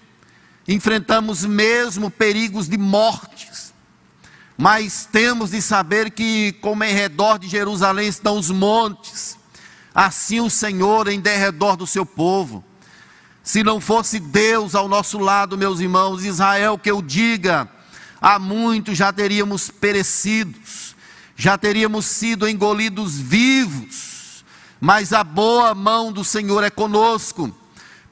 Enfrentamos 0.69 1.45
mesmo 1.45 2.11
perigos 2.11 2.69
de 2.69 2.77
mortes. 2.77 3.73
Mas 4.59 5.07
temos 5.11 5.51
de 5.51 5.61
saber 5.61 6.11
que, 6.11 6.53
como 6.61 6.83
em 6.83 6.93
redor 6.93 7.39
de 7.39 7.47
Jerusalém 7.47 8.09
estão 8.09 8.39
os 8.39 8.51
montes, 8.51 9.39
assim 9.95 10.41
o 10.41 10.51
Senhor 10.51 11.09
em 11.09 11.21
derredor 11.21 11.77
do 11.77 11.87
seu 11.87 12.07
povo. 12.07 12.65
Se 13.43 13.63
não 13.63 13.81
fosse 13.81 14.19
Deus 14.19 14.75
ao 14.75 14.89
nosso 14.89 15.19
lado, 15.19 15.57
meus 15.57 15.79
irmãos, 15.79 16.25
Israel, 16.25 16.79
que 16.79 16.91
eu 16.91 17.01
diga, 17.01 17.69
há 18.21 18.39
muito 18.39 18.95
já 18.95 19.13
teríamos 19.13 19.71
perecidos, 19.71 20.97
já 21.37 21.57
teríamos 21.57 22.07
sido 22.07 22.49
engolidos 22.49 23.19
vivos, 23.19 24.45
mas 24.81 25.13
a 25.13 25.23
boa 25.23 25.75
mão 25.75 26.11
do 26.11 26.25
Senhor 26.25 26.65
é 26.65 26.71
conosco. 26.71 27.55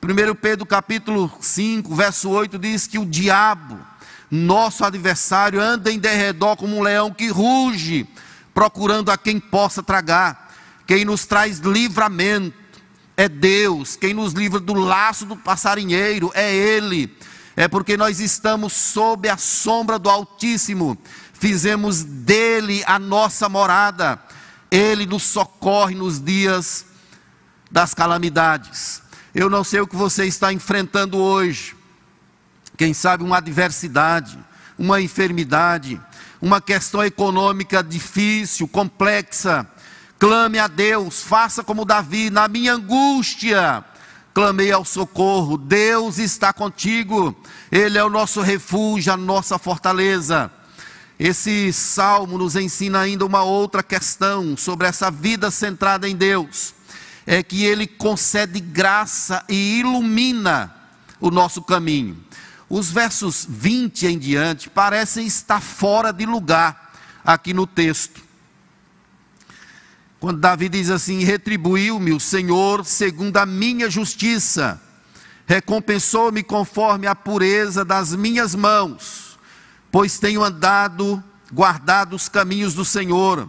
1 0.05 0.35
Pedro 0.35 0.67
capítulo 0.67 1.33
5, 1.41 1.95
verso 1.95 2.29
8 2.29 2.59
diz 2.59 2.87
que 2.87 2.99
o 2.99 3.07
diabo, 3.07 3.79
nosso 4.31 4.85
adversário, 4.85 5.61
anda 5.61 5.91
em 5.91 5.99
derredor 5.99 6.57
como 6.57 6.77
um 6.77 6.83
leão 6.83 7.11
que 7.11 7.29
ruge, 7.29 8.07
procurando 8.53 9.11
a 9.11 9.17
quem 9.17 9.41
possa 9.41 9.83
tragar. 9.83 10.53
Quem 10.87 11.05
nos 11.05 11.25
traz 11.25 11.59
livramento 11.59 12.55
é 13.17 13.29
Deus, 13.29 13.97
quem 13.97 14.13
nos 14.13 14.33
livra 14.33 14.61
do 14.61 14.75
laço 14.75 15.25
do 15.25 15.37
passarinheiro 15.37 16.31
é 16.35 16.55
Ele 16.55 17.11
é 17.57 17.69
porque 17.69 17.97
nós 17.97 18.21
estamos 18.21 18.73
sob 18.73 19.29
a 19.29 19.37
sombra 19.37 19.99
do 19.99 20.11
Altíssimo, 20.11 20.99
fizemos 21.33 22.03
dele 22.03 22.83
a 22.85 22.99
nossa 22.99 23.49
morada, 23.49 24.21
ele 24.71 25.07
nos 25.07 25.23
socorre 25.23 25.95
nos 25.95 26.21
dias 26.21 26.85
das 27.71 27.95
calamidades. 27.95 29.04
Eu 29.35 29.51
não 29.51 29.65
sei 29.65 29.81
o 29.81 29.87
que 29.87 29.97
você 29.97 30.27
está 30.27 30.53
enfrentando 30.53 31.19
hoje, 31.19 31.75
quem 32.77 32.95
sabe 32.95 33.25
uma 33.25 33.39
adversidade, 33.39 34.39
uma 34.79 35.01
enfermidade, 35.01 36.01
uma 36.41 36.61
questão 36.61 37.03
econômica 37.03 37.83
difícil, 37.83 38.69
complexa. 38.69 39.67
Clame 40.19 40.59
a 40.59 40.69
Deus, 40.69 41.23
faça 41.23 41.65
como 41.65 41.85
Davi, 41.85 42.31
na 42.31 42.47
minha 42.49 42.75
angústia 42.75 43.85
clamei 44.35 44.73
ao 44.73 44.85
socorro, 44.85 45.57
Deus 45.57 46.19
está 46.19 46.53
contigo, 46.53 47.35
Ele 47.71 47.97
é 47.97 48.05
o 48.05 48.11
nosso 48.11 48.41
refúgio, 48.41 49.13
a 49.13 49.17
nossa 49.17 49.59
fortaleza. 49.59 50.51
Esse 51.17 51.73
salmo 51.73 52.37
nos 52.37 52.57
ensina 52.57 52.99
ainda 52.99 53.25
uma 53.25 53.45
outra 53.45 53.81
questão 53.81 54.57
sobre 54.57 54.89
essa 54.89 55.09
vida 55.09 55.53
centrada 55.53 56.09
em 56.09 56.17
Deus: 56.17 56.74
é 57.27 57.43
que 57.43 57.65
Ele 57.65 57.87
concede 57.87 58.61
graça 58.61 59.45
e 59.49 59.79
ilumina 59.81 60.75
o 61.21 61.31
nosso 61.31 61.63
caminho. 61.63 62.23
os 62.69 62.91
versos 62.91 63.47
20 63.49 64.07
em 64.07 64.19
diante 64.19 64.69
parecem 64.69 65.27
estar 65.27 65.61
fora 65.61 66.13
de 66.13 66.27
lugar 66.27 66.93
aqui 67.25 67.55
no 67.55 67.67
texto. 67.67 68.23
Quando 70.19 70.41
Davi 70.41 70.69
diz 70.69 70.91
assim: 70.91 71.23
Retribuiu-me 71.23 72.13
o 72.13 72.21
Senhor 72.21 72.85
segundo 72.85 73.37
a 73.37 73.47
minha 73.47 73.91
justiça, 73.91 74.81
recompensou-me 75.47 76.43
conforme 76.43 77.07
a 77.07 77.15
pureza 77.15 77.85
das 77.85 78.15
minhas 78.15 78.55
mãos, 78.55 79.39
pois 79.93 80.19
tenho 80.19 80.43
andado, 80.43 81.23
guardado 81.53 82.17
os 82.17 82.29
caminhos 82.29 82.75
do 82.75 82.85
Senhor, 82.85 83.49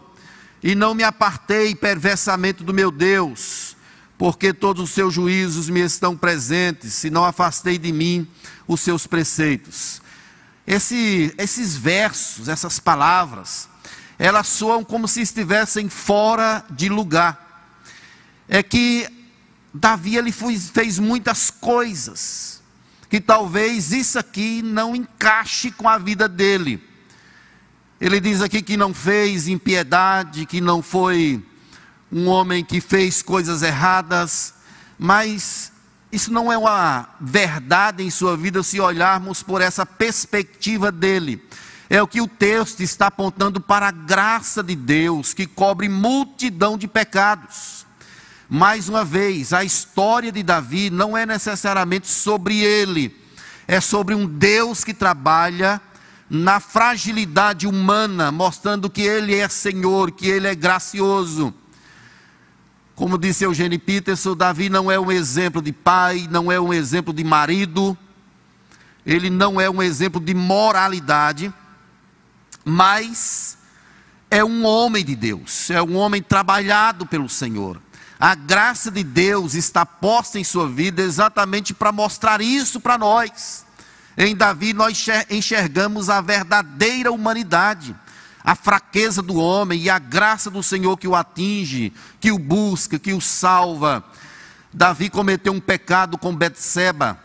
e 0.65 0.73
não 0.73 0.95
me 0.95 1.03
apartei 1.03 1.75
perversamente 1.75 2.63
do 2.63 2.73
meu 2.73 2.89
Deus, 2.89 3.77
porque 4.17 4.51
todos 4.51 4.81
os 4.81 4.89
seus 4.89 5.13
juízos 5.13 5.69
me 5.69 5.81
estão 5.81 6.17
presentes, 6.17 7.03
e 7.03 7.11
não 7.11 7.23
afastei 7.23 7.77
de 7.77 7.91
mim 7.91 8.27
os 8.67 8.81
seus 8.81 9.05
preceitos. 9.05 10.01
Esse, 10.65 11.31
esses 11.37 11.77
versos, 11.77 12.49
essas 12.49 12.79
palavras, 12.79 13.69
elas 14.17 14.47
soam 14.47 14.83
como 14.83 15.07
se 15.07 15.21
estivessem 15.21 15.87
fora 15.87 16.65
de 16.71 16.89
lugar. 16.89 17.69
É 18.49 18.63
que 18.63 19.07
Davi 19.71 20.17
ele 20.17 20.31
fez 20.31 20.97
muitas 20.97 21.51
coisas 21.51 22.59
que 23.07 23.21
talvez 23.21 23.91
isso 23.91 24.17
aqui 24.17 24.63
não 24.63 24.95
encaixe 24.95 25.69
com 25.69 25.87
a 25.87 25.99
vida 25.99 26.27
dele. 26.27 26.83
Ele 27.99 28.19
diz 28.19 28.41
aqui 28.41 28.61
que 28.61 28.75
não 28.75 28.93
fez 28.93 29.47
impiedade, 29.47 30.45
que 30.45 30.59
não 30.59 30.81
foi 30.81 31.41
um 32.11 32.27
homem 32.27 32.63
que 32.63 32.81
fez 32.81 33.21
coisas 33.21 33.63
erradas, 33.63 34.53
mas 34.99 35.71
isso 36.11 36.31
não 36.31 36.51
é 36.51 36.57
uma 36.57 37.07
verdade 37.21 38.03
em 38.03 38.09
sua 38.09 38.35
vida 38.35 38.61
se 38.63 38.81
olharmos 38.81 39.41
por 39.41 39.61
essa 39.61 39.85
perspectiva 39.85 40.91
dele. 40.91 41.41
É 41.89 42.01
o 42.01 42.07
que 42.07 42.19
o 42.19 42.27
texto 42.27 42.81
está 42.81 43.07
apontando 43.07 43.61
para 43.61 43.87
a 43.87 43.91
graça 43.91 44.61
de 44.61 44.75
Deus 44.75 45.33
que 45.33 45.45
cobre 45.45 45.87
multidão 45.87 46.77
de 46.77 46.89
pecados. 46.89 47.85
Mais 48.49 48.89
uma 48.89 49.05
vez, 49.05 49.53
a 49.53 49.63
história 49.63 50.33
de 50.33 50.43
Davi 50.43 50.89
não 50.89 51.17
é 51.17 51.25
necessariamente 51.25 52.07
sobre 52.07 52.59
ele, 52.59 53.15
é 53.65 53.79
sobre 53.79 54.13
um 54.13 54.27
Deus 54.27 54.83
que 54.83 54.93
trabalha 54.93 55.81
na 56.29 56.59
fragilidade 56.59 57.67
humana, 57.67 58.31
mostrando 58.31 58.89
que 58.89 59.01
ele 59.01 59.35
é 59.35 59.47
Senhor, 59.47 60.11
que 60.11 60.27
ele 60.27 60.47
é 60.47 60.55
gracioso. 60.55 61.53
Como 62.95 63.17
disse 63.17 63.43
Eugênio 63.43 63.79
Peterson, 63.79 64.35
Davi 64.35 64.69
não 64.69 64.89
é 64.89 64.99
um 64.99 65.11
exemplo 65.11 65.61
de 65.61 65.71
pai, 65.71 66.27
não 66.31 66.51
é 66.51 66.59
um 66.59 66.73
exemplo 66.73 67.13
de 67.13 67.23
marido, 67.23 67.97
ele 69.05 69.29
não 69.29 69.59
é 69.59 69.69
um 69.69 69.83
exemplo 69.83 70.19
de 70.19 70.33
moralidade 70.33 71.53
mas 72.65 73.59
é 74.31 74.43
um 74.43 74.65
homem 74.65 75.05
de 75.05 75.15
Deus, 75.15 75.69
é 75.69 75.81
um 75.81 75.95
homem 75.95 76.21
trabalhado 76.21 77.05
pelo 77.05 77.29
Senhor. 77.29 77.79
A 78.19 78.33
graça 78.33 78.89
de 78.89 79.03
Deus 79.03 79.53
está 79.53 79.85
posta 79.85 80.39
em 80.39 80.43
sua 80.43 80.67
vida 80.67 81.03
exatamente 81.03 81.73
para 81.73 81.91
mostrar 81.91 82.41
isso 82.41 82.79
para 82.79 82.97
nós. 82.97 83.64
Em 84.17 84.35
Davi 84.35 84.73
nós 84.73 85.05
enxergamos 85.29 86.09
a 86.09 86.21
verdadeira 86.21 87.11
humanidade, 87.11 87.95
a 88.43 88.55
fraqueza 88.55 89.21
do 89.21 89.35
homem 89.35 89.81
e 89.81 89.89
a 89.89 89.99
graça 89.99 90.49
do 90.49 90.63
Senhor 90.63 90.97
que 90.97 91.07
o 91.07 91.15
atinge, 91.15 91.91
que 92.19 92.31
o 92.31 92.39
busca, 92.39 92.97
que 92.97 93.13
o 93.13 93.19
salva. 93.19 94.03
Davi 94.73 95.09
cometeu 95.09 95.51
um 95.53 95.59
pecado 95.59 96.17
com 96.17 96.35
Betseba, 96.35 97.19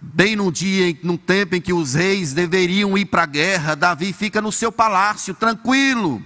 Bem 0.00 0.36
no 0.36 0.52
dia, 0.52 0.96
num 1.02 1.16
tempo 1.16 1.56
em 1.56 1.60
que 1.60 1.72
os 1.72 1.94
reis 1.94 2.32
deveriam 2.32 2.96
ir 2.96 3.06
para 3.06 3.22
a 3.22 3.26
guerra, 3.26 3.74
Davi 3.74 4.12
fica 4.12 4.40
no 4.40 4.52
seu 4.52 4.70
palácio, 4.70 5.34
tranquilo. 5.34 6.22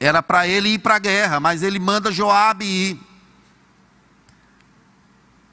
Era 0.00 0.22
para 0.22 0.48
ele 0.48 0.70
ir 0.70 0.78
para 0.78 0.96
a 0.96 0.98
guerra, 0.98 1.38
mas 1.38 1.62
ele 1.62 1.78
manda 1.78 2.10
Joabe 2.10 2.64
ir. 2.64 3.00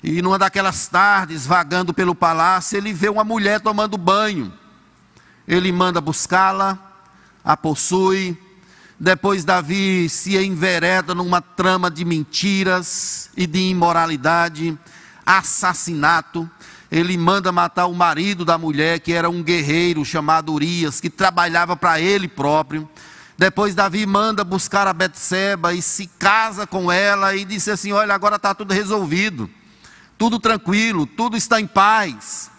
E 0.03 0.21
numa 0.21 0.39
daquelas 0.39 0.87
tardes, 0.87 1.45
vagando 1.45 1.93
pelo 1.93 2.15
palácio, 2.15 2.77
ele 2.77 2.93
vê 2.93 3.09
uma 3.09 3.23
mulher 3.23 3.59
tomando 3.59 3.97
banho. 3.97 4.53
Ele 5.47 5.71
manda 5.71 5.99
buscá-la, 5.99 6.77
a 7.43 7.57
possui. 7.57 8.37
Depois 8.99 9.43
Davi 9.43 10.07
se 10.09 10.37
envereda 10.37 11.13
numa 11.13 11.41
trama 11.41 11.89
de 11.89 12.05
mentiras 12.05 13.29
e 13.35 13.47
de 13.47 13.59
imoralidade, 13.59 14.77
assassinato 15.25 16.49
ele 16.91 17.17
manda 17.17 17.51
matar 17.51 17.85
o 17.85 17.93
marido 17.93 18.43
da 18.43 18.57
mulher, 18.57 18.99
que 18.99 19.13
era 19.13 19.29
um 19.29 19.43
guerreiro 19.43 20.03
chamado 20.03 20.51
Urias, 20.51 20.99
que 20.99 21.09
trabalhava 21.09 21.75
para 21.75 22.01
ele 22.01 22.27
próprio. 22.27 22.89
Depois 23.37 23.75
Davi 23.75 24.05
manda 24.05 24.43
buscar 24.43 24.87
a 24.87 24.93
Betseba 24.93 25.73
e 25.73 25.81
se 25.81 26.07
casa 26.07 26.65
com 26.65 26.91
ela 26.91 27.35
e 27.35 27.45
disse 27.45 27.69
assim: 27.69 27.91
Olha, 27.91 28.13
agora 28.13 28.37
está 28.37 28.55
tudo 28.55 28.73
resolvido, 28.73 29.49
tudo 30.19 30.37
tranquilo, 30.37 31.07
tudo 31.07 31.37
está 31.37 31.61
em 31.61 31.65
paz. 31.65 32.51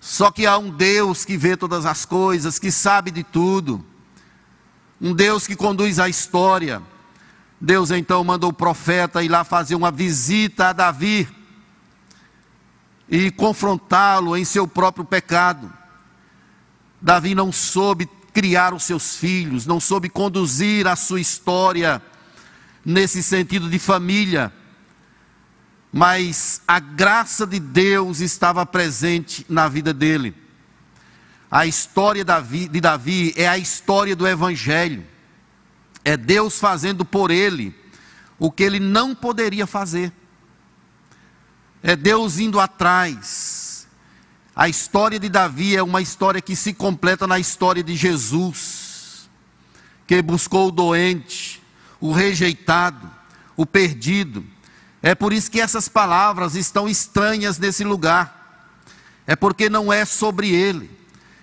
Só 0.00 0.30
que 0.30 0.46
há 0.46 0.56
um 0.56 0.70
Deus 0.70 1.24
que 1.24 1.36
vê 1.36 1.56
todas 1.56 1.84
as 1.84 2.04
coisas, 2.04 2.56
que 2.56 2.70
sabe 2.70 3.10
de 3.10 3.24
tudo, 3.24 3.84
um 5.00 5.12
Deus 5.12 5.44
que 5.46 5.56
conduz 5.56 5.98
a 5.98 6.08
história. 6.08 6.80
Deus 7.60 7.90
então 7.90 8.22
mandou 8.22 8.50
o 8.50 8.54
profeta 8.54 9.24
ir 9.24 9.28
lá 9.28 9.42
fazer 9.42 9.74
uma 9.74 9.90
visita 9.90 10.68
a 10.68 10.72
Davi 10.72 11.28
e 13.08 13.32
confrontá-lo 13.32 14.36
em 14.36 14.44
seu 14.44 14.68
próprio 14.68 15.04
pecado. 15.04 15.70
Davi 17.02 17.34
não 17.34 17.50
soube 17.50 18.08
criar 18.32 18.72
os 18.72 18.84
seus 18.84 19.16
filhos, 19.16 19.66
não 19.66 19.80
soube 19.80 20.08
conduzir 20.08 20.86
a 20.86 20.94
sua 20.94 21.20
história 21.20 22.00
nesse 22.84 23.20
sentido 23.20 23.68
de 23.68 23.80
família, 23.80 24.52
mas 25.92 26.62
a 26.66 26.78
graça 26.78 27.46
de 27.46 27.58
Deus 27.58 28.20
estava 28.20 28.64
presente 28.64 29.44
na 29.48 29.68
vida 29.68 29.92
dele. 29.92 30.34
A 31.50 31.66
história 31.66 32.24
de 32.24 32.80
Davi 32.80 33.34
é 33.36 33.48
a 33.48 33.58
história 33.58 34.14
do 34.14 34.26
Evangelho, 34.26 35.04
é 36.04 36.16
Deus 36.16 36.58
fazendo 36.58 37.04
por 37.04 37.30
ele 37.30 37.74
o 38.38 38.50
que 38.50 38.62
ele 38.62 38.80
não 38.80 39.14
poderia 39.14 39.66
fazer. 39.66 40.12
É 41.82 41.96
Deus 41.96 42.38
indo 42.38 42.60
atrás. 42.60 43.88
A 44.54 44.68
história 44.68 45.18
de 45.18 45.28
Davi 45.28 45.76
é 45.76 45.82
uma 45.82 46.00
história 46.00 46.40
que 46.40 46.54
se 46.54 46.72
completa 46.72 47.26
na 47.26 47.38
história 47.38 47.82
de 47.82 47.96
Jesus, 47.96 49.28
que 50.06 50.22
buscou 50.22 50.68
o 50.68 50.72
doente, 50.72 51.62
o 52.00 52.12
rejeitado, 52.12 53.10
o 53.56 53.66
perdido. 53.66 54.44
É 55.02 55.14
por 55.14 55.32
isso 55.32 55.50
que 55.50 55.60
essas 55.60 55.88
palavras 55.88 56.54
estão 56.54 56.88
estranhas 56.88 57.58
nesse 57.58 57.84
lugar. 57.84 58.68
É 59.26 59.34
porque 59.34 59.70
não 59.70 59.92
é 59.92 60.04
sobre 60.04 60.50
ele, 60.50 60.90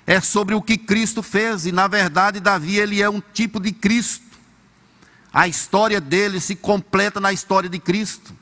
é 0.05 0.19
sobre 0.21 0.53
o 0.53 0.61
que 0.61 0.77
Cristo 0.77 1.23
fez, 1.23 1.65
e 1.65 1.71
na 1.71 1.87
verdade 1.87 2.39
Davi 2.39 2.77
ele 2.77 3.01
é 3.01 3.09
um 3.09 3.21
tipo 3.21 3.59
de 3.59 3.71
Cristo. 3.71 4.25
A 5.33 5.47
história 5.47 6.01
dele 6.01 6.39
se 6.39 6.55
completa 6.55 7.19
na 7.19 7.31
história 7.31 7.69
de 7.69 7.79
Cristo. 7.79 8.35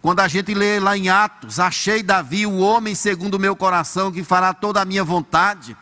Quando 0.00 0.20
a 0.20 0.28
gente 0.28 0.54
lê 0.54 0.80
lá 0.80 0.96
em 0.96 1.08
Atos, 1.10 1.60
achei 1.60 2.02
Davi 2.02 2.46
o 2.46 2.58
homem 2.58 2.94
segundo 2.94 3.34
o 3.34 3.38
meu 3.38 3.54
coração 3.54 4.10
que 4.10 4.24
fará 4.24 4.54
toda 4.54 4.80
a 4.80 4.84
minha 4.84 5.04
vontade. 5.04 5.76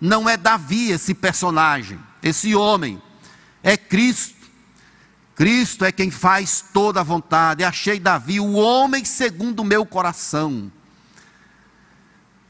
Não 0.00 0.28
é 0.28 0.36
Davi 0.36 0.90
esse 0.90 1.12
personagem, 1.12 1.98
esse 2.22 2.54
homem, 2.54 3.00
é 3.62 3.76
Cristo. 3.76 4.37
Cristo 5.38 5.84
é 5.84 5.92
quem 5.92 6.10
faz 6.10 6.64
toda 6.74 6.98
a 6.98 7.04
vontade. 7.04 7.62
Achei 7.62 8.00
Davi 8.00 8.40
o 8.40 8.54
homem 8.54 9.04
segundo 9.04 9.60
o 9.60 9.64
meu 9.64 9.86
coração. 9.86 10.68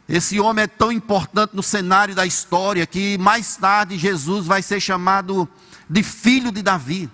Esse 0.08 0.40
homem 0.40 0.62
é 0.62 0.66
tão 0.66 0.90
importante 0.90 1.54
no 1.54 1.62
cenário 1.62 2.14
da 2.14 2.24
história 2.24 2.86
que 2.86 3.18
mais 3.18 3.56
tarde 3.56 3.98
Jesus 3.98 4.46
vai 4.46 4.62
ser 4.62 4.80
chamado 4.80 5.46
de 5.86 6.02
filho 6.02 6.50
de 6.50 6.62
Davi. 6.62 7.10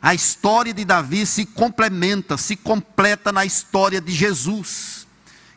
A 0.00 0.14
história 0.14 0.72
de 0.72 0.86
Davi 0.86 1.26
se 1.26 1.44
complementa, 1.44 2.38
se 2.38 2.56
completa 2.56 3.30
na 3.30 3.44
história 3.44 4.00
de 4.00 4.12
Jesus, 4.12 5.06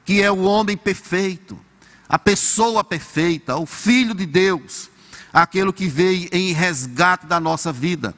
que 0.04 0.22
é 0.22 0.30
o 0.30 0.42
homem 0.42 0.76
perfeito, 0.76 1.58
a 2.10 2.20
pessoa 2.20 2.84
perfeita, 2.84 3.56
o 3.56 3.66
Filho 3.66 4.14
de 4.14 4.26
Deus, 4.26 4.90
aquele 5.32 5.72
que 5.72 5.88
veio 5.88 6.28
em 6.34 6.52
resgate 6.52 7.28
da 7.28 7.40
nossa 7.40 7.72
vida. 7.72 8.14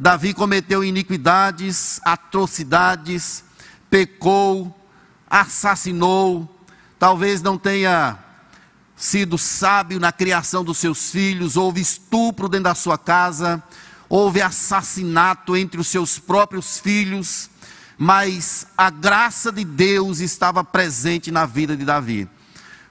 Davi 0.00 0.32
cometeu 0.32 0.82
iniquidades, 0.82 2.00
atrocidades, 2.02 3.44
pecou, 3.90 4.74
assassinou, 5.28 6.48
talvez 6.98 7.42
não 7.42 7.58
tenha 7.58 8.18
sido 8.96 9.36
sábio 9.36 10.00
na 10.00 10.10
criação 10.10 10.64
dos 10.64 10.78
seus 10.78 11.10
filhos, 11.10 11.54
houve 11.54 11.82
estupro 11.82 12.48
dentro 12.48 12.64
da 12.64 12.74
sua 12.74 12.96
casa, 12.96 13.62
houve 14.08 14.40
assassinato 14.40 15.54
entre 15.54 15.78
os 15.78 15.88
seus 15.88 16.18
próprios 16.18 16.78
filhos. 16.78 17.50
mas 17.98 18.66
a 18.78 18.88
graça 18.88 19.52
de 19.52 19.62
Deus 19.62 20.20
estava 20.20 20.64
presente 20.64 21.30
na 21.30 21.44
vida 21.44 21.76
de 21.76 21.84
Davi. 21.84 22.26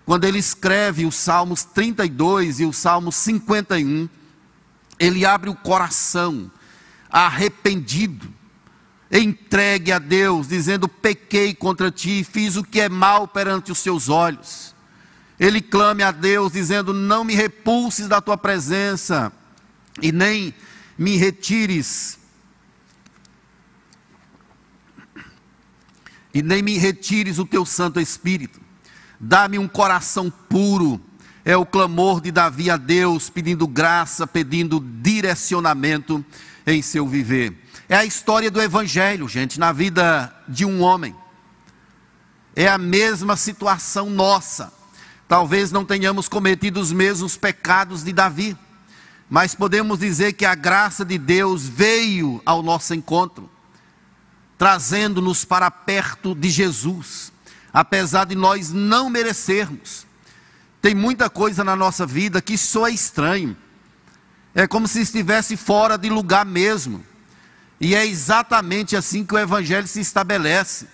Quando 0.05 0.25
ele 0.25 0.37
escreve 0.37 1.07
os 1.07 1.15
Salmos 1.15 1.63
32 1.63 2.59
e 2.59 2.65
o 2.65 2.71
Salmo 2.71 3.11
51, 3.11 4.07
ele 4.99 5.25
abre 5.25 5.49
o 5.49 5.55
coração 5.55 6.51
arrependido, 7.09 8.31
entregue 9.11 9.91
a 9.91 9.99
Deus, 9.99 10.47
dizendo: 10.47 10.87
Pequei 10.87 11.53
contra 11.53 11.91
ti, 11.91 12.23
fiz 12.23 12.55
o 12.55 12.63
que 12.63 12.81
é 12.81 12.89
mal 12.89 13.27
perante 13.27 13.71
os 13.71 13.81
teus 13.81 14.09
olhos. 14.09 14.75
Ele 15.39 15.61
clame 15.61 16.03
a 16.03 16.11
Deus, 16.11 16.51
dizendo: 16.51 16.93
Não 16.93 17.23
me 17.23 17.33
repulses 17.33 18.07
da 18.07 18.21
tua 18.21 18.37
presença, 18.37 19.31
e 20.01 20.11
nem 20.11 20.53
me 20.97 21.15
retires 21.15 22.19
e 26.33 26.41
nem 26.41 26.61
me 26.61 26.77
retires 26.77 27.39
o 27.39 27.45
teu 27.45 27.65
Santo 27.65 27.99
Espírito. 27.99 28.59
Dá-me 29.19 29.57
um 29.57 29.67
coração 29.67 30.31
puro. 30.47 31.01
É 31.43 31.57
o 31.57 31.65
clamor 31.65 32.21
de 32.21 32.31
Davi 32.31 32.69
a 32.69 32.77
Deus, 32.77 33.29
pedindo 33.29 33.67
graça, 33.67 34.27
pedindo 34.27 34.79
direcionamento 34.79 36.23
em 36.73 36.82
seu 36.82 37.08
viver. 37.08 37.53
É 37.88 37.95
a 37.95 38.05
história 38.05 38.51
do 38.51 38.62
Evangelho, 38.62 39.27
gente, 39.27 39.60
na 39.60 39.71
vida 39.71 40.34
de 40.47 40.65
um 40.65 40.82
homem. 40.82 41.15
É 42.55 42.67
a 42.67 42.77
mesma 42.77 43.36
situação 43.36 44.10
nossa. 44.10 44.71
Talvez 45.27 45.71
não 45.71 45.86
tenhamos 45.86 46.27
cometido 46.27 46.79
os 46.79 46.91
mesmos 46.91 47.38
pecados 47.38 48.03
de 48.03 48.12
Davi, 48.12 48.58
mas 49.29 49.53
podemos 49.53 49.99
dizer 49.99 50.34
que 50.34 50.45
a 50.45 50.55
graça 50.55 51.05
de 51.05 51.17
Deus 51.17 51.67
veio 51.67 52.41
ao 52.45 52.63
nosso 52.63 52.93
encontro 52.93 53.49
trazendo-nos 54.60 55.45
para 55.45 55.71
perto 55.71 56.36
de 56.36 56.49
Jesus, 56.49 57.32
apesar 57.71 58.25
de 58.25 58.36
nós 58.36 58.73
não 58.73 59.10
merecermos. 59.10 60.05
Tem 60.82 60.93
muita 60.93 61.29
coisa 61.29 61.63
na 61.63 61.77
nossa 61.77 62.05
vida 62.05 62.41
que 62.41 62.58
só 62.58 62.86
é 62.86 62.91
estranho, 62.91 63.55
é 64.59 64.67
como 64.67 64.89
se 64.89 64.99
estivesse 64.99 65.55
fora 65.55 65.97
de 65.97 66.09
lugar 66.09 66.45
mesmo, 66.45 67.01
e 67.79 67.95
é 67.95 68.05
exatamente 68.05 68.93
assim 68.93 69.25
que 69.25 69.33
o 69.33 69.37
Evangelho 69.37 69.87
se 69.87 70.01
estabelece. 70.01 70.85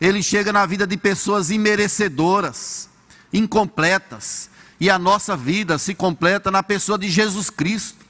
Ele 0.00 0.22
chega 0.22 0.50
na 0.54 0.64
vida 0.64 0.86
de 0.86 0.96
pessoas 0.96 1.50
imerecedoras, 1.50 2.88
incompletas, 3.30 4.48
e 4.80 4.88
a 4.88 4.98
nossa 4.98 5.36
vida 5.36 5.76
se 5.76 5.94
completa 5.94 6.50
na 6.50 6.62
pessoa 6.62 6.96
de 6.96 7.10
Jesus 7.10 7.50
Cristo, 7.50 8.06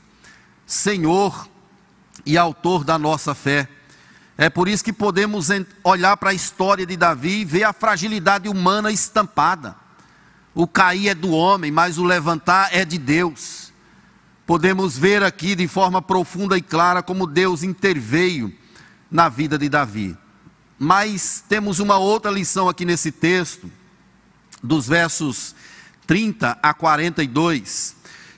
Senhor 0.65 1.49
e 2.25 2.39
Autor 2.39 2.85
da 2.85 2.97
nossa 2.97 3.35
fé. 3.35 3.69
É 4.39 4.49
por 4.49 4.69
isso 4.69 4.85
que 4.85 4.93
podemos 4.93 5.49
olhar 5.83 6.17
para 6.19 6.31
a 6.31 6.35
história 6.35 6.87
de 6.87 6.97
Davi 6.97 7.41
e 7.41 7.45
ver 7.45 7.65
a 7.65 7.73
fragilidade 7.73 8.49
humana 8.49 8.93
estampada. 8.93 9.75
O 10.55 10.69
cair 10.69 11.09
é 11.09 11.15
do 11.17 11.33
homem, 11.33 11.73
mas 11.73 11.99
o 11.99 12.05
levantar 12.05 12.69
é 12.73 12.85
de 12.85 12.97
Deus. 12.97 13.70
Podemos 14.51 14.99
ver 14.99 15.23
aqui 15.23 15.55
de 15.55 15.69
forma 15.69 16.03
profunda 16.03 16.59
e 16.59 16.61
clara 16.61 17.05
como 17.05 17.25
Deus 17.25 17.63
interveio 17.63 18.53
na 19.09 19.29
vida 19.29 19.57
de 19.57 19.69
Davi. 19.69 20.19
Mas 20.77 21.45
temos 21.49 21.79
uma 21.79 21.99
outra 21.99 22.33
lição 22.33 22.69
aqui 22.69 22.85
nesse 22.85 23.13
texto, 23.13 23.71
dos 24.61 24.89
versos 24.89 25.55
30 26.05 26.59
a 26.61 26.75
42, 26.75 27.95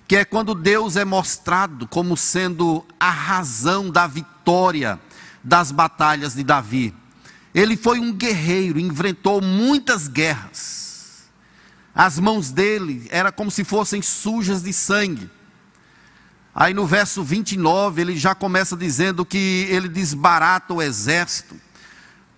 que 0.07 0.16
é 0.16 0.22
quando 0.22 0.55
Deus 0.55 0.96
é 0.96 1.05
mostrado 1.07 1.88
como 1.88 2.14
sendo 2.14 2.85
a 3.01 3.11
razão 3.11 3.88
da 3.88 4.07
vitória 4.07 5.01
das 5.42 5.72
batalhas 5.72 6.35
de 6.35 6.44
Davi. 6.44 6.94
Ele 7.55 7.75
foi 7.75 7.98
um 7.98 8.12
guerreiro, 8.12 8.79
enfrentou 8.79 9.40
muitas 9.40 10.09
guerras. 10.09 11.31
As 11.94 12.18
mãos 12.18 12.51
dele 12.51 13.09
eram 13.09 13.33
como 13.33 13.51
se 13.51 13.64
fossem 13.64 14.03
sujas 14.03 14.62
de 14.62 14.75
sangue. 14.75 15.31
Aí 16.55 16.75
no 16.75 16.87
verso 16.87 17.23
29 17.23 18.03
ele 18.03 18.17
já 18.17 18.35
começa 18.35 18.77
dizendo 18.77 19.25
que 19.25 19.67
ele 19.71 19.88
desbarata 19.88 20.75
o 20.75 20.83
exército. 20.83 21.57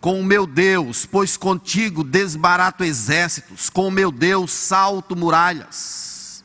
Com 0.00 0.20
o 0.20 0.24
meu 0.24 0.46
Deus, 0.46 1.07
pois 1.07 1.37
contigo 1.37 2.05
desbarato 2.05 2.85
exércitos, 2.85 3.70
com 3.70 3.88
o 3.88 3.90
meu 3.90 4.12
Deus 4.12 4.53
salto 4.53 5.16
muralhas. 5.16 6.44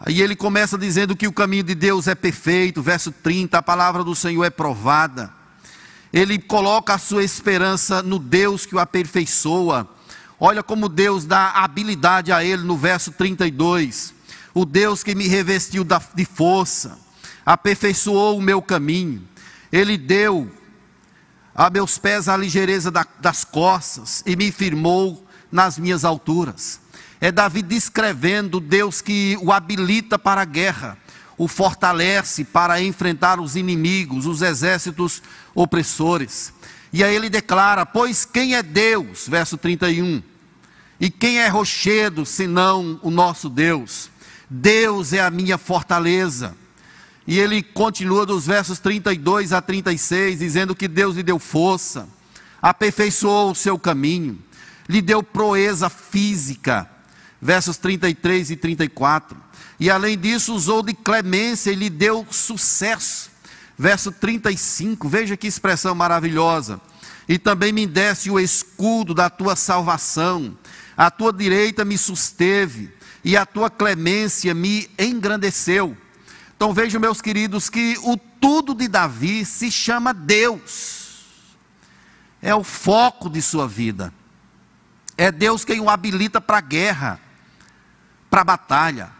Aí 0.00 0.22
ele 0.22 0.34
começa 0.34 0.78
dizendo 0.78 1.14
que 1.14 1.28
o 1.28 1.32
caminho 1.32 1.62
de 1.62 1.74
Deus 1.74 2.08
é 2.08 2.14
perfeito, 2.14 2.80
verso 2.80 3.12
30, 3.12 3.58
a 3.58 3.62
palavra 3.62 4.02
do 4.02 4.14
Senhor 4.14 4.42
é 4.42 4.48
provada. 4.48 5.30
Ele 6.10 6.38
coloca 6.38 6.94
a 6.94 6.98
sua 6.98 7.22
esperança 7.22 8.02
no 8.02 8.18
Deus 8.18 8.64
que 8.64 8.74
o 8.74 8.78
aperfeiçoa. 8.78 9.86
Olha 10.40 10.62
como 10.62 10.88
Deus 10.88 11.26
dá 11.26 11.50
habilidade 11.50 12.32
a 12.32 12.42
ele 12.42 12.62
no 12.62 12.78
verso 12.78 13.12
32. 13.12 14.14
O 14.52 14.64
Deus 14.64 15.02
que 15.02 15.14
me 15.14 15.28
revestiu 15.28 15.84
de 16.14 16.24
força, 16.24 16.98
aperfeiçoou 17.44 18.38
o 18.38 18.42
meu 18.42 18.60
caminho. 18.60 19.26
Ele 19.72 19.96
deu 19.96 20.50
a 21.54 21.68
meus 21.70 21.98
pés 21.98 22.28
a 22.28 22.36
ligeireza 22.36 22.90
das 22.90 23.44
costas 23.44 24.22
e 24.26 24.34
me 24.36 24.50
firmou 24.50 25.26
nas 25.50 25.78
minhas 25.78 26.04
alturas. 26.04 26.80
É 27.20 27.30
Davi 27.30 27.62
descrevendo 27.62 28.60
Deus 28.60 29.00
que 29.02 29.36
o 29.42 29.52
habilita 29.52 30.18
para 30.18 30.40
a 30.40 30.46
guerra, 30.46 30.96
o 31.36 31.46
fortalece 31.46 32.44
para 32.44 32.80
enfrentar 32.80 33.38
os 33.38 33.56
inimigos, 33.56 34.26
os 34.26 34.42
exércitos 34.42 35.22
opressores. 35.54 36.52
E 36.92 37.04
aí 37.04 37.14
ele 37.14 37.28
declara: 37.28 37.84
Pois 37.84 38.24
quem 38.24 38.54
é 38.54 38.62
Deus? 38.62 39.28
Verso 39.28 39.58
31. 39.58 40.22
E 40.98 41.10
quem 41.10 41.38
é 41.38 41.48
rochedo 41.48 42.24
senão 42.24 42.98
o 43.02 43.10
nosso 43.10 43.48
Deus? 43.48 44.10
Deus 44.50 45.12
é 45.12 45.20
a 45.20 45.30
minha 45.30 45.56
fortaleza. 45.56 46.56
E 47.26 47.38
ele 47.38 47.62
continua 47.62 48.26
dos 48.26 48.46
versos 48.46 48.80
32 48.80 49.52
a 49.52 49.62
36, 49.62 50.40
dizendo 50.40 50.74
que 50.74 50.88
Deus 50.88 51.14
lhe 51.14 51.22
deu 51.22 51.38
força, 51.38 52.08
aperfeiçoou 52.60 53.52
o 53.52 53.54
seu 53.54 53.78
caminho, 53.78 54.36
lhe 54.88 55.00
deu 55.00 55.22
proeza 55.22 55.88
física, 55.88 56.90
versos 57.40 57.76
33 57.76 58.50
e 58.50 58.56
34. 58.56 59.36
E 59.78 59.88
além 59.88 60.18
disso, 60.18 60.52
usou 60.54 60.82
de 60.82 60.92
clemência 60.92 61.70
e 61.70 61.76
lhe 61.76 61.88
deu 61.88 62.26
sucesso. 62.30 63.30
Verso 63.78 64.10
35, 64.10 65.08
veja 65.08 65.36
que 65.36 65.46
expressão 65.46 65.94
maravilhosa. 65.94 66.80
E 67.28 67.38
também 67.38 67.72
me 67.72 67.86
desse 67.86 68.30
o 68.30 68.40
escudo 68.40 69.14
da 69.14 69.30
tua 69.30 69.54
salvação, 69.54 70.58
a 70.96 71.10
tua 71.10 71.32
direita 71.32 71.84
me 71.84 71.96
susteve, 71.96 72.92
e 73.24 73.36
a 73.36 73.44
tua 73.44 73.70
clemência 73.70 74.54
me 74.54 74.88
engrandeceu. 74.98 75.96
Então 76.56 76.72
vejam, 76.74 77.00
meus 77.00 77.20
queridos, 77.20 77.70
que 77.70 77.96
o 78.02 78.16
tudo 78.16 78.74
de 78.74 78.88
Davi 78.88 79.44
se 79.44 79.70
chama 79.70 80.12
Deus, 80.12 81.56
é 82.42 82.54
o 82.54 82.64
foco 82.64 83.28
de 83.28 83.40
sua 83.42 83.68
vida, 83.68 84.12
é 85.16 85.30
Deus 85.30 85.64
quem 85.64 85.80
o 85.80 85.90
habilita 85.90 86.40
para 86.40 86.58
a 86.58 86.62
guerra, 86.62 87.20
para 88.30 88.40
a 88.40 88.44
batalha. 88.44 89.10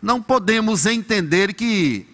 Não 0.00 0.20
podemos 0.20 0.86
entender 0.86 1.54
que 1.54 2.08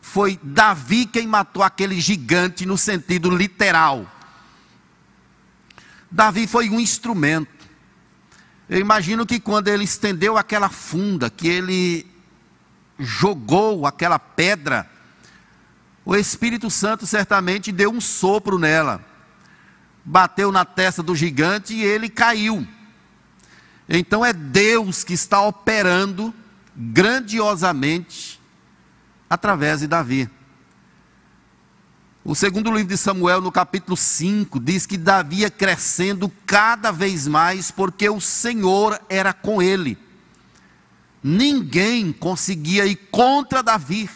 foi 0.00 0.38
Davi 0.42 1.04
quem 1.04 1.26
matou 1.26 1.62
aquele 1.62 2.00
gigante 2.00 2.64
no 2.64 2.78
sentido 2.78 3.28
literal. 3.28 4.10
Davi 6.10 6.46
foi 6.46 6.70
um 6.70 6.80
instrumento. 6.80 7.55
Eu 8.68 8.80
imagino 8.80 9.24
que 9.24 9.38
quando 9.38 9.68
ele 9.68 9.84
estendeu 9.84 10.36
aquela 10.36 10.68
funda, 10.68 11.30
que 11.30 11.46
ele 11.46 12.06
jogou 12.98 13.86
aquela 13.86 14.18
pedra, 14.18 14.88
o 16.04 16.16
Espírito 16.16 16.70
Santo 16.70 17.06
certamente 17.06 17.70
deu 17.70 17.90
um 17.90 18.00
sopro 18.00 18.58
nela, 18.58 19.04
bateu 20.04 20.50
na 20.50 20.64
testa 20.64 21.02
do 21.02 21.14
gigante 21.14 21.74
e 21.74 21.82
ele 21.82 22.08
caiu. 22.08 22.66
Então 23.88 24.24
é 24.24 24.32
Deus 24.32 25.04
que 25.04 25.14
está 25.14 25.40
operando 25.42 26.34
grandiosamente 26.76 28.40
através 29.30 29.80
de 29.80 29.86
Davi. 29.86 30.28
O 32.28 32.34
segundo 32.34 32.72
livro 32.72 32.88
de 32.88 32.96
Samuel, 32.96 33.40
no 33.40 33.52
capítulo 33.52 33.96
5, 33.96 34.58
diz 34.58 34.84
que 34.84 34.96
Davi 34.96 35.42
ia 35.42 35.50
crescendo 35.50 36.28
cada 36.44 36.90
vez 36.90 37.28
mais, 37.28 37.70
porque 37.70 38.10
o 38.10 38.20
Senhor 38.20 39.00
era 39.08 39.32
com 39.32 39.62
ele. 39.62 39.96
Ninguém 41.22 42.12
conseguia 42.12 42.84
ir 42.84 42.96
contra 43.12 43.62
Davi. 43.62 44.10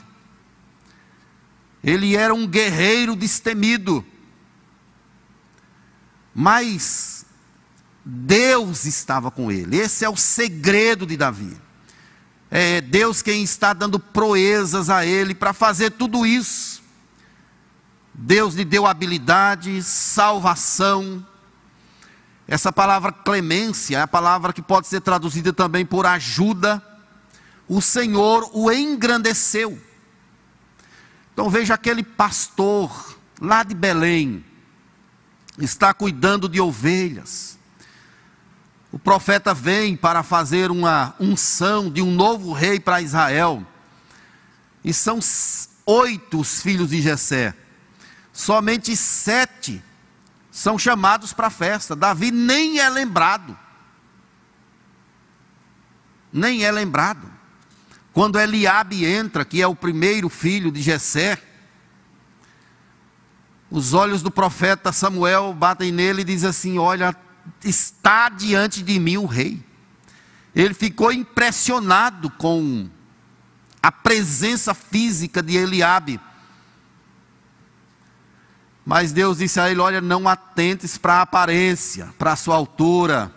Ele 1.84 2.16
era 2.16 2.34
um 2.34 2.48
guerreiro 2.48 3.14
destemido. 3.14 4.04
Mas 6.34 7.24
Deus 8.04 8.86
estava 8.86 9.30
com 9.30 9.52
ele. 9.52 9.76
Esse 9.76 10.04
é 10.04 10.08
o 10.08 10.16
segredo 10.16 11.06
de 11.06 11.16
Davi. 11.16 11.56
É 12.50 12.80
Deus 12.80 13.22
quem 13.22 13.44
está 13.44 13.72
dando 13.72 14.00
proezas 14.00 14.90
a 14.90 15.06
ele 15.06 15.32
para 15.32 15.52
fazer 15.52 15.90
tudo 15.90 16.26
isso. 16.26 16.79
Deus 18.12 18.54
lhe 18.54 18.64
deu 18.64 18.86
habilidade, 18.86 19.82
salvação. 19.82 21.24
Essa 22.46 22.72
palavra 22.72 23.12
clemência 23.12 23.98
é 23.98 24.02
a 24.02 24.08
palavra 24.08 24.52
que 24.52 24.62
pode 24.62 24.86
ser 24.86 25.00
traduzida 25.00 25.52
também 25.52 25.86
por 25.86 26.06
ajuda. 26.06 26.82
O 27.68 27.80
Senhor 27.80 28.50
o 28.52 28.70
engrandeceu. 28.72 29.80
Então 31.32 31.48
veja 31.48 31.74
aquele 31.74 32.02
pastor 32.02 33.16
lá 33.40 33.62
de 33.62 33.74
Belém, 33.74 34.44
está 35.58 35.94
cuidando 35.94 36.48
de 36.48 36.60
ovelhas. 36.60 37.58
O 38.92 38.98
profeta 38.98 39.54
vem 39.54 39.96
para 39.96 40.22
fazer 40.22 40.70
uma 40.70 41.14
unção 41.20 41.90
de 41.90 42.02
um 42.02 42.10
novo 42.10 42.52
rei 42.52 42.80
para 42.80 43.00
Israel. 43.00 43.64
E 44.84 44.92
são 44.92 45.20
oito 45.86 46.40
os 46.40 46.60
filhos 46.60 46.90
de 46.90 47.00
Jessé. 47.00 47.54
Somente 48.40 48.96
sete 48.96 49.82
são 50.50 50.78
chamados 50.78 51.30
para 51.30 51.48
a 51.48 51.50
festa. 51.50 51.94
Davi 51.94 52.30
nem 52.30 52.78
é 52.78 52.88
lembrado. 52.88 53.54
Nem 56.32 56.64
é 56.64 56.72
lembrado. 56.72 57.30
Quando 58.14 58.40
Eliabe 58.40 59.04
entra, 59.04 59.44
que 59.44 59.60
é 59.60 59.66
o 59.66 59.76
primeiro 59.76 60.30
filho 60.30 60.72
de 60.72 60.80
Jessé, 60.80 61.36
os 63.70 63.92
olhos 63.92 64.22
do 64.22 64.30
profeta 64.30 64.90
Samuel 64.90 65.52
batem 65.52 65.92
nele 65.92 66.22
e 66.22 66.24
diz 66.24 66.42
assim: 66.42 66.78
"Olha, 66.78 67.14
está 67.62 68.30
diante 68.30 68.82
de 68.82 68.98
mim 68.98 69.18
o 69.18 69.26
rei". 69.26 69.62
Ele 70.54 70.72
ficou 70.72 71.12
impressionado 71.12 72.30
com 72.30 72.88
a 73.82 73.92
presença 73.92 74.72
física 74.72 75.42
de 75.42 75.58
Eliabe. 75.58 76.18
Mas 78.90 79.12
Deus 79.12 79.38
disse 79.38 79.60
a 79.60 79.70
ele: 79.70 79.78
Olha, 79.78 80.00
não 80.00 80.28
atentes 80.28 80.98
para 80.98 81.18
a 81.18 81.22
aparência, 81.22 82.12
para 82.18 82.32
a 82.32 82.36
sua 82.36 82.56
altura, 82.56 83.32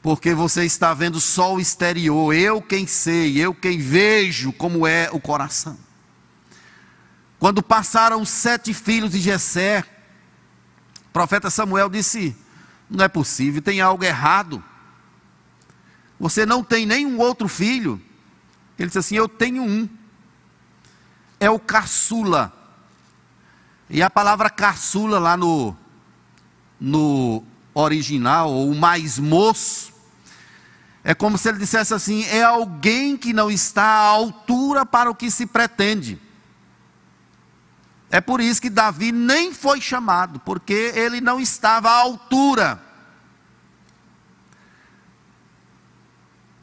porque 0.00 0.32
você 0.32 0.64
está 0.64 0.94
vendo 0.94 1.20
só 1.20 1.54
o 1.54 1.60
exterior. 1.60 2.34
Eu 2.34 2.62
quem 2.62 2.86
sei, 2.86 3.36
eu 3.36 3.52
quem 3.54 3.76
vejo 3.76 4.54
como 4.54 4.86
é 4.86 5.10
o 5.12 5.20
coração. 5.20 5.78
Quando 7.38 7.62
passaram 7.62 8.22
os 8.22 8.30
sete 8.30 8.72
filhos 8.72 9.10
de 9.10 9.20
Jessé, 9.20 9.84
o 11.08 11.10
profeta 11.12 11.50
Samuel 11.50 11.90
disse: 11.90 12.34
Não 12.88 13.04
é 13.04 13.08
possível, 13.08 13.60
tem 13.60 13.82
algo 13.82 14.02
errado. 14.02 14.64
Você 16.18 16.46
não 16.46 16.64
tem 16.64 16.86
nenhum 16.86 17.18
outro 17.18 17.48
filho. 17.48 18.00
Ele 18.78 18.86
disse 18.86 18.98
assim: 18.98 19.16
Eu 19.16 19.28
tenho 19.28 19.62
um. 19.62 19.86
É 21.38 21.50
o 21.50 21.58
caçula. 21.58 22.61
E 23.88 24.02
a 24.02 24.08
palavra 24.08 24.48
caçula 24.48 25.18
lá 25.18 25.36
no, 25.36 25.76
no 26.80 27.44
original, 27.74 28.50
ou 28.50 28.74
mais 28.74 29.18
moço, 29.18 29.92
é 31.04 31.14
como 31.14 31.36
se 31.36 31.48
ele 31.48 31.58
dissesse 31.58 31.92
assim: 31.92 32.24
é 32.24 32.42
alguém 32.42 33.16
que 33.16 33.32
não 33.32 33.50
está 33.50 33.82
à 33.82 34.06
altura 34.06 34.86
para 34.86 35.10
o 35.10 35.14
que 35.14 35.30
se 35.30 35.46
pretende. 35.46 36.20
É 38.10 38.20
por 38.20 38.40
isso 38.40 38.60
que 38.60 38.68
Davi 38.68 39.10
nem 39.10 39.54
foi 39.54 39.80
chamado, 39.80 40.38
porque 40.40 40.92
ele 40.94 41.20
não 41.20 41.40
estava 41.40 41.90
à 41.90 41.94
altura. 41.94 42.80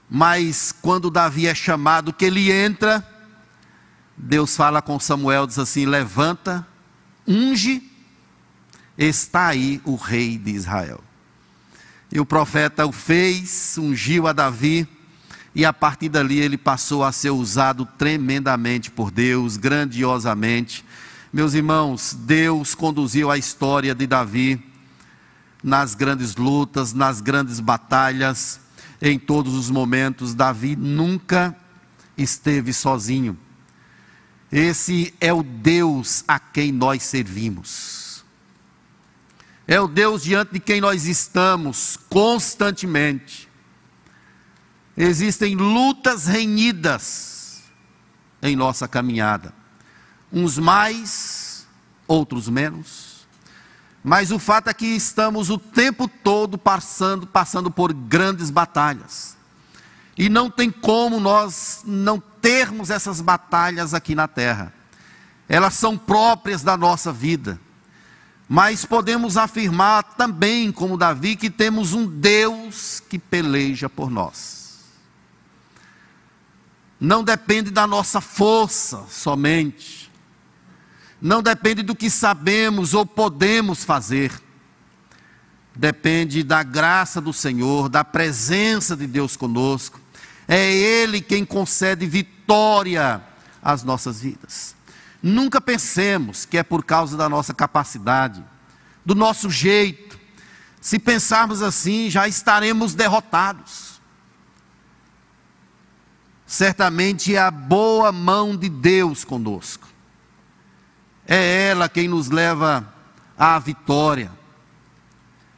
Mas 0.09 0.71
quando 0.71 1.11
Davi 1.11 1.47
é 1.47 1.55
chamado, 1.55 2.13
que 2.13 2.25
ele 2.25 2.51
entra, 2.51 3.07
Deus 4.15 4.55
fala 4.55 4.81
com 4.81 4.99
Samuel, 4.99 5.45
diz 5.45 5.59
assim: 5.59 5.85
levanta, 5.85 6.65
unge, 7.29 7.83
está 8.97 9.47
aí 9.47 9.79
o 9.85 9.95
rei 9.95 10.37
de 10.37 10.51
Israel. 10.51 11.01
E 12.11 12.19
o 12.19 12.25
profeta 12.25 12.87
o 12.87 12.91
fez, 12.91 13.77
ungiu 13.77 14.27
a 14.27 14.33
Davi, 14.33 14.87
e 15.53 15.63
a 15.63 15.71
partir 15.71 16.09
dali 16.09 16.39
ele 16.39 16.57
passou 16.57 17.03
a 17.03 17.11
ser 17.11 17.29
usado 17.29 17.85
tremendamente 17.97 18.89
por 18.89 19.11
Deus, 19.11 19.57
grandiosamente. 19.57 20.83
Meus 21.31 21.53
irmãos, 21.53 22.17
Deus 22.19 22.73
conduziu 22.73 23.29
a 23.29 23.37
história 23.37 23.93
de 23.93 24.07
Davi 24.07 24.63
nas 25.63 25.93
grandes 25.93 26.35
lutas, 26.35 26.93
nas 26.93 27.21
grandes 27.21 27.59
batalhas, 27.59 28.59
em 29.01 29.19
todos 29.19 29.53
os 29.53 29.69
momentos. 29.69 30.33
Davi 30.33 30.75
nunca 30.75 31.55
esteve 32.17 32.73
sozinho. 32.73 33.37
Esse 34.51 35.13
é 35.21 35.33
o 35.33 35.43
Deus 35.43 36.23
a 36.27 36.39
quem 36.39 36.71
nós 36.71 37.03
servimos 37.03 37.99
é 39.69 39.79
o 39.79 39.87
Deus 39.87 40.23
diante 40.23 40.53
de 40.53 40.59
quem 40.59 40.81
nós 40.81 41.05
estamos 41.05 41.95
constantemente. 42.09 43.47
Existem 44.97 45.55
lutas 45.55 46.25
renhidas 46.25 47.61
em 48.41 48.55
nossa 48.55 48.87
caminhada, 48.87 49.53
uns 50.33 50.57
mais, 50.57 51.67
outros 52.07 52.49
menos. 52.49 53.27
Mas 54.03 54.31
o 54.31 54.39
fato 54.39 54.69
é 54.71 54.73
que 54.73 54.87
estamos 54.87 55.51
o 55.51 55.59
tempo 55.59 56.07
todo 56.07 56.57
passando, 56.57 57.27
passando 57.27 57.69
por 57.69 57.93
grandes 57.93 58.49
batalhas. 58.49 59.37
E 60.17 60.29
não 60.29 60.49
tem 60.49 60.71
como 60.71 61.19
nós 61.19 61.83
não 61.85 62.19
termos 62.41 62.89
essas 62.89 63.21
batalhas 63.21 63.93
aqui 63.93 64.15
na 64.15 64.27
terra. 64.27 64.73
Elas 65.47 65.73
são 65.73 65.97
próprias 65.97 66.61
da 66.61 66.77
nossa 66.77 67.11
vida. 67.11 67.59
Mas 68.47 68.83
podemos 68.83 69.37
afirmar 69.37 70.03
também, 70.15 70.71
como 70.71 70.97
Davi, 70.97 71.35
que 71.35 71.49
temos 71.49 71.93
um 71.93 72.07
Deus 72.07 72.99
que 72.99 73.19
peleja 73.19 73.87
por 73.87 74.09
nós. 74.09 74.59
Não 76.99 77.23
depende 77.23 77.71
da 77.71 77.85
nossa 77.85 78.19
força 78.19 79.05
somente. 79.09 80.11
Não 81.21 81.41
depende 81.41 81.83
do 81.83 81.95
que 81.95 82.09
sabemos 82.09 82.93
ou 82.93 83.05
podemos 83.05 83.83
fazer. 83.83 84.31
Depende 85.75 86.43
da 86.43 86.63
graça 86.63 87.21
do 87.21 87.31
Senhor, 87.31 87.87
da 87.87 88.03
presença 88.03 88.97
de 88.97 89.07
Deus 89.07 89.37
conosco. 89.37 89.99
É 90.51 90.67
Ele 90.73 91.21
quem 91.21 91.45
concede 91.45 92.07
vitória 92.07 93.21
às 93.61 93.83
nossas 93.83 94.19
vidas. 94.19 94.75
Nunca 95.21 95.61
pensemos 95.61 96.43
que 96.43 96.57
é 96.57 96.63
por 96.63 96.83
causa 96.83 97.15
da 97.15 97.29
nossa 97.29 97.53
capacidade, 97.53 98.43
do 99.05 99.13
nosso 99.13 99.47
jeito. 99.47 100.17
Se 100.81 100.97
pensarmos 100.97 101.61
assim, 101.61 102.09
já 102.09 102.27
estaremos 102.27 102.95
derrotados. 102.95 104.01
Certamente 106.47 107.35
é 107.35 107.39
a 107.39 107.51
boa 107.51 108.11
mão 108.11 108.57
de 108.57 108.69
Deus 108.69 109.23
conosco. 109.23 109.87
É 111.27 111.67
ela 111.67 111.87
quem 111.87 112.07
nos 112.07 112.31
leva 112.31 112.91
à 113.37 113.59
vitória. 113.59 114.31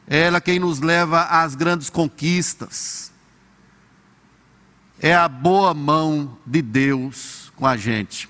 É 0.06 0.20
ela 0.22 0.38
quem 0.38 0.58
nos 0.58 0.80
leva 0.80 1.22
às 1.22 1.54
grandes 1.54 1.88
conquistas. 1.88 3.11
É 5.04 5.12
a 5.12 5.28
boa 5.28 5.74
mão 5.74 6.38
de 6.46 6.62
Deus 6.62 7.52
com 7.56 7.66
a 7.66 7.76
gente. 7.76 8.28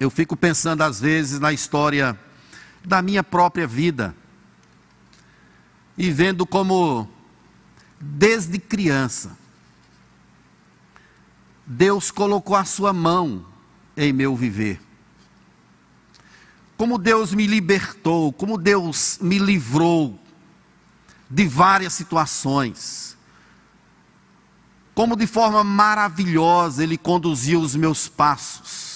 Eu 0.00 0.08
fico 0.08 0.34
pensando 0.34 0.80
às 0.80 0.98
vezes 0.98 1.38
na 1.38 1.52
história 1.52 2.18
da 2.82 3.02
minha 3.02 3.22
própria 3.22 3.66
vida 3.66 4.16
e 5.98 6.10
vendo 6.10 6.46
como, 6.46 7.06
desde 8.00 8.58
criança, 8.58 9.36
Deus 11.66 12.10
colocou 12.10 12.56
a 12.56 12.64
sua 12.64 12.94
mão 12.94 13.44
em 13.94 14.14
meu 14.14 14.34
viver. 14.34 14.80
Como 16.78 16.96
Deus 16.96 17.34
me 17.34 17.46
libertou, 17.46 18.32
como 18.32 18.56
Deus 18.56 19.18
me 19.20 19.38
livrou 19.38 20.18
de 21.28 21.46
várias 21.46 21.92
situações. 21.92 23.15
Como 24.96 25.14
de 25.14 25.28
forma 25.28 25.62
maravilhosa 25.62 26.82
Ele 26.82 26.98
conduziu 26.98 27.60
os 27.60 27.76
meus 27.76 28.08
passos 28.08 28.86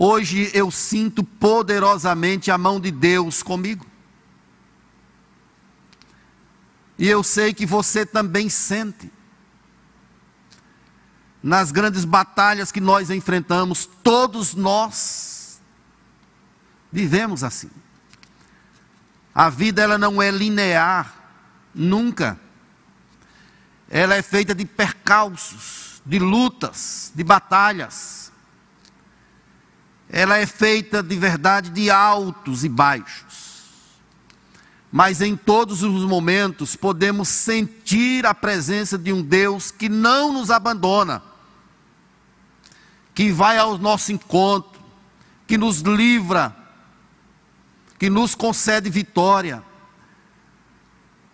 Hoje 0.00 0.48
eu 0.54 0.70
sinto 0.70 1.24
poderosamente 1.24 2.52
a 2.52 2.56
mão 2.56 2.78
de 2.78 2.92
Deus 2.92 3.42
comigo. 3.42 3.84
E 6.96 7.08
eu 7.08 7.24
sei 7.24 7.52
que 7.52 7.66
você 7.66 8.06
também 8.06 8.48
sente. 8.48 9.10
Nas 11.42 11.72
grandes 11.72 12.04
batalhas 12.04 12.70
que 12.70 12.80
nós 12.80 13.10
enfrentamos, 13.10 13.90
todos 14.04 14.54
nós 14.54 15.60
vivemos 16.92 17.42
assim. 17.42 17.70
A 19.34 19.50
vida 19.50 19.82
ela 19.82 19.98
não 19.98 20.22
é 20.22 20.30
linear, 20.30 21.12
nunca. 21.74 22.38
Ela 23.90 24.16
é 24.16 24.22
feita 24.22 24.54
de 24.54 24.64
percalços, 24.64 26.02
de 26.04 26.18
lutas, 26.18 27.12
de 27.14 27.24
batalhas. 27.24 28.32
ela 30.10 30.38
é 30.38 30.46
feita 30.46 31.02
de 31.02 31.16
verdade 31.16 31.70
de 31.70 31.90
altos 31.90 32.64
e 32.64 32.68
baixos. 32.68 33.58
Mas 34.90 35.20
em 35.20 35.36
todos 35.36 35.82
os 35.82 36.04
momentos 36.04 36.74
podemos 36.74 37.28
sentir 37.28 38.24
a 38.24 38.34
presença 38.34 38.96
de 38.96 39.12
um 39.12 39.22
Deus 39.22 39.70
que 39.70 39.88
não 39.88 40.32
nos 40.32 40.50
abandona, 40.50 41.22
que 43.14 43.30
vai 43.30 43.58
ao 43.58 43.76
nosso 43.76 44.12
encontro, 44.12 44.80
que 45.46 45.58
nos 45.58 45.80
livra, 45.80 46.56
que 47.98 48.08
nos 48.08 48.34
concede 48.34 48.88
vitória. 48.88 49.62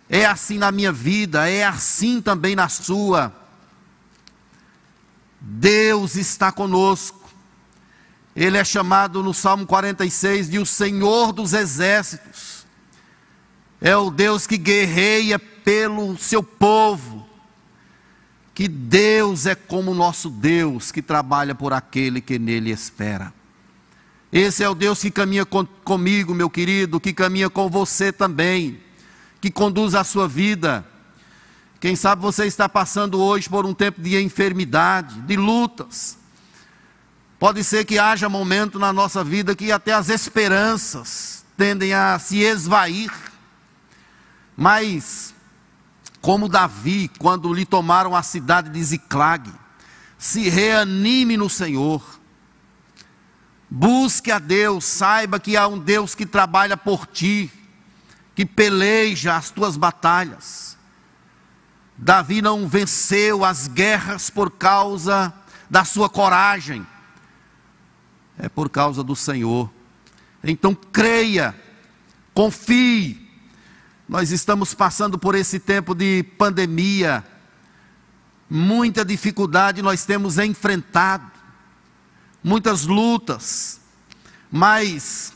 É 0.09 0.25
assim 0.25 0.57
na 0.57 0.71
minha 0.71 0.91
vida, 0.91 1.49
é 1.49 1.65
assim 1.65 2.21
também 2.21 2.55
na 2.55 2.69
sua. 2.69 3.33
Deus 5.39 6.15
está 6.15 6.51
conosco. 6.51 7.25
Ele 8.35 8.57
é 8.57 8.63
chamado 8.63 9.23
no 9.23 9.33
Salmo 9.33 9.65
46 9.65 10.49
de 10.49 10.59
o 10.59 10.65
Senhor 10.65 11.31
dos 11.31 11.53
Exércitos. 11.53 12.65
É 13.79 13.95
o 13.95 14.09
Deus 14.09 14.45
que 14.45 14.57
guerreia 14.57 15.39
pelo 15.39 16.17
seu 16.17 16.43
povo. 16.43 17.27
Que 18.53 18.67
Deus 18.67 19.45
é 19.45 19.55
como 19.55 19.91
o 19.91 19.95
nosso 19.95 20.29
Deus, 20.29 20.91
que 20.91 21.01
trabalha 21.01 21.53
por 21.53 21.73
aquele 21.73 22.21
que 22.21 22.39
nele 22.39 22.71
espera. 22.71 23.33
Esse 24.31 24.63
é 24.63 24.69
o 24.69 24.75
Deus 24.75 25.01
que 25.01 25.11
caminha 25.11 25.45
com, 25.45 25.65
comigo, 25.65 26.33
meu 26.33 26.49
querido, 26.49 26.99
que 26.99 27.13
caminha 27.13 27.49
com 27.49 27.69
você 27.69 28.11
também, 28.11 28.79
que 29.45 29.51
conduz 29.51 29.93
a 29.93 30.03
sua 30.03 30.27
vida. 30.27 30.83
Quem 31.79 31.95
sabe 31.95 32.19
você 32.19 32.45
está 32.45 32.67
passando 32.67 33.21
hoje 33.21 33.47
por 33.47 33.63
um 33.65 33.75
tempo 33.75 34.01
de 34.01 34.19
enfermidade, 34.19 35.21
de 35.21 35.35
lutas 35.35 36.17
Pode 37.37 37.63
ser 37.63 37.85
que 37.85 37.99
haja 37.99 38.27
momento 38.27 38.79
na 38.79 38.91
nossa 38.91 39.23
vida 39.23 39.55
que 39.55 39.71
até 39.71 39.93
as 39.93 40.09
esperanças 40.09 41.45
tendem 41.55 41.93
a 41.93 42.17
se 42.17 42.39
esvair. 42.39 43.11
Mas, 44.57 45.33
como 46.21 46.47
Davi, 46.47 47.11
quando 47.19 47.53
lhe 47.53 47.65
tomaram 47.65 48.15
a 48.15 48.23
cidade 48.23 48.69
de 48.69 48.81
Ziclag, 48.81 49.51
se 50.17 50.49
reanime 50.49 51.37
no 51.37 51.47
Senhor. 51.47 52.01
Busque 53.69 54.31
a 54.31 54.39
Deus, 54.39 54.85
saiba 54.85 55.39
que 55.39 55.57
há 55.57 55.67
um 55.67 55.77
Deus 55.77 56.15
que 56.15 56.25
trabalha 56.25 56.77
por 56.77 57.05
ti, 57.05 57.51
que 58.35 58.45
peleja 58.45 59.35
as 59.35 59.49
tuas 59.49 59.77
batalhas. 59.77 60.77
Davi 61.97 62.41
não 62.41 62.67
venceu 62.67 63.45
as 63.45 63.67
guerras 63.67 64.29
por 64.29 64.51
causa 64.51 65.33
da 65.69 65.85
sua 65.85 66.09
coragem 66.09 66.85
é 68.37 68.49
por 68.49 68.69
causa 68.69 69.03
do 69.03 69.15
Senhor. 69.15 69.69
Então 70.43 70.75
creia, 70.75 71.55
confie. 72.33 73.25
Nós 74.07 74.31
estamos 74.31 74.73
passando 74.73 75.17
por 75.17 75.33
esse 75.33 75.59
tempo 75.59 75.95
de 75.95 76.23
pandemia, 76.37 77.25
muita 78.47 79.03
dificuldade 79.03 79.81
nós 79.81 80.05
temos 80.05 80.37
enfrentado, 80.37 81.31
muitas 82.43 82.85
lutas, 82.85 83.81
mas 84.51 85.33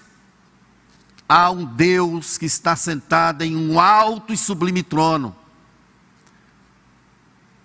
há 1.29 1.51
um 1.51 1.63
Deus 1.63 2.37
que 2.37 2.45
está 2.47 2.75
sentado 2.75 3.43
em 3.43 3.55
um 3.55 3.79
alto 3.79 4.33
e 4.33 4.37
sublime 4.37 4.83
trono, 4.83 5.33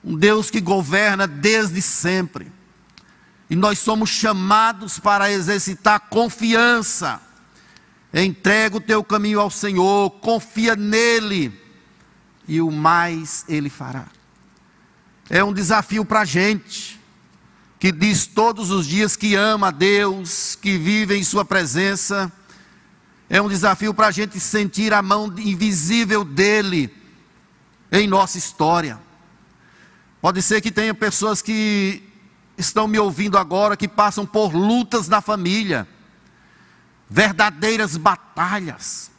um 0.05 0.15
Deus 0.15 0.51
que 0.51 0.61
governa 0.61 1.27
desde 1.27 1.81
sempre 1.83 2.53
e 3.49 3.57
nós 3.57 3.79
somos 3.79 4.11
chamados 4.11 4.99
para 4.99 5.31
exercitar 5.31 6.09
confiança. 6.09 7.21
Entrega 8.13 8.77
o 8.77 8.81
teu 8.81 9.03
caminho 9.05 9.41
ao 9.41 9.51
Senhor, 9.51 10.11
confia 10.11 10.75
nele, 10.75 11.53
e 12.47 12.61
o 12.61 12.71
mais 12.71 13.45
ele 13.49 13.69
fará. 13.69 14.07
É 15.29 15.43
um 15.43 15.53
desafio 15.53 16.05
para 16.05 16.21
a 16.21 16.25
gente, 16.25 17.01
que 17.79 17.91
diz 17.93 18.27
todos 18.27 18.71
os 18.71 18.87
dias 18.87 19.17
que 19.17 19.35
ama 19.35 19.69
a 19.69 19.73
Deus, 19.73 20.57
que 20.61 20.79
vive 20.79 21.17
em 21.17 21.25
Sua 21.25 21.45
presença. 21.45 22.33
É 23.29 23.41
um 23.41 23.49
desafio 23.49 23.95
para 23.95 24.09
a 24.09 24.11
gente 24.11 24.39
sentir 24.39 24.93
a 24.93 25.01
mão 25.01 25.33
invisível 25.39 26.25
dele 26.25 26.95
em 27.91 28.07
nossa 28.07 28.37
história. 28.39 28.99
Pode 30.21 30.43
ser 30.43 30.61
que 30.61 30.71
tenha 30.71 30.95
pessoas 30.95 31.43
que 31.43 32.03
estão 32.57 32.87
me 32.87 32.99
ouvindo 32.99 33.37
agora 33.37 33.77
que 33.77 33.89
passam 33.89 34.25
por 34.25 34.55
lutas 34.55 35.09
na 35.09 35.21
família, 35.21 35.87
verdadeiras 37.09 37.97
batalhas, 37.97 39.11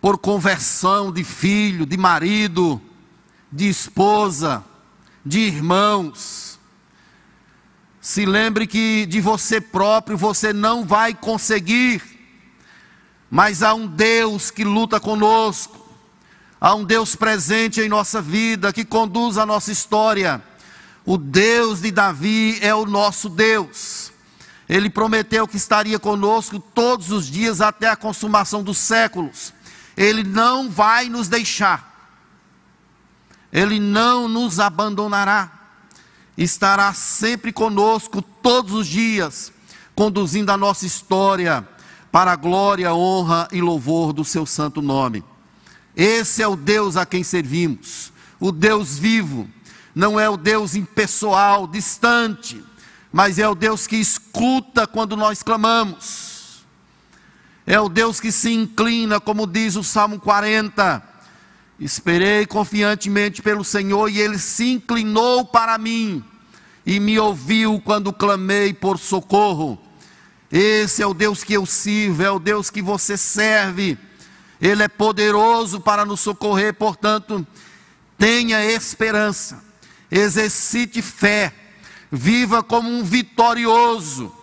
por 0.00 0.18
conversão 0.18 1.12
de 1.12 1.24
filho, 1.24 1.84
de 1.84 1.96
marido, 1.96 2.80
de 3.50 3.68
esposa, 3.68 4.64
de 5.24 5.40
irmãos. 5.40 6.57
Se 8.08 8.24
lembre 8.24 8.66
que 8.66 9.04
de 9.04 9.20
você 9.20 9.60
próprio 9.60 10.16
você 10.16 10.50
não 10.50 10.82
vai 10.82 11.12
conseguir, 11.12 12.02
mas 13.30 13.62
há 13.62 13.74
um 13.74 13.86
Deus 13.86 14.50
que 14.50 14.64
luta 14.64 14.98
conosco, 14.98 15.76
há 16.58 16.74
um 16.74 16.84
Deus 16.84 17.14
presente 17.14 17.82
em 17.82 17.88
nossa 17.88 18.22
vida, 18.22 18.72
que 18.72 18.82
conduz 18.82 19.36
a 19.36 19.44
nossa 19.44 19.70
história 19.70 20.42
o 21.04 21.18
Deus 21.18 21.82
de 21.82 21.90
Davi 21.90 22.58
é 22.62 22.74
o 22.74 22.86
nosso 22.86 23.28
Deus. 23.28 24.10
Ele 24.66 24.88
prometeu 24.88 25.46
que 25.46 25.58
estaria 25.58 25.98
conosco 25.98 26.58
todos 26.58 27.10
os 27.10 27.26
dias 27.30 27.60
até 27.60 27.90
a 27.90 27.96
consumação 27.96 28.62
dos 28.62 28.78
séculos. 28.78 29.52
Ele 29.94 30.24
não 30.24 30.70
vai 30.70 31.10
nos 31.10 31.28
deixar. 31.28 32.10
Ele 33.52 33.78
não 33.78 34.26
nos 34.28 34.58
abandonará. 34.58 35.57
Estará 36.38 36.94
sempre 36.94 37.52
conosco 37.52 38.22
todos 38.22 38.72
os 38.72 38.86
dias, 38.86 39.52
conduzindo 39.94 40.50
a 40.50 40.56
nossa 40.56 40.86
história 40.86 41.68
para 42.10 42.32
a 42.32 42.36
glória, 42.36 42.94
honra 42.94 43.46
e 43.52 43.60
louvor 43.60 44.14
do 44.14 44.24
seu 44.24 44.46
santo 44.46 44.80
nome. 44.80 45.22
Esse 45.94 46.42
é 46.42 46.48
o 46.48 46.56
Deus 46.56 46.96
a 46.96 47.04
quem 47.04 47.22
servimos, 47.22 48.10
o 48.40 48.50
Deus 48.50 48.98
vivo 48.98 49.46
não 49.98 50.18
é 50.20 50.30
o 50.30 50.36
Deus 50.36 50.76
impessoal, 50.76 51.66
distante, 51.66 52.64
mas 53.12 53.36
é 53.36 53.48
o 53.48 53.54
Deus 53.56 53.84
que 53.88 53.96
escuta 53.96 54.86
quando 54.86 55.16
nós 55.16 55.42
clamamos. 55.42 56.64
É 57.66 57.80
o 57.80 57.88
Deus 57.88 58.20
que 58.20 58.30
se 58.30 58.52
inclina, 58.52 59.18
como 59.18 59.44
diz 59.44 59.74
o 59.74 59.82
Salmo 59.82 60.20
40. 60.20 61.02
Esperei 61.78 62.44
confiantemente 62.46 63.40
pelo 63.40 63.62
Senhor 63.64 64.08
e 64.08 64.20
ele 64.20 64.38
se 64.38 64.72
inclinou 64.72 65.44
para 65.44 65.78
mim 65.78 66.24
e 66.84 66.98
me 66.98 67.18
ouviu 67.18 67.80
quando 67.84 68.12
clamei 68.12 68.72
por 68.72 68.98
socorro. 68.98 69.78
Esse 70.50 71.02
é 71.02 71.06
o 71.06 71.14
Deus 71.14 71.44
que 71.44 71.52
eu 71.52 71.64
sirvo, 71.66 72.22
é 72.22 72.30
o 72.30 72.38
Deus 72.38 72.70
que 72.70 72.82
você 72.82 73.16
serve. 73.16 73.96
Ele 74.60 74.82
é 74.82 74.88
poderoso 74.88 75.80
para 75.80 76.04
nos 76.04 76.20
socorrer, 76.20 76.74
portanto, 76.74 77.46
tenha 78.16 78.64
esperança 78.64 79.68
exercite 80.10 81.02
fé, 81.02 81.54
viva 82.10 82.62
como 82.62 82.88
um 82.90 83.04
vitorioso, 83.04 84.34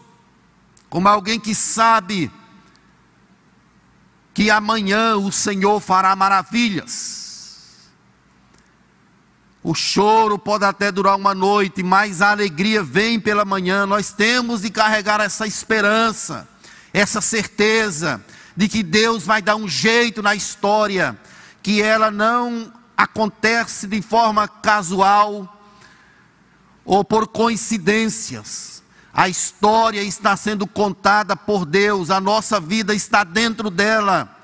como 0.89 1.07
alguém 1.07 1.39
que 1.39 1.55
sabe 1.55 2.31
que 4.33 4.51
amanhã 4.51 5.15
o 5.15 5.31
Senhor 5.31 5.79
fará 5.79 6.15
maravilhas. 6.15 7.24
O 9.67 9.73
choro 9.73 10.37
pode 10.37 10.63
até 10.63 10.91
durar 10.91 11.15
uma 11.15 11.33
noite, 11.33 11.81
mas 11.81 12.21
a 12.21 12.29
alegria 12.29 12.83
vem 12.83 13.19
pela 13.19 13.43
manhã. 13.43 13.87
Nós 13.87 14.11
temos 14.11 14.61
de 14.61 14.69
carregar 14.69 15.19
essa 15.19 15.47
esperança, 15.47 16.47
essa 16.93 17.19
certeza 17.19 18.23
de 18.55 18.67
que 18.67 18.83
Deus 18.83 19.23
vai 19.25 19.41
dar 19.41 19.55
um 19.55 19.67
jeito 19.67 20.21
na 20.21 20.35
história, 20.35 21.17
que 21.63 21.81
ela 21.81 22.11
não 22.11 22.71
acontece 22.95 23.87
de 23.87 24.03
forma 24.03 24.47
casual, 24.47 25.51
ou 26.85 27.03
por 27.03 27.25
coincidências. 27.25 28.83
A 29.11 29.27
história 29.27 30.03
está 30.03 30.37
sendo 30.37 30.67
contada 30.67 31.35
por 31.35 31.65
Deus, 31.65 32.11
a 32.11 32.21
nossa 32.21 32.59
vida 32.59 32.93
está 32.93 33.23
dentro 33.23 33.71
dela. 33.71 34.34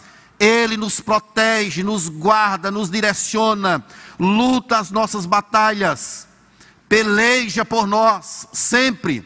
Ele 0.43 0.75
nos 0.75 0.99
protege, 0.99 1.83
nos 1.83 2.09
guarda, 2.09 2.71
nos 2.71 2.89
direciona, 2.89 3.85
luta 4.19 4.79
as 4.79 4.89
nossas 4.89 5.27
batalhas, 5.27 6.27
peleja 6.89 7.63
por 7.63 7.85
nós, 7.85 8.47
sempre. 8.51 9.23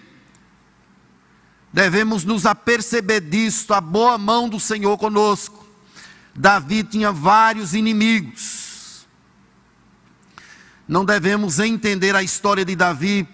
Devemos 1.71 2.25
nos 2.25 2.45
aperceber 2.45 3.21
disso, 3.21 3.73
a 3.73 3.79
boa 3.79 4.17
mão 4.17 4.49
do 4.49 4.59
Senhor 4.59 4.97
conosco. 4.97 5.65
Davi 6.35 6.83
tinha 6.83 7.13
vários 7.13 7.73
inimigos, 7.73 9.07
não 10.85 11.05
devemos 11.05 11.59
entender 11.59 12.13
a 12.13 12.23
história 12.23 12.65
de 12.65 12.75
Davi 12.75 13.25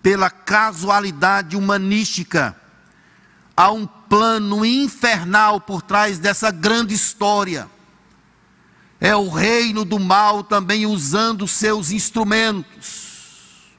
pela 0.00 0.30
casualidade 0.30 1.56
humanística. 1.56 2.56
Há 3.56 3.72
um 3.72 3.88
plano 4.12 4.62
infernal 4.62 5.58
por 5.58 5.80
trás 5.80 6.18
dessa 6.18 6.50
grande 6.50 6.92
história. 6.92 7.66
É 9.00 9.16
o 9.16 9.30
reino 9.30 9.86
do 9.86 9.98
mal 9.98 10.44
também 10.44 10.84
usando 10.84 11.48
seus 11.48 11.90
instrumentos, 11.90 13.70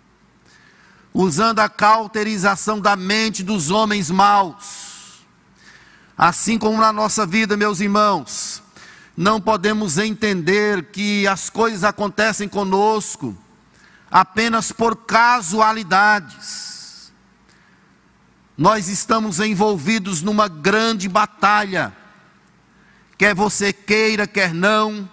usando 1.14 1.60
a 1.60 1.70
cauterização 1.70 2.82
da 2.82 2.96
mente 2.96 3.44
dos 3.44 3.70
homens 3.70 4.10
maus. 4.10 5.22
Assim 6.18 6.58
como 6.58 6.80
na 6.80 6.92
nossa 6.92 7.28
vida, 7.28 7.56
meus 7.56 7.80
irmãos, 7.80 8.64
não 9.16 9.40
podemos 9.40 10.00
entender 10.00 10.86
que 10.86 11.28
as 11.28 11.48
coisas 11.48 11.84
acontecem 11.84 12.50
conosco 12.50 13.38
apenas 14.10 14.72
por 14.72 14.96
casualidades. 14.96 16.73
Nós 18.58 18.88
estamos 18.88 19.40
envolvidos 19.40 20.22
numa 20.22 20.48
grande 20.48 21.10
batalha, 21.10 21.96
quer 23.18 23.34
você 23.34 23.74
queira, 23.74 24.28
quer 24.28 24.54
não, 24.54 25.10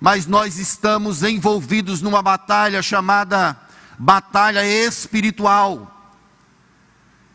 mas 0.00 0.26
nós 0.26 0.58
estamos 0.58 1.22
envolvidos 1.22 2.00
numa 2.00 2.22
batalha 2.22 2.82
chamada 2.82 3.56
batalha 3.98 4.66
espiritual. 4.66 5.90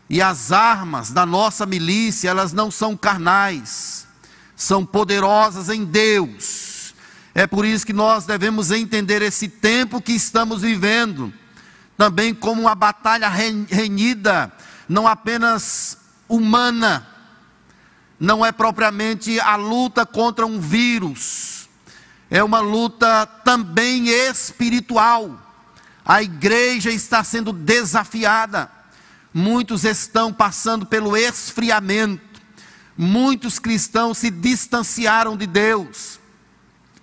E 0.08 0.20
as 0.20 0.50
armas 0.50 1.10
da 1.10 1.24
nossa 1.24 1.64
milícia, 1.64 2.28
elas 2.28 2.52
não 2.52 2.70
são 2.70 2.96
carnais, 2.96 4.06
são 4.56 4.84
poderosas 4.84 5.68
em 5.68 5.84
Deus 5.84 6.70
é 7.34 7.46
por 7.46 7.64
isso 7.64 7.86
que 7.86 7.92
nós 7.92 8.26
devemos 8.26 8.70
entender 8.70 9.22
esse 9.22 9.48
tempo 9.48 10.00
que 10.00 10.12
estamos 10.12 10.62
vivendo 10.62 11.32
também 11.96 12.34
como 12.34 12.62
uma 12.62 12.74
batalha 12.74 13.28
renhida, 13.28 14.50
não 14.90 15.06
apenas 15.06 15.96
humana, 16.28 17.06
não 18.18 18.44
é 18.44 18.50
propriamente 18.50 19.38
a 19.38 19.54
luta 19.54 20.04
contra 20.04 20.44
um 20.44 20.60
vírus, 20.60 21.68
é 22.28 22.42
uma 22.42 22.60
luta 22.60 23.26
também 23.44 24.08
espiritual. 24.08 25.40
A 26.04 26.22
igreja 26.22 26.90
está 26.90 27.22
sendo 27.22 27.52
desafiada, 27.52 28.70
muitos 29.32 29.84
estão 29.84 30.32
passando 30.32 30.84
pelo 30.84 31.16
esfriamento, 31.16 32.40
muitos 32.98 33.58
cristãos 33.58 34.18
se 34.18 34.30
distanciaram 34.30 35.36
de 35.36 35.46
Deus 35.46 36.20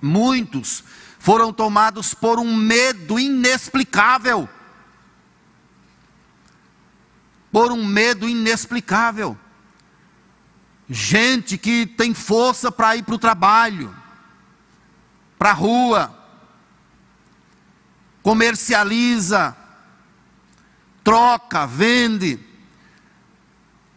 Muitos 0.01 0.83
foram 1.19 1.51
tomados 1.51 2.13
por 2.13 2.39
um 2.39 2.55
medo 2.55 3.19
inexplicável. 3.19 4.47
Por 7.51 7.71
um 7.71 7.85
medo 7.85 8.27
inexplicável. 8.27 9.37
Gente 10.89 11.57
que 11.57 11.85
tem 11.85 12.13
força 12.13 12.71
para 12.71 12.95
ir 12.95 13.03
para 13.03 13.15
o 13.15 13.19
trabalho, 13.19 13.93
para 15.37 15.49
a 15.49 15.53
rua, 15.53 16.15
comercializa, 18.23 19.55
troca, 21.03 21.65
vende. 21.65 22.39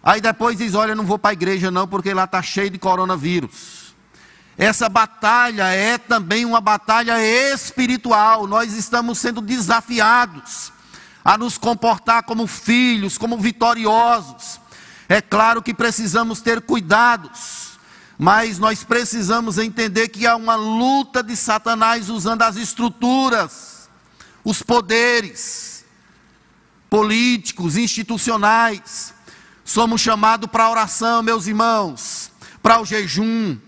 Aí 0.03 0.21
depois 0.21 0.59
diz: 0.59 0.75
Olha, 0.75 0.95
não 0.95 1.05
vou 1.05 1.19
para 1.19 1.31
a 1.31 1.33
igreja 1.33 1.71
não, 1.71 1.87
porque 1.87 2.13
lá 2.13 2.25
está 2.25 2.43
cheio 2.43 2.71
de 2.71 2.79
coronavírus. 2.79 3.95
Essa 4.59 4.89
batalha 4.89 5.69
é 5.69 5.97
também 5.97 6.45
uma 6.45 6.61
batalha 6.61 7.23
espiritual. 7.23 8.47
Nós 8.47 8.75
estamos 8.75 9.19
sendo 9.19 9.41
desafiados 9.41 10.73
a 11.25 11.37
nos 11.37 11.59
comportar 11.59 12.23
como 12.23 12.47
filhos, 12.47 13.19
como 13.19 13.37
vitoriosos. 13.39 14.61
É 15.09 15.21
claro 15.21 15.63
que 15.63 15.75
precisamos 15.75 16.41
ter 16.41 16.61
cuidados, 16.61 17.79
mas 18.19 18.59
nós 18.59 18.85
precisamos 18.85 19.59
entender 19.59 20.09
que 20.09 20.27
há 20.27 20.37
uma 20.37 20.55
luta 20.55 21.23
de 21.23 21.37
Satanás 21.37 22.09
usando 22.09 22.43
as 22.43 22.57
estruturas, 22.57 23.89
os 24.45 24.63
poderes 24.63 25.85
políticos, 26.89 27.77
institucionais. 27.77 29.15
Somos 29.65 30.01
chamados 30.01 30.51
para 30.51 30.65
a 30.65 30.71
oração, 30.71 31.23
meus 31.23 31.47
irmãos, 31.47 32.31
para 32.63 32.81
o 32.81 32.85
jejum 32.85 33.59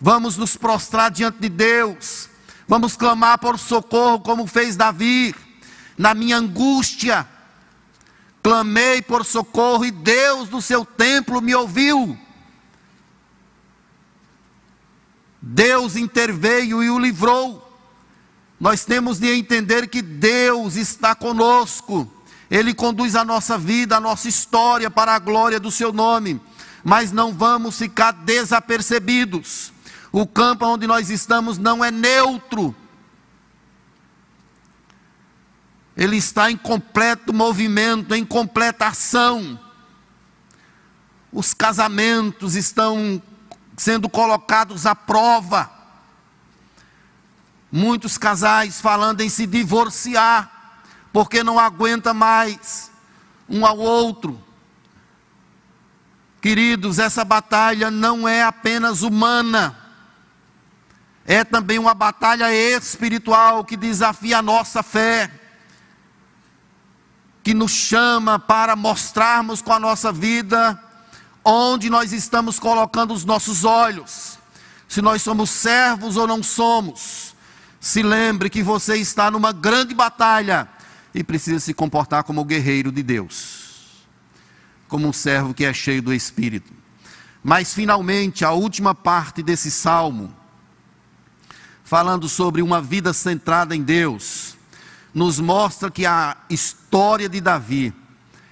Vamos 0.00 0.36
nos 0.36 0.56
prostrar 0.56 1.10
diante 1.10 1.38
de 1.38 1.48
Deus. 1.48 2.28
Vamos 2.68 2.96
clamar 2.96 3.38
por 3.38 3.58
socorro, 3.58 4.20
como 4.20 4.46
fez 4.46 4.76
Davi. 4.76 5.34
Na 5.96 6.14
minha 6.14 6.36
angústia, 6.36 7.26
clamei 8.42 9.00
por 9.00 9.24
socorro 9.24 9.84
e 9.84 9.90
Deus 9.90 10.48
do 10.48 10.60
seu 10.60 10.84
templo 10.84 11.40
me 11.40 11.54
ouviu. 11.54 12.18
Deus 15.40 15.96
interveio 15.96 16.82
e 16.82 16.90
o 16.90 16.98
livrou. 16.98 17.62
Nós 18.58 18.84
temos 18.84 19.18
de 19.18 19.28
entender 19.28 19.88
que 19.88 20.02
Deus 20.02 20.76
está 20.76 21.14
conosco. 21.14 22.10
Ele 22.50 22.74
conduz 22.74 23.14
a 23.14 23.24
nossa 23.24 23.58
vida, 23.58 23.96
a 23.96 24.00
nossa 24.00 24.28
história 24.28 24.90
para 24.90 25.14
a 25.14 25.18
glória 25.18 25.60
do 25.60 25.70
seu 25.70 25.92
nome. 25.92 26.40
Mas 26.82 27.12
não 27.12 27.32
vamos 27.32 27.78
ficar 27.78 28.12
desapercebidos. 28.12 29.72
O 30.10 30.26
campo 30.26 30.64
onde 30.64 30.86
nós 30.86 31.10
estamos 31.10 31.58
não 31.58 31.84
é 31.84 31.90
neutro. 31.90 32.74
Ele 35.96 36.16
está 36.16 36.50
em 36.50 36.56
completo 36.56 37.32
movimento, 37.32 38.14
em 38.14 38.24
completa 38.24 38.88
ação. 38.88 39.58
Os 41.32 41.54
casamentos 41.54 42.54
estão 42.54 43.22
sendo 43.76 44.08
colocados 44.08 44.84
à 44.86 44.94
prova. 44.94 45.70
Muitos 47.72 48.18
casais 48.18 48.80
falando 48.80 49.22
em 49.22 49.28
se 49.28 49.46
divorciar, 49.46 50.82
porque 51.12 51.42
não 51.42 51.58
aguenta 51.58 52.12
mais 52.12 52.90
um 53.48 53.64
ao 53.64 53.78
outro. 53.78 54.40
Queridos, 56.40 56.98
essa 56.98 57.24
batalha 57.24 57.90
não 57.90 58.28
é 58.28 58.42
apenas 58.42 59.02
humana 59.02 59.86
é 61.26 61.42
também 61.42 61.78
uma 61.78 61.92
batalha 61.92 62.54
espiritual 62.54 63.64
que 63.64 63.76
desafia 63.76 64.38
a 64.38 64.42
nossa 64.42 64.82
fé, 64.82 65.28
que 67.46 67.54
nos 67.54 67.70
chama 67.70 68.40
para 68.40 68.74
mostrarmos 68.74 69.62
com 69.62 69.72
a 69.72 69.78
nossa 69.78 70.10
vida 70.10 70.76
onde 71.44 71.88
nós 71.88 72.12
estamos 72.12 72.58
colocando 72.58 73.14
os 73.14 73.24
nossos 73.24 73.62
olhos, 73.62 74.36
se 74.88 75.00
nós 75.00 75.22
somos 75.22 75.48
servos 75.48 76.16
ou 76.16 76.26
não 76.26 76.42
somos. 76.42 77.36
Se 77.78 78.02
lembre 78.02 78.50
que 78.50 78.64
você 78.64 78.96
está 78.96 79.30
numa 79.30 79.52
grande 79.52 79.94
batalha 79.94 80.68
e 81.14 81.22
precisa 81.22 81.60
se 81.60 81.72
comportar 81.72 82.24
como 82.24 82.44
guerreiro 82.44 82.90
de 82.90 83.04
Deus, 83.04 84.04
como 84.88 85.06
um 85.06 85.12
servo 85.12 85.54
que 85.54 85.64
é 85.64 85.72
cheio 85.72 86.02
do 86.02 86.12
Espírito. 86.12 86.72
Mas 87.44 87.72
finalmente, 87.72 88.44
a 88.44 88.50
última 88.50 88.92
parte 88.92 89.40
desse 89.40 89.70
salmo 89.70 90.34
falando 91.84 92.28
sobre 92.28 92.60
uma 92.60 92.82
vida 92.82 93.12
centrada 93.12 93.76
em 93.76 93.84
Deus, 93.84 94.45
nos 95.16 95.40
mostra 95.40 95.90
que 95.90 96.04
a 96.04 96.36
história 96.50 97.26
de 97.26 97.40
Davi 97.40 97.90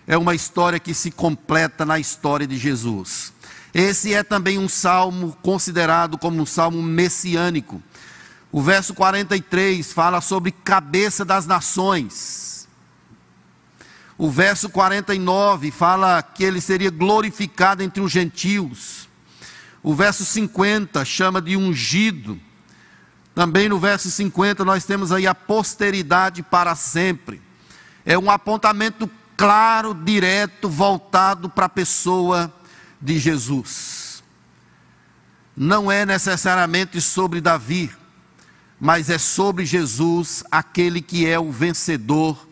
é 0.06 0.16
uma 0.16 0.34
história 0.34 0.80
que 0.80 0.94
se 0.94 1.10
completa 1.10 1.84
na 1.84 1.98
história 1.98 2.46
de 2.46 2.56
Jesus. 2.56 3.34
Esse 3.74 4.14
é 4.14 4.22
também 4.22 4.58
um 4.58 4.66
salmo 4.66 5.36
considerado 5.42 6.16
como 6.16 6.40
um 6.40 6.46
salmo 6.46 6.82
messiânico. 6.82 7.82
O 8.50 8.62
verso 8.62 8.94
43 8.94 9.92
fala 9.92 10.22
sobre 10.22 10.52
cabeça 10.52 11.22
das 11.22 11.44
nações. 11.44 12.66
O 14.16 14.30
verso 14.30 14.70
49 14.70 15.70
fala 15.70 16.22
que 16.22 16.44
ele 16.44 16.62
seria 16.62 16.90
glorificado 16.90 17.82
entre 17.82 18.00
os 18.00 18.10
gentios. 18.10 19.06
O 19.82 19.94
verso 19.94 20.24
50 20.24 21.04
chama 21.04 21.42
de 21.42 21.58
ungido. 21.58 22.40
Também 23.34 23.68
no 23.68 23.78
verso 23.78 24.10
50 24.10 24.64
nós 24.64 24.84
temos 24.84 25.10
aí 25.10 25.26
a 25.26 25.34
posteridade 25.34 26.42
para 26.42 26.74
sempre. 26.76 27.42
É 28.06 28.16
um 28.16 28.30
apontamento 28.30 29.10
claro, 29.36 29.92
direto, 29.92 30.68
voltado 30.68 31.48
para 31.48 31.66
a 31.66 31.68
pessoa 31.68 32.52
de 33.00 33.18
Jesus. 33.18 34.22
Não 35.56 35.90
é 35.90 36.06
necessariamente 36.06 37.00
sobre 37.00 37.40
Davi, 37.40 37.90
mas 38.78 39.10
é 39.10 39.18
sobre 39.18 39.64
Jesus, 39.64 40.44
aquele 40.50 41.00
que 41.00 41.26
é 41.26 41.38
o 41.38 41.50
vencedor, 41.50 42.48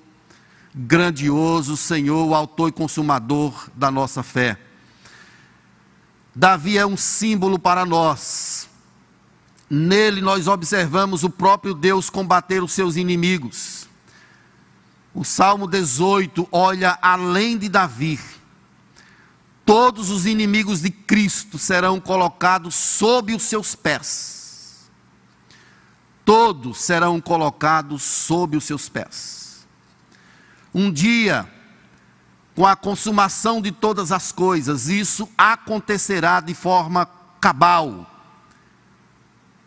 grandioso, 0.74 1.76
Senhor, 1.76 2.32
autor 2.34 2.68
e 2.68 2.72
consumador 2.72 3.68
da 3.74 3.90
nossa 3.90 4.22
fé. 4.22 4.58
Davi 6.34 6.78
é 6.78 6.86
um 6.86 6.96
símbolo 6.96 7.58
para 7.58 7.84
nós 7.84 8.61
Nele 9.74 10.20
nós 10.20 10.48
observamos 10.48 11.24
o 11.24 11.30
próprio 11.30 11.72
Deus 11.72 12.10
combater 12.10 12.62
os 12.62 12.72
seus 12.72 12.94
inimigos. 12.94 13.88
O 15.14 15.24
Salmo 15.24 15.66
18 15.66 16.46
olha 16.52 16.98
além 17.00 17.56
de 17.56 17.70
Davi. 17.70 18.20
Todos 19.64 20.10
os 20.10 20.26
inimigos 20.26 20.82
de 20.82 20.90
Cristo 20.90 21.58
serão 21.58 21.98
colocados 21.98 22.74
sob 22.74 23.34
os 23.34 23.44
seus 23.44 23.74
pés. 23.74 24.90
Todos 26.22 26.82
serão 26.82 27.18
colocados 27.18 28.02
sob 28.02 28.58
os 28.58 28.64
seus 28.64 28.90
pés. 28.90 29.66
Um 30.74 30.92
dia, 30.92 31.50
com 32.54 32.66
a 32.66 32.76
consumação 32.76 33.62
de 33.62 33.72
todas 33.72 34.12
as 34.12 34.32
coisas, 34.32 34.90
isso 34.90 35.26
acontecerá 35.38 36.40
de 36.40 36.52
forma 36.52 37.06
cabal. 37.40 38.11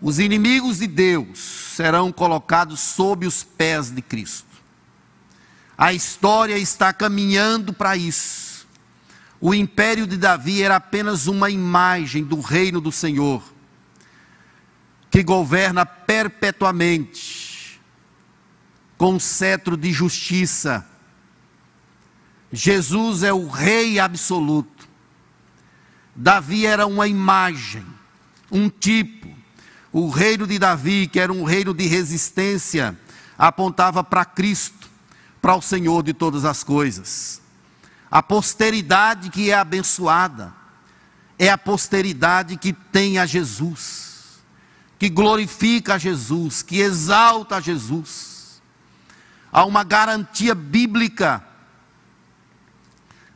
Os 0.05 0.19
inimigos 0.19 0.77
de 0.77 0.85
Deus 0.85 1.39
serão 1.75 2.11
colocados 2.11 2.79
sob 2.79 3.25
os 3.25 3.43
pés 3.43 3.89
de 3.89 4.03
Cristo. 4.03 4.45
A 5.75 5.93
história 5.93 6.59
está 6.59 6.93
caminhando 6.93 7.73
para 7.73 7.97
isso. 7.97 8.67
O 9.41 9.51
império 9.51 10.05
de 10.05 10.15
Davi 10.15 10.61
era 10.61 10.75
apenas 10.75 11.25
uma 11.25 11.49
imagem 11.49 12.23
do 12.23 12.39
reino 12.39 12.79
do 12.79 12.91
Senhor, 12.91 13.41
que 15.09 15.23
governa 15.23 15.87
perpetuamente, 15.87 17.81
com 18.99 19.19
cetro 19.19 19.75
de 19.75 19.91
justiça. 19.91 20.87
Jesus 22.51 23.23
é 23.23 23.33
o 23.33 23.47
rei 23.47 23.97
absoluto. 23.97 24.87
Davi 26.15 26.63
era 26.63 26.85
uma 26.85 27.07
imagem, 27.07 27.83
um 28.51 28.69
tipo. 28.69 29.34
O 29.97 30.09
reino 30.09 30.45
de 30.45 30.59
Davi, 30.59 31.07
que 31.07 31.21
era 31.21 31.31
um 31.31 31.45
reino 31.45 31.73
de 31.73 31.87
resistência, 31.87 32.99
apontava 33.37 34.03
para 34.03 34.25
Cristo 34.25 34.89
para 35.41 35.55
o 35.55 35.61
Senhor 35.61 36.03
de 36.03 36.13
todas 36.13 36.43
as 36.43 36.65
coisas. 36.65 37.41
A 38.11 38.21
posteridade 38.21 39.29
que 39.29 39.51
é 39.51 39.53
abençoada 39.53 40.53
é 41.39 41.49
a 41.49 41.57
posteridade 41.57 42.57
que 42.57 42.73
tem 42.73 43.17
a 43.17 43.25
Jesus, 43.25 44.43
que 44.99 45.07
glorifica 45.07 45.93
a 45.93 45.97
Jesus, 45.97 46.61
que 46.61 46.81
exalta 46.81 47.55
a 47.55 47.61
Jesus. 47.61 48.61
Há 49.49 49.63
uma 49.63 49.85
garantia 49.85 50.53
bíblica 50.53 51.41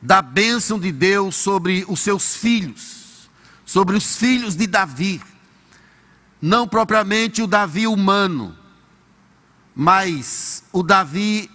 da 0.02 0.22
bênção 0.22 0.78
de 0.78 0.92
Deus 0.92 1.38
sobre 1.38 1.86
os 1.88 2.02
seus 2.02 2.36
filhos, 2.36 3.30
sobre 3.66 3.96
os 3.96 4.18
filhos 4.18 4.58
de 4.58 4.68
Davi. 4.68 5.22
Não 6.42 6.68
propriamente 6.68 7.42
o 7.42 7.48
Davi 7.48 7.86
humano, 7.86 8.56
mas 9.76 10.64
o 10.72 10.82
Davi 10.82 11.50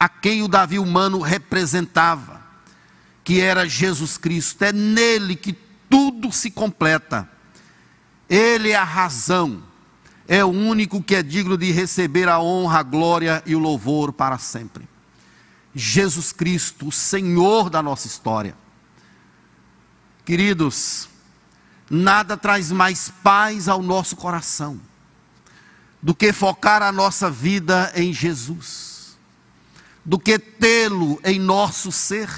a 0.00 0.08
quem 0.08 0.42
o 0.42 0.48
Davi 0.48 0.78
humano 0.78 1.20
representava, 1.20 2.40
que 3.22 3.38
era 3.38 3.68
Jesus 3.68 4.16
Cristo. 4.16 4.62
É 4.64 4.72
nele 4.72 5.36
que 5.36 5.52
tudo 5.90 6.32
se 6.32 6.50
completa. 6.50 7.28
Ele 8.26 8.70
é 8.70 8.76
a 8.76 8.84
razão, 8.84 9.62
é 10.26 10.42
o 10.42 10.48
único 10.48 11.02
que 11.02 11.14
é 11.14 11.22
digno 11.22 11.58
de 11.58 11.70
receber 11.70 12.30
a 12.30 12.40
honra, 12.40 12.78
a 12.78 12.82
glória 12.82 13.42
e 13.44 13.54
o 13.54 13.58
louvor 13.58 14.10
para 14.10 14.38
sempre. 14.38 14.88
Jesus 15.74 16.32
Cristo, 16.32 16.88
o 16.88 16.92
Senhor 16.92 17.68
da 17.68 17.82
nossa 17.82 18.06
história. 18.06 18.56
Queridos, 20.24 21.09
nada 21.90 22.36
traz 22.36 22.70
mais 22.70 23.12
paz 23.22 23.68
ao 23.68 23.82
nosso 23.82 24.14
coração 24.16 24.80
do 26.00 26.14
que 26.14 26.32
focar 26.32 26.80
a 26.82 26.92
nossa 26.92 27.30
vida 27.30 27.92
em 27.94 28.12
Jesus 28.12 28.90
do 30.04 30.18
que 30.18 30.38
tê-lo 30.38 31.20
em 31.24 31.38
nosso 31.38 31.92
ser. 31.92 32.28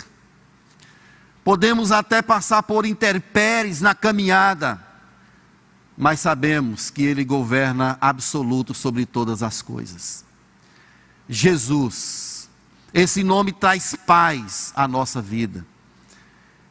Podemos 1.44 1.90
até 1.90 2.22
passar 2.22 2.62
por 2.62 2.86
interpéries 2.86 3.80
na 3.80 3.94
caminhada, 3.94 4.78
mas 5.96 6.20
sabemos 6.20 6.90
que 6.90 7.02
Ele 7.02 7.24
governa 7.24 7.96
absoluto 8.00 8.74
sobre 8.74 9.06
todas 9.06 9.42
as 9.42 9.60
coisas. 9.60 10.24
Jesus, 11.28 12.48
esse 12.92 13.24
nome 13.24 13.52
traz 13.52 13.94
paz 14.06 14.72
à 14.76 14.86
nossa 14.86 15.20
vida. 15.20 15.66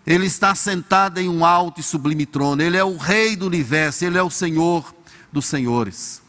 Ele 0.05 0.25
está 0.25 0.55
sentado 0.55 1.19
em 1.19 1.29
um 1.29 1.45
alto 1.45 1.79
e 1.79 1.83
sublime 1.83 2.25
trono, 2.25 2.61
Ele 2.61 2.77
é 2.77 2.83
o 2.83 2.97
Rei 2.97 3.35
do 3.35 3.45
universo, 3.45 4.03
Ele 4.03 4.17
é 4.17 4.23
o 4.23 4.29
Senhor 4.29 4.93
dos 5.31 5.45
senhores. 5.45 6.21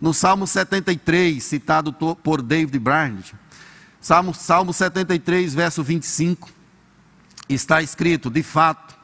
No 0.00 0.12
Salmo 0.12 0.46
73, 0.46 1.42
citado 1.42 1.92
por 1.92 2.42
David 2.42 2.78
Barnett, 2.78 3.34
Salmo, 4.00 4.32
Salmo 4.34 4.72
73, 4.72 5.54
verso 5.54 5.82
25, 5.82 6.50
está 7.48 7.82
escrito: 7.82 8.30
De 8.30 8.42
fato, 8.42 8.94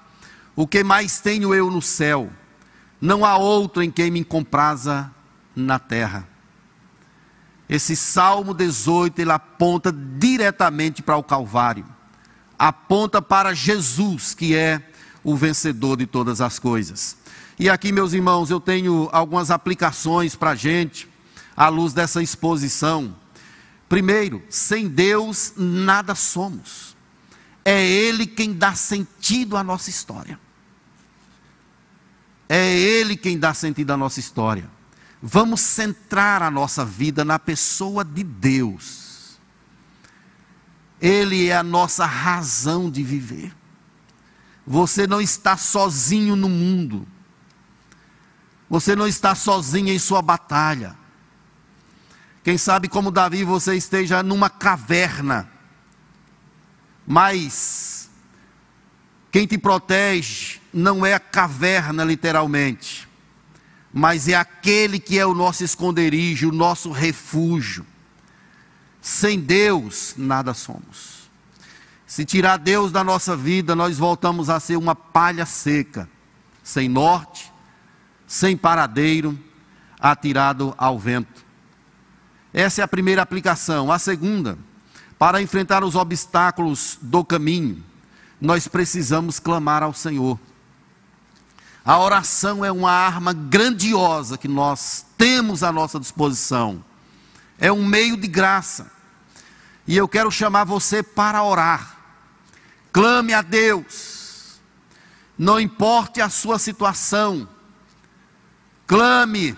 o 0.55 0.66
que 0.66 0.85
mais 0.85 1.18
tenho 1.20 1.55
eu 1.55 1.70
no 1.70 1.83
céu, 1.83 2.31
não 3.01 3.25
há 3.25 3.37
outro 3.37 3.83
em 3.83 3.91
quem 3.91 4.11
me 4.11 4.25
compraza 4.25 5.11
na 5.57 5.79
terra. 5.79 6.29
Esse 7.68 7.97
Salmo 7.97 8.53
18 8.53 9.18
ele 9.18 9.33
aponta 9.33 9.91
diretamente 9.91 11.03
para 11.03 11.16
o 11.16 11.23
Calvário, 11.23 11.87
aponta 12.62 13.20
para 13.20 13.52
Jesus, 13.52 14.34
que 14.34 14.54
é 14.54 14.80
o 15.24 15.34
vencedor 15.34 15.96
de 15.96 16.06
todas 16.06 16.40
as 16.40 16.60
coisas. 16.60 17.16
E 17.58 17.68
aqui, 17.68 17.90
meus 17.90 18.12
irmãos, 18.12 18.50
eu 18.50 18.60
tenho 18.60 19.08
algumas 19.10 19.50
aplicações 19.50 20.36
para 20.36 20.50
a 20.50 20.54
gente, 20.54 21.08
à 21.56 21.68
luz 21.68 21.92
dessa 21.92 22.22
exposição. 22.22 23.16
Primeiro, 23.88 24.40
sem 24.48 24.86
Deus 24.86 25.54
nada 25.56 26.14
somos. 26.14 26.96
É 27.64 27.84
Ele 27.84 28.28
quem 28.28 28.52
dá 28.52 28.76
sentido 28.76 29.56
à 29.56 29.64
nossa 29.64 29.90
história. 29.90 30.38
É 32.48 32.72
Ele 32.78 33.16
quem 33.16 33.40
dá 33.40 33.52
sentido 33.52 33.92
à 33.92 33.96
nossa 33.96 34.20
história. 34.20 34.70
Vamos 35.20 35.60
centrar 35.60 36.44
a 36.44 36.50
nossa 36.50 36.84
vida 36.84 37.24
na 37.24 37.40
pessoa 37.40 38.04
de 38.04 38.22
Deus. 38.22 39.01
Ele 41.03 41.48
é 41.48 41.57
a 41.57 41.64
nossa 41.64 42.07
razão 42.07 42.88
de 42.88 43.03
viver. 43.03 43.53
Você 44.64 45.05
não 45.05 45.20
está 45.20 45.57
sozinho 45.57 46.36
no 46.36 46.48
mundo. 46.48 47.07
Você 48.70 48.94
não 48.94 49.09
está 49.09 49.34
sozinho 49.34 49.88
em 49.88 49.98
sua 49.98 50.22
batalha. 50.22 50.96
Quem 52.44 52.57
sabe, 52.57 52.88
como 52.88 53.11
Davi, 53.11 53.42
você 53.42 53.74
esteja 53.74 54.22
numa 54.22 54.48
caverna, 54.48 55.50
mas 57.07 58.09
quem 59.30 59.46
te 59.46 59.59
protege 59.59 60.61
não 60.72 61.05
é 61.05 61.14
a 61.14 61.20
caverna, 61.20 62.05
literalmente, 62.05 63.09
mas 63.92 64.28
é 64.28 64.34
aquele 64.34 64.98
que 64.98 65.18
é 65.18 65.26
o 65.26 65.34
nosso 65.34 65.64
esconderijo, 65.64 66.48
o 66.48 66.53
nosso 66.53 66.90
refúgio. 66.90 67.84
Sem 69.03 69.40
Deus, 69.40 70.14
nada 70.16 70.55
somos. 70.55 71.28
Se 72.07 72.24
tirar 72.24 72.57
Deus 72.57 72.92
da 72.92 73.03
nossa 73.03 73.36
vida, 73.36 73.74
nós 73.74 73.98
voltamos 73.98 74.48
a 74.48 74.61
ser 74.61 74.76
uma 74.76 74.94
palha 74.94 75.44
seca, 75.44 76.09
sem 76.62 76.88
norte, 76.88 77.53
sem 78.28 78.57
paradeiro, 78.57 79.36
atirado 79.98 80.72
ao 80.78 80.98
vento. 81.00 81.44
Essa 82.55 82.82
é 82.82 82.84
a 82.84 82.88
primeira 82.88 83.22
aplicação. 83.22 83.90
A 83.90 83.98
segunda, 83.98 84.57
para 85.18 85.42
enfrentar 85.42 85.82
os 85.82 85.96
obstáculos 85.96 86.96
do 87.03 87.24
caminho, 87.24 87.82
nós 88.40 88.68
precisamos 88.68 89.40
clamar 89.40 89.82
ao 89.82 89.92
Senhor. 89.92 90.38
A 91.84 91.98
oração 91.98 92.64
é 92.64 92.70
uma 92.70 92.92
arma 92.92 93.32
grandiosa 93.32 94.38
que 94.38 94.46
nós 94.46 95.05
temos 95.18 95.64
à 95.64 95.72
nossa 95.72 95.98
disposição. 95.98 96.84
É 97.62 97.70
um 97.70 97.86
meio 97.86 98.16
de 98.16 98.26
graça. 98.26 98.90
E 99.86 99.96
eu 99.96 100.08
quero 100.08 100.32
chamar 100.32 100.64
você 100.64 101.00
para 101.00 101.44
orar. 101.44 101.96
Clame 102.92 103.32
a 103.32 103.40
Deus. 103.40 104.60
Não 105.38 105.60
importe 105.60 106.20
a 106.20 106.28
sua 106.28 106.58
situação. 106.58 107.48
Clame 108.84 109.56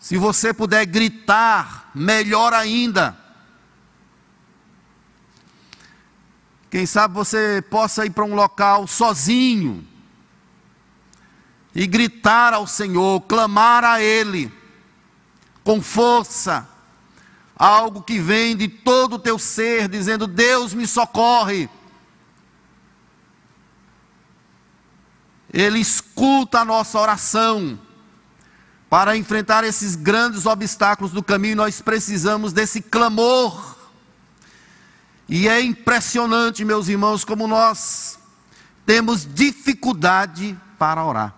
se 0.00 0.18
você 0.18 0.52
puder 0.52 0.84
gritar, 0.86 1.88
melhor 1.94 2.52
ainda. 2.52 3.16
Quem 6.68 6.84
sabe 6.84 7.14
você 7.14 7.62
possa 7.70 8.04
ir 8.04 8.10
para 8.10 8.24
um 8.24 8.34
local 8.34 8.88
sozinho 8.88 9.86
e 11.72 11.86
gritar 11.86 12.52
ao 12.52 12.66
Senhor, 12.66 13.20
clamar 13.20 13.84
a 13.84 14.02
Ele 14.02 14.52
com 15.66 15.82
força, 15.82 16.64
algo 17.56 18.00
que 18.00 18.20
vem 18.20 18.56
de 18.56 18.68
todo 18.68 19.14
o 19.14 19.18
teu 19.18 19.36
ser, 19.36 19.88
dizendo: 19.88 20.28
Deus 20.28 20.72
me 20.72 20.86
socorre. 20.86 21.68
Ele 25.52 25.80
escuta 25.80 26.60
a 26.60 26.64
nossa 26.64 27.00
oração. 27.00 27.80
Para 28.88 29.16
enfrentar 29.16 29.64
esses 29.64 29.96
grandes 29.96 30.46
obstáculos 30.46 31.10
do 31.10 31.20
caminho, 31.20 31.56
nós 31.56 31.82
precisamos 31.82 32.52
desse 32.52 32.80
clamor 32.80 33.76
E 35.28 35.48
é 35.48 35.60
impressionante, 35.60 36.64
meus 36.64 36.86
irmãos, 36.86 37.24
como 37.24 37.48
nós 37.48 38.20
temos 38.86 39.26
dificuldade 39.26 40.56
para 40.78 41.04
orar. 41.04 41.35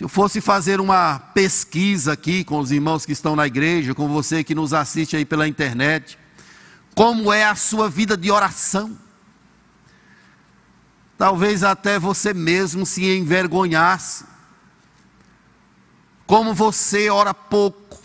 Se 0.00 0.04
eu 0.04 0.08
fosse 0.08 0.40
fazer 0.40 0.80
uma 0.80 1.18
pesquisa 1.18 2.14
aqui 2.14 2.42
com 2.42 2.58
os 2.58 2.72
irmãos 2.72 3.04
que 3.04 3.12
estão 3.12 3.36
na 3.36 3.46
igreja, 3.46 3.94
com 3.94 4.08
você 4.08 4.42
que 4.42 4.54
nos 4.54 4.72
assiste 4.72 5.14
aí 5.14 5.26
pela 5.26 5.46
internet, 5.46 6.18
como 6.94 7.30
é 7.30 7.44
a 7.44 7.54
sua 7.54 7.86
vida 7.90 8.16
de 8.16 8.30
oração? 8.30 8.98
Talvez 11.18 11.62
até 11.62 11.98
você 11.98 12.32
mesmo 12.32 12.86
se 12.86 13.14
envergonhasse. 13.14 14.24
Como 16.26 16.54
você 16.54 17.10
ora 17.10 17.34
pouco. 17.34 18.00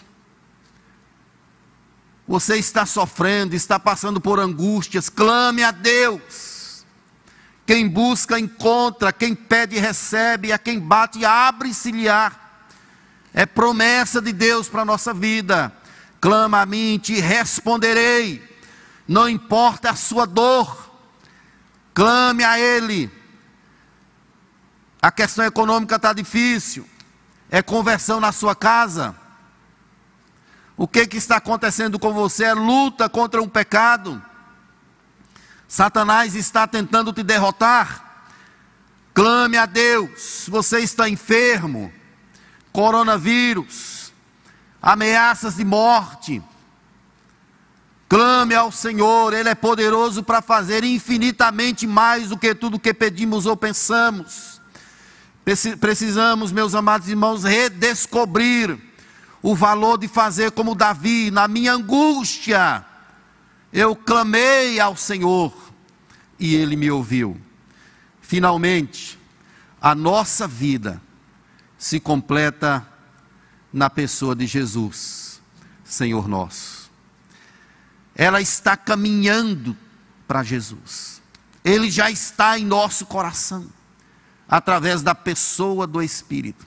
Você 2.28 2.58
está 2.58 2.86
sofrendo, 2.86 3.56
está 3.56 3.80
passando 3.80 4.20
por 4.20 4.38
angústias, 4.38 5.08
clame 5.08 5.64
a 5.64 5.72
Deus. 5.72 6.55
Quem 7.66 7.88
busca, 7.88 8.40
encontra, 8.40 9.12
quem 9.12 9.34
pede, 9.34 9.80
recebe, 9.80 10.52
a 10.52 10.58
quem 10.58 10.80
bate, 10.80 11.26
abre-se-lhe-á. 11.26 12.32
É 13.34 13.46
promessa 13.46 14.22
de 14.22 14.32
Deus 14.32 14.70
para 14.70 14.84
a 14.84 14.86
nossa 14.86 15.14
vida. 15.14 15.74
Clama 16.22 16.62
a 16.62 16.66
mim, 16.66 17.00
te 17.02 17.20
responderei. 17.20 18.44
Não 19.08 19.28
importa 19.28 19.90
a 19.90 19.96
sua 19.96 20.26
dor, 20.26 20.92
clame 21.94 22.44
a 22.44 22.60
Ele. 22.60 23.12
A 25.02 25.12
questão 25.12 25.46
econômica 25.46 25.96
está 25.96 26.14
difícil, 26.14 26.88
é 27.50 27.62
conversão 27.62 28.20
na 28.20 28.32
sua 28.32 28.56
casa. 28.56 29.16
O 30.78 30.88
que, 30.88 31.08
que 31.08 31.18
está 31.18 31.38
acontecendo 31.38 31.98
com 31.98 32.14
você? 32.14 32.46
É 32.46 32.54
luta 32.54 33.08
contra 33.08 33.42
um 33.42 33.48
pecado 33.48 34.22
Satanás 35.68 36.36
está 36.36 36.68
tentando 36.68 37.12
te 37.12 37.24
derrotar. 37.24 38.30
Clame 39.14 39.58
a 39.58 39.66
Deus. 39.66 40.46
Você 40.48 40.80
está 40.80 41.10
enfermo. 41.10 41.92
Coronavírus. 42.72 44.14
Ameaças 44.82 45.56
de 45.56 45.66
morte. 45.66 46.42
Clame 48.08 48.54
ao 48.54 48.72
Senhor, 48.72 49.34
Ele 49.34 49.50
é 49.50 49.56
poderoso 49.56 50.22
para 50.22 50.42
fazer 50.42 50.84
infinitamente 50.84 51.88
mais 51.88 52.30
do 52.30 52.38
que 52.38 52.54
tudo 52.54 52.80
que 52.80 52.94
pedimos 52.94 53.48
ou 53.48 53.58
pensamos. 53.58 54.62
Precisamos, 55.80 56.52
meus 56.52 56.76
amados 56.76 57.08
irmãos, 57.08 57.44
redescobrir 57.44 58.78
o 59.42 59.56
valor 59.56 59.98
de 59.98 60.08
fazer 60.08 60.52
como 60.52 60.76
Davi, 60.76 61.32
na 61.32 61.48
minha 61.48 61.74
angústia 61.74 62.86
eu 63.76 63.94
clamei 63.94 64.80
ao 64.80 64.96
Senhor 64.96 65.54
e 66.40 66.56
ele 66.56 66.78
me 66.78 66.90
ouviu. 66.90 67.38
Finalmente, 68.22 69.20
a 69.82 69.94
nossa 69.94 70.48
vida 70.48 71.02
se 71.78 72.00
completa 72.00 72.88
na 73.74 73.90
pessoa 73.90 74.34
de 74.34 74.48
Jesus, 74.48 75.42
Senhor 75.84 76.26
nosso. 76.26 76.90
Ela 78.16 78.40
está 78.40 78.78
caminhando 78.78 79.76
para 80.26 80.42
Jesus. 80.42 81.22
Ele 81.62 81.92
já 81.92 82.10
está 82.10 82.58
em 82.58 82.64
nosso 82.64 83.06
coração, 83.06 83.68
através 84.48 85.02
da 85.02 85.14
pessoa 85.14 85.86
do 85.86 86.02
Espírito. 86.02 86.66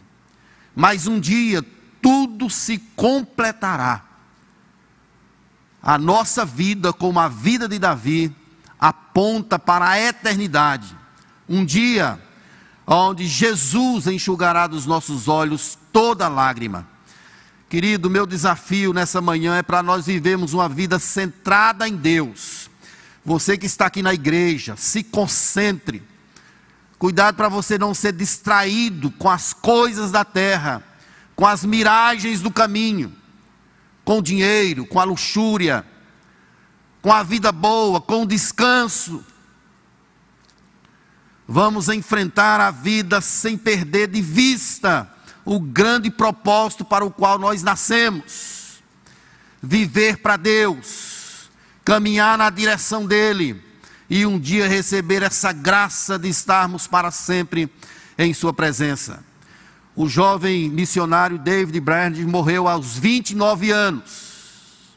Mas 0.76 1.06
um 1.06 1.18
dia 1.18 1.64
tudo 2.02 2.50
se 2.50 2.76
completará 2.94 4.07
a 5.88 5.96
nossa 5.96 6.44
vida, 6.44 6.92
como 6.92 7.18
a 7.18 7.28
vida 7.28 7.66
de 7.66 7.78
Davi, 7.78 8.30
aponta 8.78 9.58
para 9.58 9.88
a 9.88 9.98
eternidade. 9.98 10.94
Um 11.48 11.64
dia 11.64 12.20
onde 12.86 13.26
Jesus 13.26 14.06
enxugará 14.06 14.66
dos 14.66 14.84
nossos 14.84 15.28
olhos 15.28 15.78
toda 15.90 16.28
lágrima. 16.28 16.86
Querido, 17.70 18.10
meu 18.10 18.26
desafio 18.26 18.92
nessa 18.92 19.22
manhã 19.22 19.56
é 19.56 19.62
para 19.62 19.82
nós 19.82 20.04
vivermos 20.04 20.52
uma 20.52 20.68
vida 20.68 20.98
centrada 20.98 21.88
em 21.88 21.96
Deus. 21.96 22.68
Você 23.24 23.56
que 23.56 23.64
está 23.64 23.86
aqui 23.86 24.02
na 24.02 24.12
igreja, 24.12 24.76
se 24.76 25.02
concentre. 25.02 26.02
Cuidado 26.98 27.34
para 27.34 27.48
você 27.48 27.78
não 27.78 27.94
ser 27.94 28.12
distraído 28.12 29.10
com 29.12 29.30
as 29.30 29.54
coisas 29.54 30.10
da 30.10 30.22
terra, 30.22 30.82
com 31.34 31.46
as 31.46 31.64
miragens 31.64 32.42
do 32.42 32.50
caminho 32.50 33.16
com 34.08 34.20
o 34.20 34.22
dinheiro, 34.22 34.86
com 34.86 34.98
a 34.98 35.04
luxúria, 35.04 35.84
com 37.02 37.12
a 37.12 37.22
vida 37.22 37.52
boa, 37.52 38.00
com 38.00 38.22
o 38.22 38.26
descanso. 38.26 39.22
Vamos 41.46 41.90
enfrentar 41.90 42.58
a 42.58 42.70
vida 42.70 43.20
sem 43.20 43.58
perder 43.58 44.08
de 44.08 44.22
vista 44.22 45.14
o 45.44 45.60
grande 45.60 46.10
propósito 46.10 46.86
para 46.86 47.04
o 47.04 47.10
qual 47.10 47.38
nós 47.38 47.62
nascemos. 47.62 48.82
Viver 49.62 50.22
para 50.22 50.38
Deus, 50.38 51.50
caminhar 51.84 52.38
na 52.38 52.48
direção 52.48 53.04
dEle 53.04 53.62
e 54.08 54.24
um 54.24 54.40
dia 54.40 54.66
receber 54.66 55.22
essa 55.22 55.52
graça 55.52 56.18
de 56.18 56.30
estarmos 56.30 56.86
para 56.86 57.10
sempre 57.10 57.70
em 58.16 58.32
Sua 58.32 58.54
presença 58.54 59.27
o 59.98 60.08
jovem 60.08 60.70
missionário 60.70 61.40
David 61.40 61.80
Brand 61.80 62.16
morreu 62.20 62.68
aos 62.68 62.96
29 62.96 63.72
anos. 63.72 64.96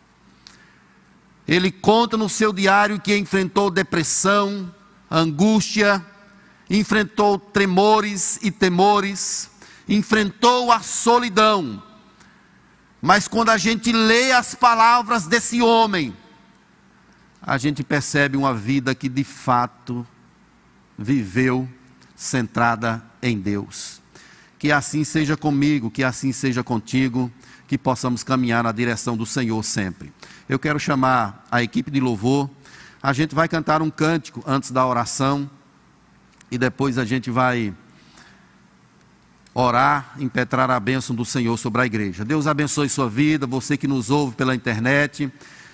Ele 1.48 1.72
conta 1.72 2.16
no 2.16 2.30
seu 2.30 2.54
diário 2.54 3.02
que 3.02 3.18
enfrentou 3.18 3.72
depressão, 3.72 4.72
angústia, 5.10 6.06
enfrentou 6.70 7.40
tremores 7.40 8.38
e 8.44 8.52
temores, 8.52 9.50
enfrentou 9.90 10.72
a 10.72 10.82
solidão. 10.82 11.82
Mas 13.02 13.28
quando 13.28 13.50
a 13.50 13.58
gente 13.58 13.92
lê 13.92 14.32
as 14.32 14.54
palavras 14.54 15.26
desse 15.26 15.64
homem, 15.64 16.16
a 17.42 17.58
gente 17.58 17.84
percebe 17.84 18.38
uma 18.38 18.54
vida 18.54 18.94
que 18.94 19.10
de 19.10 19.24
fato 19.24 20.06
viveu 20.96 21.68
centrada 22.16 23.04
em 23.20 23.40
Deus. 23.40 24.01
Que 24.62 24.72
assim 24.72 25.04
seja 25.04 25.36
comigo, 25.36 25.90
que 25.90 26.04
assim 26.04 26.32
seja 26.32 26.64
contigo, 26.64 27.32
que 27.68 27.80
possamos 27.80 28.24
caminhar 28.24 28.64
na 28.64 28.72
direção 28.72 29.18
do 29.18 29.26
Senhor 29.26 29.64
sempre. 29.64 30.14
Eu 30.48 30.60
quero 30.60 30.80
chamar 30.80 31.48
a 31.50 31.64
equipe 31.64 31.90
de 31.90 32.00
louvor. 32.00 32.48
A 33.02 33.12
gente 33.12 33.34
vai 33.34 33.48
cantar 33.48 33.82
um 33.82 33.90
cântico 33.90 34.44
antes 34.46 34.70
da 34.70 34.86
oração 34.86 35.50
e 36.52 36.60
depois 36.60 37.00
a 37.00 37.06
gente 37.06 37.32
vai 37.32 37.74
orar, 39.52 40.14
impetrar 40.20 40.70
a 40.70 40.80
bênção 40.80 41.16
do 41.16 41.26
Senhor 41.26 41.58
sobre 41.58 41.82
a 41.82 41.86
igreja. 41.88 42.24
Deus 42.24 42.46
abençoe 42.46 42.88
sua 42.88 43.10
vida, 43.10 43.48
você 43.48 43.76
que 43.76 43.88
nos 43.88 44.12
ouve 44.12 44.36
pela 44.36 44.54
internet. 44.54 45.34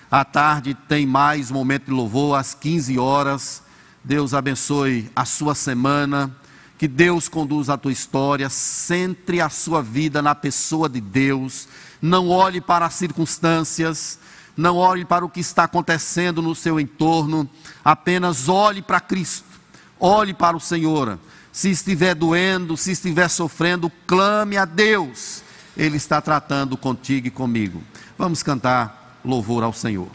À 0.10 0.24
tarde 0.24 0.74
tem 0.74 1.06
mais 1.06 1.52
momento 1.52 1.88
de 1.88 1.92
louvor 1.92 2.40
às 2.40 2.54
15 2.54 2.98
horas. 2.98 3.62
Deus 4.02 4.34
abençoe 4.34 5.12
a 5.14 5.26
sua 5.26 5.54
semana. 5.56 6.34
Que 6.78 6.88
Deus 6.88 7.28
conduza 7.28 7.74
a 7.74 7.78
tua 7.78 7.92
história, 7.92 8.50
centre 8.50 9.42
a 9.42 9.50
sua 9.50 9.82
vida 9.82 10.22
na 10.22 10.36
pessoa 10.36 10.88
de 10.88 11.02
Deus. 11.02 11.68
Não 12.02 12.30
olhe 12.30 12.62
para 12.62 12.86
as 12.86 12.94
circunstâncias, 12.94 14.20
não 14.56 14.76
olhe 14.76 15.06
para 15.06 15.24
o 15.24 15.30
que 15.30 15.40
está 15.40 15.64
acontecendo 15.64 16.42
no 16.42 16.56
seu 16.56 16.80
entorno, 16.80 17.50
apenas 17.86 18.50
olhe 18.50 18.82
para 18.82 19.00
Cristo, 19.00 19.46
olhe 20.00 20.34
para 20.34 20.58
o 20.58 20.60
Senhor. 20.60 21.20
Se 21.52 21.70
estiver 21.70 22.14
doendo, 22.14 22.78
se 22.78 22.92
estiver 22.92 23.30
sofrendo, 23.30 23.92
clame 24.06 24.58
a 24.58 24.66
Deus, 24.66 25.44
Ele 25.76 25.98
está 25.98 26.22
tratando 26.22 26.78
contigo 26.78 27.28
e 27.28 27.32
comigo. 27.32 27.82
Vamos 28.18 28.44
cantar 28.44 29.20
louvor 29.24 29.64
ao 29.64 29.74
Senhor. 29.74 30.10